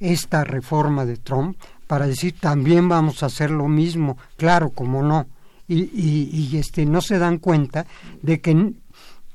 esta 0.00 0.44
reforma 0.44 1.06
de 1.06 1.16
Trump 1.16 1.56
para 1.86 2.06
decir 2.06 2.34
también 2.38 2.88
vamos 2.88 3.22
a 3.22 3.26
hacer 3.26 3.50
lo 3.50 3.68
mismo, 3.68 4.18
claro, 4.36 4.70
como 4.70 5.02
no. 5.02 5.26
Y, 5.66 5.84
y, 5.94 6.30
y 6.32 6.56
este, 6.58 6.84
no 6.84 7.00
se 7.00 7.18
dan 7.18 7.38
cuenta 7.38 7.86
de 8.22 8.40
que, 8.40 8.72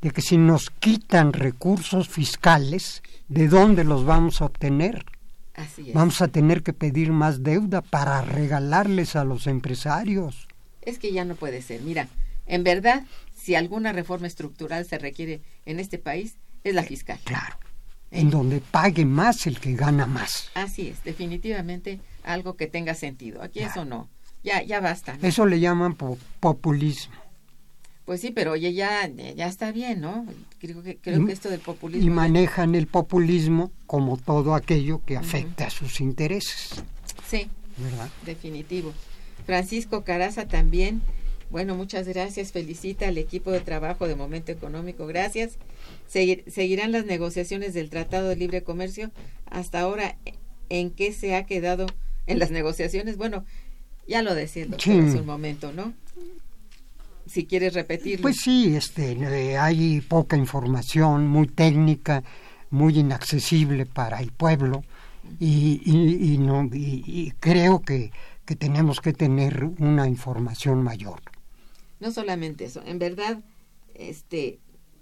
de 0.02 0.12
que 0.12 0.22
si 0.22 0.38
nos 0.38 0.70
quitan 0.70 1.34
recursos 1.34 2.08
fiscales, 2.08 3.02
¿de 3.28 3.48
dónde 3.48 3.84
los 3.84 4.06
vamos 4.06 4.42
a 4.42 4.46
obtener? 4.46 5.06
Así 5.56 5.90
es. 5.90 5.94
Vamos 5.94 6.22
a 6.22 6.28
tener 6.28 6.64
que 6.64 6.74
pedir 6.74 7.12
más 7.12 7.44
deuda 7.44 7.82
para 7.82 8.22
regalarles 8.22 9.16
a 9.16 9.24
los 9.26 9.48
empresarios. 9.48 10.48
Es 10.82 11.00
que 11.00 11.12
ya 11.12 11.26
no 11.26 11.36
puede 11.36 11.62
ser. 11.62 11.82
Mira, 11.82 12.08
en 12.46 12.64
verdad, 12.64 13.04
si 13.36 13.56
alguna 13.56 13.92
reforma 13.92 14.28
estructural 14.28 14.86
se 14.86 14.98
requiere 14.98 15.42
en 15.66 15.80
este 15.80 15.98
país, 15.98 16.36
es 16.64 16.76
la 16.76 16.84
fiscal. 16.84 17.20
Claro. 17.24 17.58
En 18.12 18.30
donde 18.30 18.60
pague 18.60 19.06
más 19.06 19.46
el 19.46 19.60
que 19.60 19.76
gana 19.76 20.06
más. 20.08 20.50
Así 20.56 20.88
es, 20.88 21.04
definitivamente 21.04 22.00
algo 22.34 22.56
que 22.56 22.68
tenga 22.68 22.94
sentido. 22.96 23.42
Aquí 23.42 23.60
eso 23.60 23.86
no. 23.86 24.10
Ya, 24.44 24.62
ya 24.64 24.80
basta. 24.80 25.18
¿no? 25.18 25.28
Eso 25.28 25.46
le 25.46 25.60
llaman 25.60 25.96
po- 25.96 26.18
populismo. 26.40 27.16
Pues 28.06 28.22
sí, 28.22 28.32
pero 28.32 28.54
oye, 28.54 28.74
ya, 28.74 29.08
ya 29.08 29.48
está 29.48 29.72
bien, 29.72 30.02
¿no? 30.02 30.26
Creo 30.60 30.82
que, 30.82 30.98
creo 30.98 31.22
Y- 31.22 31.26
que 31.28 31.32
esto 31.32 31.50
del 31.50 31.60
populismo. 31.60 32.08
Y 32.08 32.10
manejan 32.10 32.74
el 32.74 32.88
populismo 32.88 33.72
como 33.86 34.18
todo 34.18 34.56
aquello 34.56 35.02
que 35.06 35.18
afecta 35.18 35.68
a 35.68 35.70
sus 35.70 36.02
intereses. 36.02 36.84
Sí, 37.28 37.48
¿Verdad? 37.78 38.10
definitivo. 38.26 38.94
Francisco 39.46 40.04
Caraza 40.04 40.48
también. 40.48 41.02
Bueno, 41.52 41.76
muchas 41.76 42.08
gracias. 42.08 42.52
Felicita 42.52 43.08
al 43.08 43.18
equipo 43.18 43.52
de 43.52 43.60
trabajo 43.60 44.08
de 44.08 44.16
Momento 44.16 44.52
Económico. 44.52 45.06
Gracias. 45.08 45.58
Segui- 46.12 46.44
seguirán 46.50 46.92
las 46.92 47.06
negociaciones 47.06 47.74
del 47.74 47.90
Tratado 47.90 48.30
de 48.30 48.36
Libre 48.36 48.64
Comercio. 48.64 49.12
Hasta 49.52 49.82
ahora, 49.82 50.16
¿en 50.70 50.90
qué 50.92 51.12
se 51.14 51.36
ha 51.36 51.46
quedado 51.46 51.86
en 52.30 52.40
las 52.40 52.52
negociaciones? 52.52 53.18
Bueno, 53.18 53.44
ya 54.08 54.22
lo 54.22 54.34
decía 54.36 54.64
el 54.64 54.70
doctor 54.72 54.94
Sí. 54.94 55.00
hace 55.00 55.20
un 55.20 55.26
momento, 55.26 55.72
¿no? 55.74 55.94
Si 57.28 57.46
quieres 57.46 57.74
repetirlo. 57.74 58.24
Pues 58.24 58.38
sí, 58.44 58.76
este, 58.76 59.12
eh, 59.12 59.58
hay 59.58 60.02
poca 60.02 60.36
información, 60.36 61.28
muy 61.28 61.48
técnica, 61.48 62.24
muy 62.72 62.98
inaccesible 62.98 63.86
para 63.86 64.20
el 64.20 64.32
pueblo 64.32 64.84
y, 65.40 65.82
y- 65.86 66.34
y 66.34 66.38
no, 66.40 66.64
y, 66.74 67.04
y 67.06 67.32
creo 67.40 67.82
que, 67.82 68.12
que 68.46 68.56
tenemos 68.56 69.00
que 69.00 69.14
tener 69.14 69.64
una 69.78 70.08
información 70.08 70.82
mayor. 70.84 71.22
No 72.00 72.12
solamente 72.12 72.66
eso, 72.66 72.82
en 72.86 72.98
verdad, 72.98 73.42
este, 73.94 74.58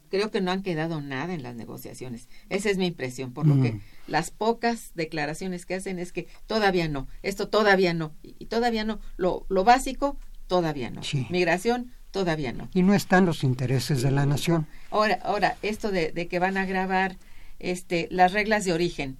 creo 0.09 0.29
que 0.31 0.41
no 0.41 0.51
han 0.51 0.63
quedado 0.63 0.99
nada 0.99 1.33
en 1.33 1.43
las 1.43 1.55
negociaciones. 1.55 2.27
Esa 2.49 2.69
es 2.69 2.77
mi 2.77 2.87
impresión, 2.87 3.31
por 3.31 3.47
lo 3.47 3.55
Mm. 3.55 3.61
que 3.61 3.79
las 4.07 4.31
pocas 4.31 4.91
declaraciones 4.95 5.65
que 5.65 5.75
hacen 5.75 5.99
es 5.99 6.11
que 6.11 6.27
todavía 6.47 6.87
no, 6.87 7.07
esto 7.23 7.49
todavía 7.49 7.93
no, 7.93 8.13
y 8.23 8.45
todavía 8.45 8.83
no, 8.85 8.99
lo, 9.17 9.45
lo 9.49 9.63
básico, 9.63 10.17
todavía 10.47 10.89
no. 10.89 11.03
Sí. 11.03 11.27
Migración, 11.29 11.91
todavía 12.11 12.53
no. 12.53 12.69
Y 12.73 12.83
no 12.83 12.93
están 12.93 13.25
los 13.25 13.43
intereses 13.43 14.01
de 14.01 14.11
la 14.11 14.25
nación. 14.25 14.65
Ahora, 14.91 15.19
ahora 15.23 15.57
esto 15.61 15.91
de, 15.91 16.11
de 16.11 16.27
que 16.27 16.39
van 16.39 16.57
a 16.57 16.65
grabar 16.65 17.17
este, 17.59 18.07
las 18.11 18.31
reglas 18.33 18.63
de 18.65 18.73
origen, 18.73 19.17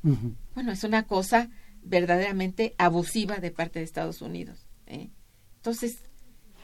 bueno, 0.55 0.71
es 0.71 0.83
una 0.83 1.03
cosa 1.03 1.49
verdaderamente 1.83 2.73
abusiva 2.77 3.37
de 3.37 3.51
parte 3.51 3.79
de 3.79 3.85
Estados 3.85 4.21
Unidos. 4.21 4.67
¿eh? 4.87 5.09
Entonces, 5.57 5.97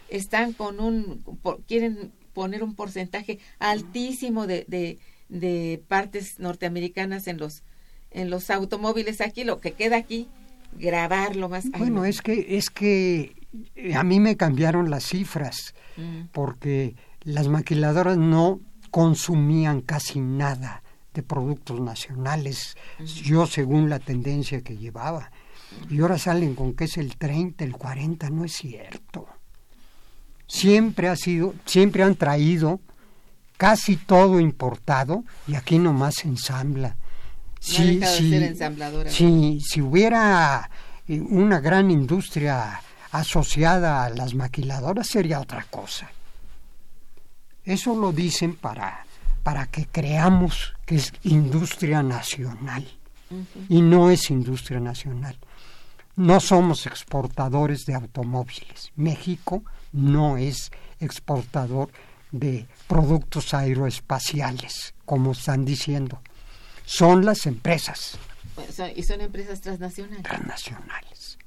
están 0.09 0.53
con 0.53 0.79
un, 0.79 1.23
por- 1.41 1.63
quieren 1.63 2.11
poner 2.33 2.63
un 2.63 2.75
porcentaje 2.75 3.39
altísimo 3.59 4.47
de, 4.47 4.65
de, 4.67 4.99
de 5.29 5.83
partes 5.87 6.39
norteamericanas 6.39 7.27
en 7.27 7.37
los, 7.37 7.63
en 8.13 8.29
los 8.29 8.49
automóviles 8.49 9.21
aquí, 9.21 9.43
lo 9.43 9.59
que 9.59 9.73
queda 9.73 9.97
aquí, 9.97 10.27
grabarlo 10.77 11.49
más. 11.49 11.65
ay, 11.65 11.71
Bueno, 11.77 12.01
no. 12.01 12.05
es 12.05 12.21
que, 12.21 12.57
es 12.57 12.69
que 12.69 13.35
eh, 13.75 13.95
a 13.95 14.03
mí 14.03 14.19
me 14.19 14.37
cambiaron 14.37 14.89
las 14.89 15.05
cifras 15.05 15.73
Mm, 15.95 16.27
porque 16.31 16.95
las 17.21 17.47
maquiladoras 17.47 18.17
no 18.17 18.59
consumían 18.91 19.81
casi 19.81 20.19
nada 20.19 20.83
de 21.13 21.21
productos 21.23 21.79
nacionales, 21.79 22.75
yo 22.99 23.45
según 23.45 23.89
la 23.89 23.99
tendencia 23.99 24.61
que 24.61 24.77
llevaba. 24.77 25.31
Y 25.89 26.01
ahora 26.01 26.17
salen 26.17 26.55
con 26.55 26.73
que 26.73 26.85
es 26.85 26.97
el 26.97 27.17
30, 27.17 27.63
el 27.63 27.73
40, 27.73 28.29
no 28.29 28.45
es 28.45 28.53
cierto. 28.53 29.27
Siempre 30.47 31.07
ha 31.07 31.15
sido, 31.15 31.53
siempre 31.65 32.03
han 32.03 32.15
traído 32.15 32.79
casi 33.57 33.95
todo 33.95 34.39
importado 34.39 35.23
y 35.47 35.55
aquí 35.55 35.79
nomás 35.79 36.15
se 36.15 36.27
ensambla. 36.27 36.97
No 37.69 37.79
ha 37.79 37.85
dejado 37.85 38.15
de 38.15 38.29
ser 38.29 38.43
ensambladora. 38.43 39.09
si, 39.09 39.59
si 39.61 39.81
hubiera 39.81 40.69
eh, 41.07 41.19
una 41.19 41.59
gran 41.59 41.91
industria 41.91 42.81
asociada 43.11 44.05
a 44.05 44.09
las 44.09 44.33
maquiladoras 44.33 45.07
sería 45.07 45.39
otra 45.39 45.65
cosa. 45.69 46.09
Eso 47.63 47.95
lo 47.95 48.11
dicen 48.11 48.55
para, 48.55 49.05
para 49.43 49.67
que 49.67 49.85
creamos 49.85 50.73
que 50.85 50.95
es 50.95 51.13
industria 51.23 52.03
nacional 52.03 52.85
y 53.69 53.81
no 53.81 54.09
es 54.09 54.29
industria 54.29 54.79
nacional. 54.79 55.37
No 56.15 56.39
somos 56.39 56.85
exportadores 56.85 57.85
de 57.85 57.95
automóviles. 57.95 58.91
México 58.95 59.63
no 59.91 60.37
es 60.37 60.71
exportador 60.99 61.89
de 62.31 62.67
productos 62.87 63.53
aeroespaciales, 63.53 64.93
como 65.05 65.31
están 65.31 65.65
diciendo. 65.65 66.21
Son 66.85 67.25
las 67.25 67.45
empresas 67.45 68.17
bueno, 68.55 68.93
y 68.95 69.03
son 69.03 69.21
empresas 69.21 69.61
transnacionales. 69.61 70.23
transnacionales. 70.23 71.37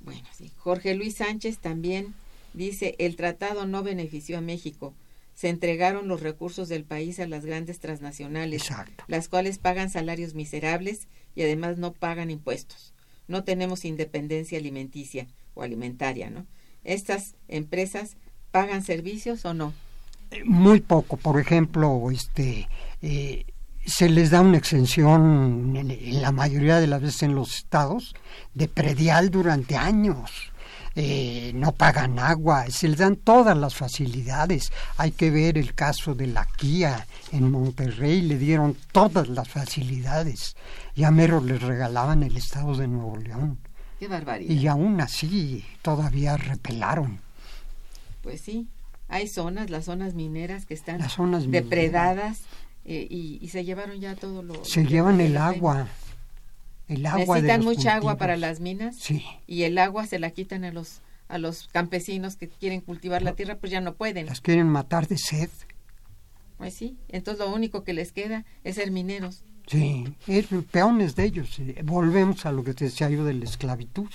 Bueno, 0.00 0.22
sí. 0.36 0.50
Jorge 0.58 0.94
Luis 0.94 1.16
Sánchez 1.16 1.58
también 1.58 2.14
dice, 2.54 2.94
el 2.98 3.16
tratado 3.16 3.66
no 3.66 3.82
benefició 3.82 4.38
a 4.38 4.42
México. 4.42 4.94
Se 5.34 5.48
entregaron 5.48 6.08
los 6.08 6.20
recursos 6.20 6.68
del 6.68 6.84
país 6.84 7.18
a 7.18 7.26
las 7.26 7.44
grandes 7.44 7.80
transnacionales, 7.80 8.62
Exacto. 8.62 9.04
las 9.08 9.28
cuales 9.28 9.58
pagan 9.58 9.90
salarios 9.90 10.34
miserables 10.34 11.08
y 11.34 11.42
además 11.42 11.78
no 11.78 11.92
pagan 11.92 12.30
impuestos. 12.30 12.92
No 13.28 13.44
tenemos 13.44 13.84
independencia 13.84 14.58
alimenticia 14.58 15.26
o 15.54 15.62
alimentaria, 15.62 16.30
¿no? 16.30 16.46
Estas 16.84 17.34
empresas 17.48 18.16
pagan 18.50 18.82
servicios 18.82 19.44
o 19.44 19.54
no. 19.54 19.72
Eh, 20.30 20.42
Muy 20.44 20.80
poco, 20.80 21.16
por 21.16 21.40
ejemplo, 21.40 22.10
este 22.10 22.68
eh, 23.00 23.46
se 23.84 24.08
les 24.08 24.30
da 24.30 24.40
una 24.40 24.58
exención 24.58 25.76
en, 25.76 26.22
la 26.22 26.32
mayoría 26.32 26.78
de 26.78 26.86
las 26.86 27.02
veces 27.02 27.24
en 27.24 27.34
los 27.34 27.56
estados 27.56 28.14
de 28.54 28.68
predial 28.68 29.30
durante 29.30 29.76
años. 29.76 30.52
Eh, 30.94 31.52
no 31.54 31.72
pagan 31.72 32.18
agua, 32.18 32.66
se 32.68 32.86
les 32.86 32.98
dan 32.98 33.16
todas 33.16 33.56
las 33.56 33.74
facilidades. 33.74 34.70
Hay 34.98 35.12
que 35.12 35.30
ver 35.30 35.56
el 35.56 35.74
caso 35.74 36.14
de 36.14 36.26
la 36.26 36.44
Kia 36.44 37.06
en 37.32 37.50
Monterrey, 37.50 38.20
le 38.20 38.36
dieron 38.36 38.76
todas 38.92 39.28
las 39.28 39.48
facilidades. 39.48 40.54
Ya 40.94 41.10
mero 41.10 41.40
les 41.40 41.62
regalaban 41.62 42.22
el 42.22 42.36
estado 42.36 42.76
de 42.76 42.88
Nuevo 42.88 43.16
León. 43.16 43.58
Qué 43.98 44.06
barbaridad. 44.06 44.54
Y 44.54 44.66
aún 44.66 45.00
así 45.00 45.64
todavía 45.80 46.36
repelaron. 46.36 47.20
Pues 48.22 48.42
sí, 48.42 48.68
hay 49.08 49.28
zonas, 49.28 49.70
las 49.70 49.86
zonas 49.86 50.14
mineras 50.14 50.66
que 50.66 50.74
están 50.74 50.96
mineras. 51.46 52.42
Eh, 52.84 53.06
y, 53.08 53.38
y 53.40 53.48
se 53.48 53.64
llevaron 53.64 54.00
ya 54.00 54.14
todo 54.16 54.42
lo... 54.42 54.64
Se 54.64 54.84
llevan 54.84 55.20
el 55.20 55.36
agua. 55.36 55.88
El 56.88 57.06
agua 57.06 57.36
de 57.36 57.42
Necesitan 57.42 57.64
los 57.64 57.76
mucha 57.76 57.90
agua 57.94 58.00
cultivos. 58.12 58.18
para 58.18 58.36
las 58.36 58.60
minas 58.60 58.96
Sí. 58.98 59.24
y 59.46 59.62
el 59.62 59.78
agua 59.78 60.06
se 60.06 60.18
la 60.18 60.30
quitan 60.30 60.64
a 60.64 60.72
los 60.72 61.00
a 61.28 61.38
los 61.38 61.68
campesinos 61.68 62.36
que 62.36 62.46
quieren 62.48 62.82
cultivar 62.82 63.22
la 63.22 63.32
tierra, 63.32 63.56
pues 63.56 63.72
ya 63.72 63.80
no 63.80 63.94
pueden. 63.94 64.26
Las 64.26 64.42
quieren 64.42 64.68
matar 64.68 65.08
de 65.08 65.16
sed. 65.16 65.48
Pues 66.58 66.74
sí, 66.74 66.98
entonces 67.08 67.42
lo 67.46 67.54
único 67.54 67.84
que 67.84 67.94
les 67.94 68.12
queda 68.12 68.44
es 68.64 68.74
ser 68.74 68.90
mineros. 68.90 69.42
Sí, 69.66 70.04
es 70.26 70.48
peones 70.70 71.16
de 71.16 71.24
ellos. 71.24 71.58
Eh, 71.58 71.80
Volvemos 71.84 72.44
a 72.44 72.52
lo 72.52 72.62
que 72.64 72.74
te 72.74 72.84
decía 72.84 73.08
yo 73.08 73.24
de 73.24 73.32
la 73.32 73.44
esclavitud, 73.46 74.08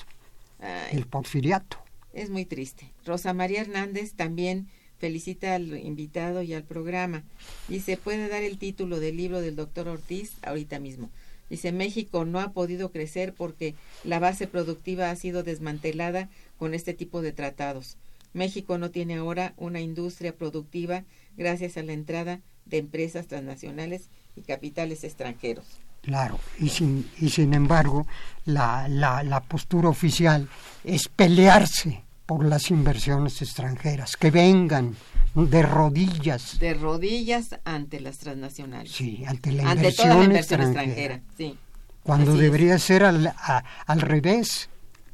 Ay, 0.59 0.95
el 0.97 1.07
porfiriato. 1.07 1.77
es 2.13 2.29
muy 2.29 2.45
triste. 2.45 2.91
Rosa 3.03 3.33
María 3.33 3.61
Hernández 3.61 4.13
también 4.13 4.67
felicita 4.99 5.55
al 5.55 5.77
invitado 5.77 6.41
y 6.41 6.53
al 6.53 6.63
programa. 6.63 7.23
Dice, 7.67 7.97
puede 7.97 8.27
dar 8.27 8.43
el 8.43 8.57
título 8.57 8.99
del 8.99 9.17
libro 9.17 9.41
del 9.41 9.55
doctor 9.55 9.87
Ortiz 9.87 10.33
ahorita 10.41 10.79
mismo. 10.79 11.09
Dice, 11.49 11.71
México 11.71 12.25
no 12.25 12.39
ha 12.39 12.51
podido 12.51 12.91
crecer 12.91 13.33
porque 13.33 13.75
la 14.03 14.19
base 14.19 14.47
productiva 14.47 15.09
ha 15.09 15.15
sido 15.15 15.43
desmantelada 15.43 16.29
con 16.57 16.73
este 16.73 16.93
tipo 16.93 17.21
de 17.21 17.31
tratados. 17.31 17.97
México 18.33 18.77
no 18.77 18.91
tiene 18.91 19.15
ahora 19.15 19.53
una 19.57 19.79
industria 19.79 20.35
productiva 20.35 21.03
gracias 21.37 21.77
a 21.77 21.83
la 21.83 21.93
entrada 21.93 22.41
de 22.65 22.77
empresas 22.77 23.27
transnacionales 23.27 24.09
y 24.35 24.41
capitales 24.41 25.03
extranjeros. 25.03 25.65
Claro, 26.01 26.39
y 26.59 26.69
sin, 26.69 27.09
y 27.19 27.29
sin 27.29 27.53
embargo, 27.53 28.05
la, 28.45 28.87
la, 28.87 29.23
la 29.23 29.41
postura 29.41 29.89
oficial 29.89 30.47
es 30.83 31.07
pelearse 31.07 32.03
por 32.27 32.45
las 32.45 32.69
inversiones 32.69 33.41
extranjeras, 33.41 34.15
que 34.17 34.29
vengan 34.29 34.95
de 35.33 35.61
rodillas, 35.63 36.59
De 36.59 36.73
rodillas 36.75 37.55
ante 37.63 37.99
las 37.99 38.19
transnacionales. 38.19 38.91
sí, 38.91 39.23
ante 39.25 39.51
la 39.51 39.63
ante 39.63 39.75
inversión, 39.77 40.07
toda 40.09 40.19
la 40.19 40.25
inversión 40.25 40.61
extranjera. 40.61 41.15
extranjera. 41.15 41.21
Sí. 41.53 41.57
cuando 42.03 42.31
Así 42.31 42.39
es. 42.39 42.43
debería 42.43 42.79
ser 42.79 43.03
al, 43.03 43.27
a- 43.27 43.63
al 43.85 44.01
revés. 44.01 44.69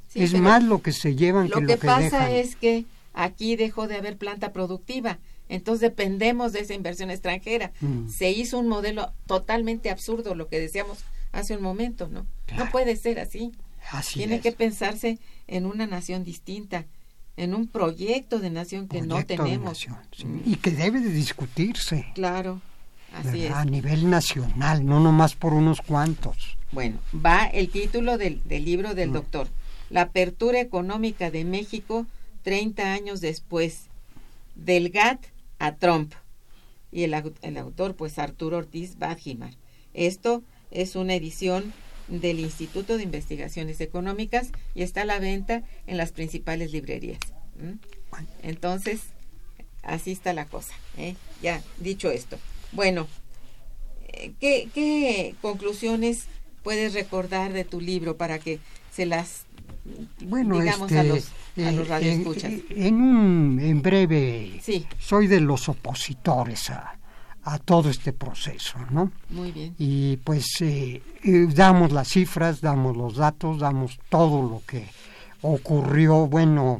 Sí, 0.09 0.21
es 0.23 0.33
más 0.35 0.63
lo 0.63 0.81
que 0.83 0.91
se 0.91 1.15
llevan 1.15 1.49
Lo 1.49 1.55
que 1.55 1.65
que 1.65 1.73
lo 1.73 1.79
que 1.79 1.87
pasa 1.87 2.03
dejan. 2.27 2.31
es 2.31 2.55
que 2.55 2.85
aquí 3.15 3.55
dejó 3.55 3.87
de 3.87 3.95
haber 3.95 4.15
planta 4.17 4.51
productiva, 4.53 5.17
entonces 5.49 5.81
dependemos 5.81 6.51
de 6.53 6.59
esa 6.59 6.75
inversión 6.75 7.09
extranjera. 7.09 7.71
Mm. 7.81 8.09
Se 8.09 8.29
hizo 8.31 8.59
un 8.59 8.67
modelo 8.67 9.11
totalmente 9.25 9.89
absurdo, 9.89 10.35
lo 10.35 10.47
que 10.49 10.59
decíamos 10.59 10.99
hace 11.31 11.57
un 11.57 11.63
momento, 11.63 12.07
¿no? 12.09 12.27
Claro. 12.45 12.65
No 12.65 12.71
puede 12.71 12.95
ser 12.95 13.19
así. 13.19 13.51
Así 13.91 14.19
Tiene 14.19 14.35
es. 14.35 14.41
que 14.41 14.51
pensarse 14.51 15.17
en 15.47 15.65
una 15.65 15.87
nación 15.87 16.23
distinta, 16.23 16.85
en 17.37 17.53
un 17.55 17.67
proyecto 17.67 18.39
de 18.39 18.49
nación 18.49 18.87
que 18.87 19.01
no 19.01 19.15
Proyecto 19.15 19.33
de 19.33 19.37
tenemos. 19.49 19.65
nación, 19.69 19.97
sí. 20.15 20.25
Y 20.45 20.55
que 20.57 20.71
debe 20.71 20.99
de 20.99 21.09
discutirse 21.09 22.07
Claro, 22.13 22.61
así 23.13 23.41
¿verdad? 23.43 23.59
a 23.59 23.63
es. 23.63 23.71
nivel 23.71 24.09
nacional, 24.09 24.85
no 24.85 24.99
nomás 24.99 25.35
por 25.35 25.53
unos 25.53 25.81
cuantos. 25.81 26.57
Bueno, 26.71 26.97
va 27.13 27.45
el 27.45 27.69
título 27.69 28.17
del, 28.17 28.41
del 28.45 28.65
libro 28.65 28.93
del 28.95 29.09
Mm. 29.09 29.13
doctor, 29.13 29.47
La 29.89 30.01
apertura 30.03 30.59
económica 30.59 31.29
de 31.31 31.43
México 31.45 32.05
30 32.43 32.93
años 32.93 33.21
después, 33.21 33.85
del 34.55 34.89
GATT 34.89 35.23
a 35.59 35.75
Trump. 35.75 36.13
Y 36.91 37.03
el, 37.03 37.13
el 37.41 37.57
autor, 37.57 37.95
pues 37.95 38.19
Arturo 38.19 38.57
Ortiz 38.57 38.97
Badjimar. 38.99 39.53
Esto 39.93 40.43
es 40.71 40.95
una 40.95 41.13
edición 41.15 41.73
del 42.07 42.39
Instituto 42.39 42.97
de 42.97 43.03
Investigaciones 43.03 43.81
Económicas 43.81 44.51
y 44.75 44.83
está 44.83 45.01
a 45.01 45.05
la 45.05 45.19
venta 45.19 45.63
en 45.87 45.97
las 45.97 46.11
principales 46.11 46.71
librerías. 46.71 47.19
Entonces, 48.41 49.01
así 49.83 50.11
está 50.11 50.33
la 50.33 50.45
cosa. 50.45 50.73
¿eh? 50.97 51.15
Ya, 51.41 51.61
dicho 51.77 52.11
esto. 52.11 52.37
Bueno, 52.71 53.07
eh, 54.07 54.33
¿qué, 54.39 54.69
qué 54.73 55.35
conclusiones 55.41 56.25
puedes 56.63 56.93
recordar 56.93 57.53
de 57.53 57.65
tu 57.65 57.81
libro 57.81 58.17
para 58.17 58.39
que 58.39 58.59
se 58.91 59.05
las 59.05 59.45
Bueno, 60.21 60.59
digamos 60.59 60.91
este, 60.91 60.99
a 60.99 61.03
los, 61.03 61.27
a 61.57 61.69
eh, 61.69 61.71
los 61.71 61.87
radioescuchas? 61.87 62.51
en, 62.51 62.65
en 62.77 62.95
un, 62.95 63.59
en 63.59 63.81
breve, 63.81 64.59
Sí, 64.63 64.85
soy 64.99 65.27
de 65.27 65.41
los 65.41 65.67
opositores 65.69 66.69
a, 66.69 66.97
a 67.43 67.59
todo 67.59 67.89
este 67.89 68.13
proceso, 68.13 68.77
¿no? 68.89 69.11
muy 69.29 69.51
bien. 69.51 69.75
Y 69.77 70.17
pues 70.17 70.45
eh, 70.61 71.01
eh, 71.23 71.47
damos 71.53 71.91
las 71.91 72.07
cifras, 72.07 72.61
damos 72.61 72.95
los 72.95 73.17
datos, 73.17 73.59
damos 73.59 73.99
todo 74.09 74.41
lo 74.41 74.61
que 74.65 74.87
ocurrió, 75.41 76.27
bueno, 76.27 76.79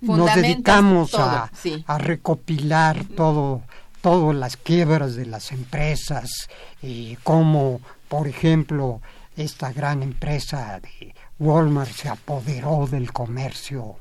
nos 0.00 0.34
dedicamos 0.34 1.10
todo, 1.10 1.22
a, 1.22 1.50
sí. 1.52 1.82
a 1.86 1.98
recopilar 1.98 3.04
todo, 3.04 3.62
todas 4.00 4.36
las 4.36 4.56
quiebras 4.56 5.16
de 5.16 5.26
las 5.26 5.50
empresas, 5.50 6.48
y 6.80 7.16
cómo, 7.24 7.80
por 8.08 8.28
ejemplo, 8.28 9.00
esta 9.36 9.72
gran 9.72 10.02
empresa 10.02 10.80
de 10.80 11.14
Walmart 11.38 11.90
se 11.90 12.08
apoderó 12.08 12.86
del 12.86 13.12
comercio 13.12 13.96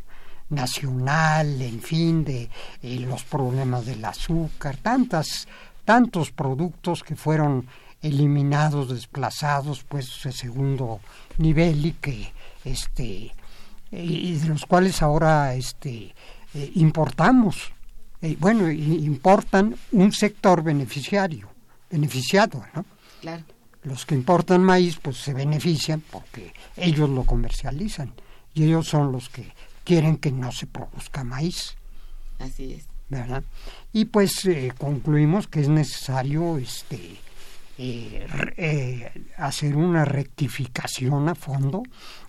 nacional, 0.50 1.62
en 1.62 1.82
fin, 1.82 2.24
de 2.24 2.50
eh, 2.82 3.00
los 3.00 3.24
problemas 3.24 3.86
del 3.86 4.04
azúcar, 4.06 4.78
tantas, 4.78 5.48
tantos 5.88 6.32
productos 6.32 7.02
que 7.02 7.16
fueron 7.16 7.66
eliminados, 8.02 8.90
desplazados, 8.90 9.86
pues 9.88 10.20
de 10.22 10.34
segundo 10.34 11.00
nivel 11.38 11.86
y 11.86 11.94
que 11.94 12.34
este 12.66 13.32
y 13.90 14.34
de 14.34 14.48
los 14.50 14.66
cuales 14.66 15.02
ahora 15.02 15.56
este 15.56 16.14
eh, 16.54 16.72
importamos. 16.76 17.72
Eh, 18.22 18.36
bueno 18.38 18.70
importan 18.70 19.78
un 19.94 20.12
sector 20.12 20.62
beneficiario 20.62 21.48
beneficiado 21.90 22.66
no 22.74 22.84
Claro, 23.22 23.44
los 23.84 24.06
que 24.06 24.16
importan 24.16 24.62
maíz 24.64 24.98
pues 25.02 25.18
se 25.18 25.34
benefician 25.34 26.02
porque 26.12 26.52
ellos 26.76 27.10
lo 27.10 27.24
comercializan 27.24 28.12
y 28.54 28.66
ellos 28.66 28.88
son 28.90 29.14
los 29.14 29.30
que 29.30 29.54
quieren 29.86 30.18
que 30.18 30.32
no 30.34 30.52
se 30.52 30.68
produzca 30.68 31.24
maíz. 31.24 31.78
Así 32.40 32.74
es. 32.74 32.97
Y 33.93 34.05
pues 34.05 34.45
eh, 34.45 34.74
concluimos 34.78 35.47
que 35.47 35.62
es 35.62 35.70
necesario 35.70 36.58
este 36.58 37.18
eh, 37.78 38.28
eh, 38.58 39.12
hacer 39.38 39.76
una 39.76 40.03
rectificación 40.03 41.30
a 41.30 41.36
fondo 41.36 41.84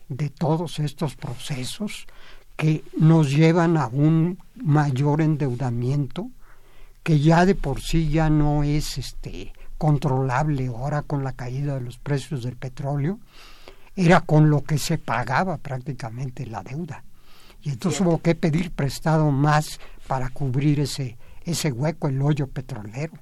de 0.09 0.31
todos 0.31 0.79
estos 0.79 1.17
procesos 1.17 2.07
que 2.57 2.85
nos 2.99 3.31
llevan 3.31 3.77
a 3.77 3.87
un 3.87 4.39
mayor 4.57 5.23
endeudamiento 5.23 6.31
que 7.03 7.21
ya 7.21 7.47
de 7.47 7.55
por 7.55 7.81
sí 7.81 8.09
ya 8.09 8.29
no 8.29 8.63
es 8.63 8.99
este 8.99 9.53
controlable 9.79 10.67
ahora 10.67 11.03
con 11.03 11.25
la 11.25 11.33
caída 11.33 11.75
de 11.75 11.81
los 11.81 11.99
precios 11.99 12.43
del 12.43 12.57
petróleo 12.57 13.19
era 13.97 14.21
con 14.21 14.51
lo 14.51 14.65
que 14.65 14.77
se 14.77 14.99
pagaba 14.99 15.57
prácticamente 15.57 16.47
la 16.47 16.63
deuda 16.63 17.05
y 17.63 17.71
entonces 17.71 18.01
hubo 18.01 18.21
que 18.21 18.35
pedir 18.35 18.71
prestado 18.71 19.31
más 19.31 19.81
para 20.07 20.31
cubrir 20.31 20.81
ese 20.81 21.17
ese 21.45 21.73
hueco 21.73 22.09
el 22.09 22.21
hoyo 22.21 22.47
petrolero. 22.47 23.15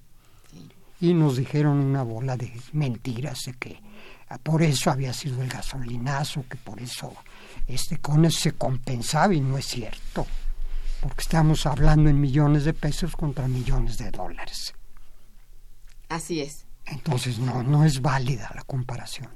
Y 1.01 1.15
nos 1.15 1.37
dijeron 1.37 1.79
una 1.79 2.03
bola 2.03 2.37
de 2.37 2.53
mentiras 2.73 3.45
de 3.45 3.53
que 3.55 3.81
ah, 4.29 4.39
por 4.39 4.63
eso 4.63 4.91
había 4.91 5.13
sido 5.13 5.43
el 5.43 5.49
gasolinazo 5.49 6.45
que 6.49 6.57
por 6.57 6.81
eso 6.81 7.15
este 7.67 7.99
con 7.99 8.25
eso 8.25 8.41
se 8.41 8.53
compensaba 8.53 9.35
y 9.35 9.41
no 9.41 9.59
es 9.59 9.67
cierto 9.67 10.27
porque 11.01 11.21
estamos 11.21 11.67
hablando 11.67 12.09
en 12.09 12.21
millones 12.21 12.65
de 12.65 12.73
pesos 12.73 13.15
contra 13.15 13.47
millones 13.47 13.99
de 13.99 14.11
dólares. 14.11 14.75
Así 16.09 16.41
es. 16.41 16.65
entonces 16.87 17.39
no 17.39 17.63
no 17.63 17.85
es 17.85 18.01
válida 18.01 18.51
la 18.55 18.63
comparación. 18.63 19.29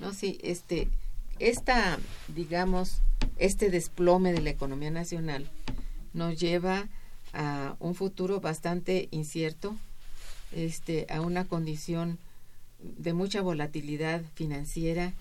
No, 0.00 0.12
sí, 0.12 0.36
este, 0.42 0.88
esta, 1.38 1.98
digamos, 2.28 3.00
este 3.38 3.70
desplome 3.70 4.32
de 4.32 4.40
la 4.40 4.50
economía 4.50 4.90
nacional 4.90 5.48
nos 6.12 6.38
lleva 6.38 6.88
a 7.32 7.76
un 7.80 7.94
futuro 7.94 8.40
bastante 8.40 9.08
incierto, 9.10 9.76
este, 10.52 11.06
a 11.10 11.20
una 11.20 11.44
condición 11.44 12.18
de 12.78 13.12
mucha 13.12 13.40
volatilidad 13.40 14.22
financiera, 14.34 15.12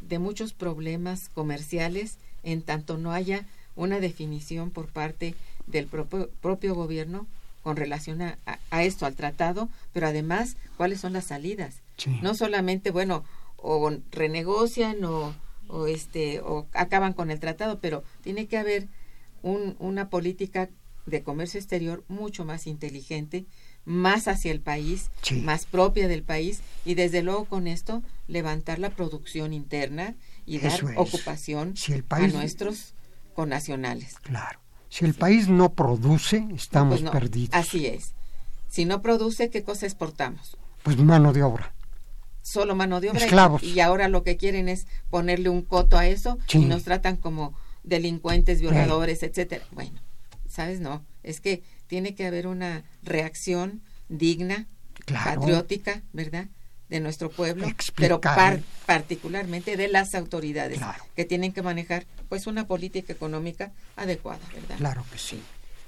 de 0.00 0.18
muchos 0.18 0.52
problemas 0.52 1.28
comerciales, 1.32 2.16
en 2.42 2.62
tanto 2.62 2.98
no 2.98 3.12
haya 3.12 3.46
una 3.76 4.00
definición 4.00 4.70
por 4.70 4.88
parte 4.88 5.34
del 5.66 5.86
propio, 5.86 6.30
propio 6.40 6.74
gobierno 6.74 7.26
con 7.62 7.76
relación 7.76 8.22
a, 8.22 8.36
esto, 8.82 9.06
al 9.06 9.14
tratado, 9.14 9.68
pero 9.92 10.06
además 10.06 10.56
cuáles 10.76 11.00
son 11.00 11.12
las 11.12 11.24
salidas. 11.24 11.76
Sí. 11.98 12.18
No 12.22 12.34
solamente, 12.34 12.90
bueno, 12.90 13.24
o 13.62 13.90
renegocian 14.10 15.04
o, 15.04 15.34
o 15.68 15.86
este 15.86 16.40
o 16.40 16.66
acaban 16.72 17.12
con 17.12 17.30
el 17.30 17.40
tratado, 17.40 17.78
pero 17.80 18.02
tiene 18.22 18.46
que 18.46 18.58
haber 18.58 18.88
un- 19.42 19.76
una 19.78 20.08
política 20.10 20.68
de 21.06 21.22
comercio 21.22 21.58
exterior 21.58 22.04
mucho 22.08 22.44
más 22.44 22.66
inteligente, 22.66 23.46
más 23.84 24.28
hacia 24.28 24.52
el 24.52 24.60
país, 24.60 25.10
Sí. 25.22 25.40
más 25.40 25.64
propia 25.66 26.08
del 26.08 26.22
país 26.22 26.60
y 26.84 26.94
desde 26.94 27.22
luego 27.22 27.46
con 27.46 27.66
esto 27.66 28.02
levantar 28.28 28.78
la 28.78 28.90
producción 28.90 29.52
interna 29.52 30.14
y 30.46 30.58
dar 30.58 30.78
es. 30.84 30.96
ocupación 30.98 31.76
Si 31.76 31.92
el 31.92 32.04
país- 32.04 32.32
a 32.34 32.36
nuestros 32.36 32.94
connacionales. 33.34 34.14
claro 34.22 34.60
si 34.90 35.04
el 35.04 35.14
país 35.14 35.48
no 35.48 35.72
produce 35.72 36.46
estamos 36.54 36.94
Pues 36.96 37.02
no, 37.04 37.10
perdidos 37.12 37.54
Así 37.54 37.86
es. 37.86 38.12
Si 38.68 38.84
no 38.84 39.02
produce, 39.02 39.48
¿qué 39.50 39.62
cosa 39.62 39.86
exportamos? 39.86 40.56
pues 40.82 40.96
mano 40.98 41.32
de 41.32 41.42
obra 41.42 41.72
solo 42.42 42.74
mano 42.74 43.00
de 43.00 43.10
obra 43.10 43.20
y- 43.20 43.24
Esclavos. 43.24 43.62
y 43.62 43.80
ahora 43.80 44.08
lo 44.08 44.22
que 44.24 44.36
quieren 44.36 44.68
es 44.68 44.86
ponerle 45.10 45.48
un 45.48 45.62
coto 45.62 45.98
a 45.98 46.06
eso 46.06 46.38
Sí. 46.46 46.58
y 46.58 46.64
nos 46.64 46.84
tratan 46.84 47.16
como 47.16 47.54
delincuentes, 47.84 48.60
violadores, 48.60 49.22
etcétera. 49.22 49.64
Bueno, 49.72 50.00
sabes 50.48 50.80
no, 50.80 51.04
es 51.22 51.40
que 51.40 51.62
tiene 51.86 52.14
que 52.14 52.26
haber 52.26 52.46
una 52.46 52.84
reacción 53.02 53.82
digna, 54.08 54.66
Claro. 55.04 55.40
patriótica, 55.40 56.02
¿verdad? 56.12 56.46
de 56.88 56.98
nuestro 56.98 57.30
pueblo, 57.30 57.68
Explicar. 57.68 57.94
pero 58.00 58.20
par- 58.20 58.60
particularmente 58.84 59.76
de 59.76 59.86
las 59.86 60.12
autoridades 60.16 60.78
Claro. 60.78 61.04
que 61.14 61.24
tienen 61.24 61.52
que 61.52 61.62
manejar 61.62 62.04
pues 62.28 62.48
una 62.48 62.66
política 62.66 63.12
económica 63.12 63.70
adecuada, 63.94 64.40
¿verdad? 64.52 64.76
claro 64.76 65.04
que 65.12 65.18
sí 65.18 65.40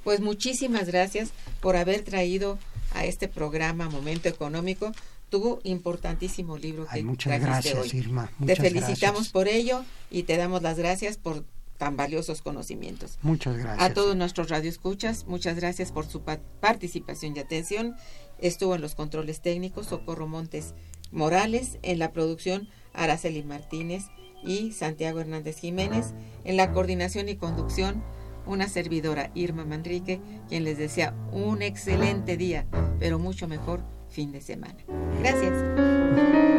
Pues 0.05 0.21
muchísimas 0.21 0.87
gracias 0.87 1.31
por 1.61 1.77
haber 1.77 2.03
traído 2.03 2.57
a 2.95 3.05
este 3.05 3.27
programa 3.29 3.89
Momento 3.89 4.29
Económico 4.29 4.93
tu 5.33 5.59
importantísimo 5.65 6.57
libro 6.59 6.85
que 6.85 6.91
Ay, 6.97 7.03
muchas 7.03 7.41
trajiste 7.41 7.71
gracias 7.71 7.93
hoy. 7.95 7.99
Irma 7.99 8.27
Te 8.29 8.35
muchas 8.39 8.59
felicitamos 8.59 9.01
gracias. 9.21 9.33
por 9.33 9.49
ello 9.49 9.85
y 10.11 10.23
te 10.25 10.37
damos 10.37 10.63
las 10.63 10.77
gracias 10.79 11.17
por 11.17 11.45
tan 11.79 11.97
valiosos 11.97 12.43
conocimientos. 12.43 13.19
muchas 13.23 13.57
gracias 13.57 13.83
A 13.91 13.93
todos 13.95 14.15
nuestros 14.15 14.49
radioescuchas, 14.51 15.27
muchas 15.27 15.57
gracias 15.57 15.91
por 15.91 16.07
su 16.07 16.21
pa- 16.21 16.39
participación 16.61 17.35
y 17.37 17.41
atención. 17.41 17.97
Estuvo 18.39 18.75
en 18.77 18.83
los 18.83 18.95
controles 18.95 19.41
técnicos 19.41 19.87
Socorro 19.87 20.29
Montes 20.29 20.75
Morales, 21.11 21.79
en 21.83 21.99
la 21.99 22.13
producción 22.13 22.69
Araceli 22.93 23.43
Martínez 23.43 24.05
y 24.45 24.73
Santiago 24.73 25.21
Hernández 25.21 25.59
Jiménez, 25.59 26.13
en 26.45 26.57
la 26.57 26.73
coordinación 26.73 27.29
y 27.29 27.37
conducción 27.37 28.03
una 28.45 28.69
servidora 28.69 29.31
Irma 29.35 29.65
Manrique, 29.65 30.21
quien 30.49 30.65
les 30.65 30.77
desea 30.79 31.15
un 31.33 31.63
excelente 31.63 32.37
día, 32.37 32.67
pero 32.99 33.19
mucho 33.19 33.47
mejor 33.49 33.83
fin 34.13 34.31
de 34.31 34.41
semana. 34.41 34.77
Gracias. 35.21 36.52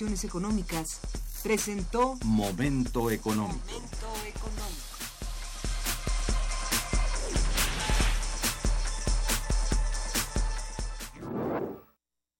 Económicas 0.00 1.00
presentó 1.42 2.16
Momento 2.24 3.10
económico. 3.10 3.58
Momento 3.66 4.06
económico. 4.28 4.87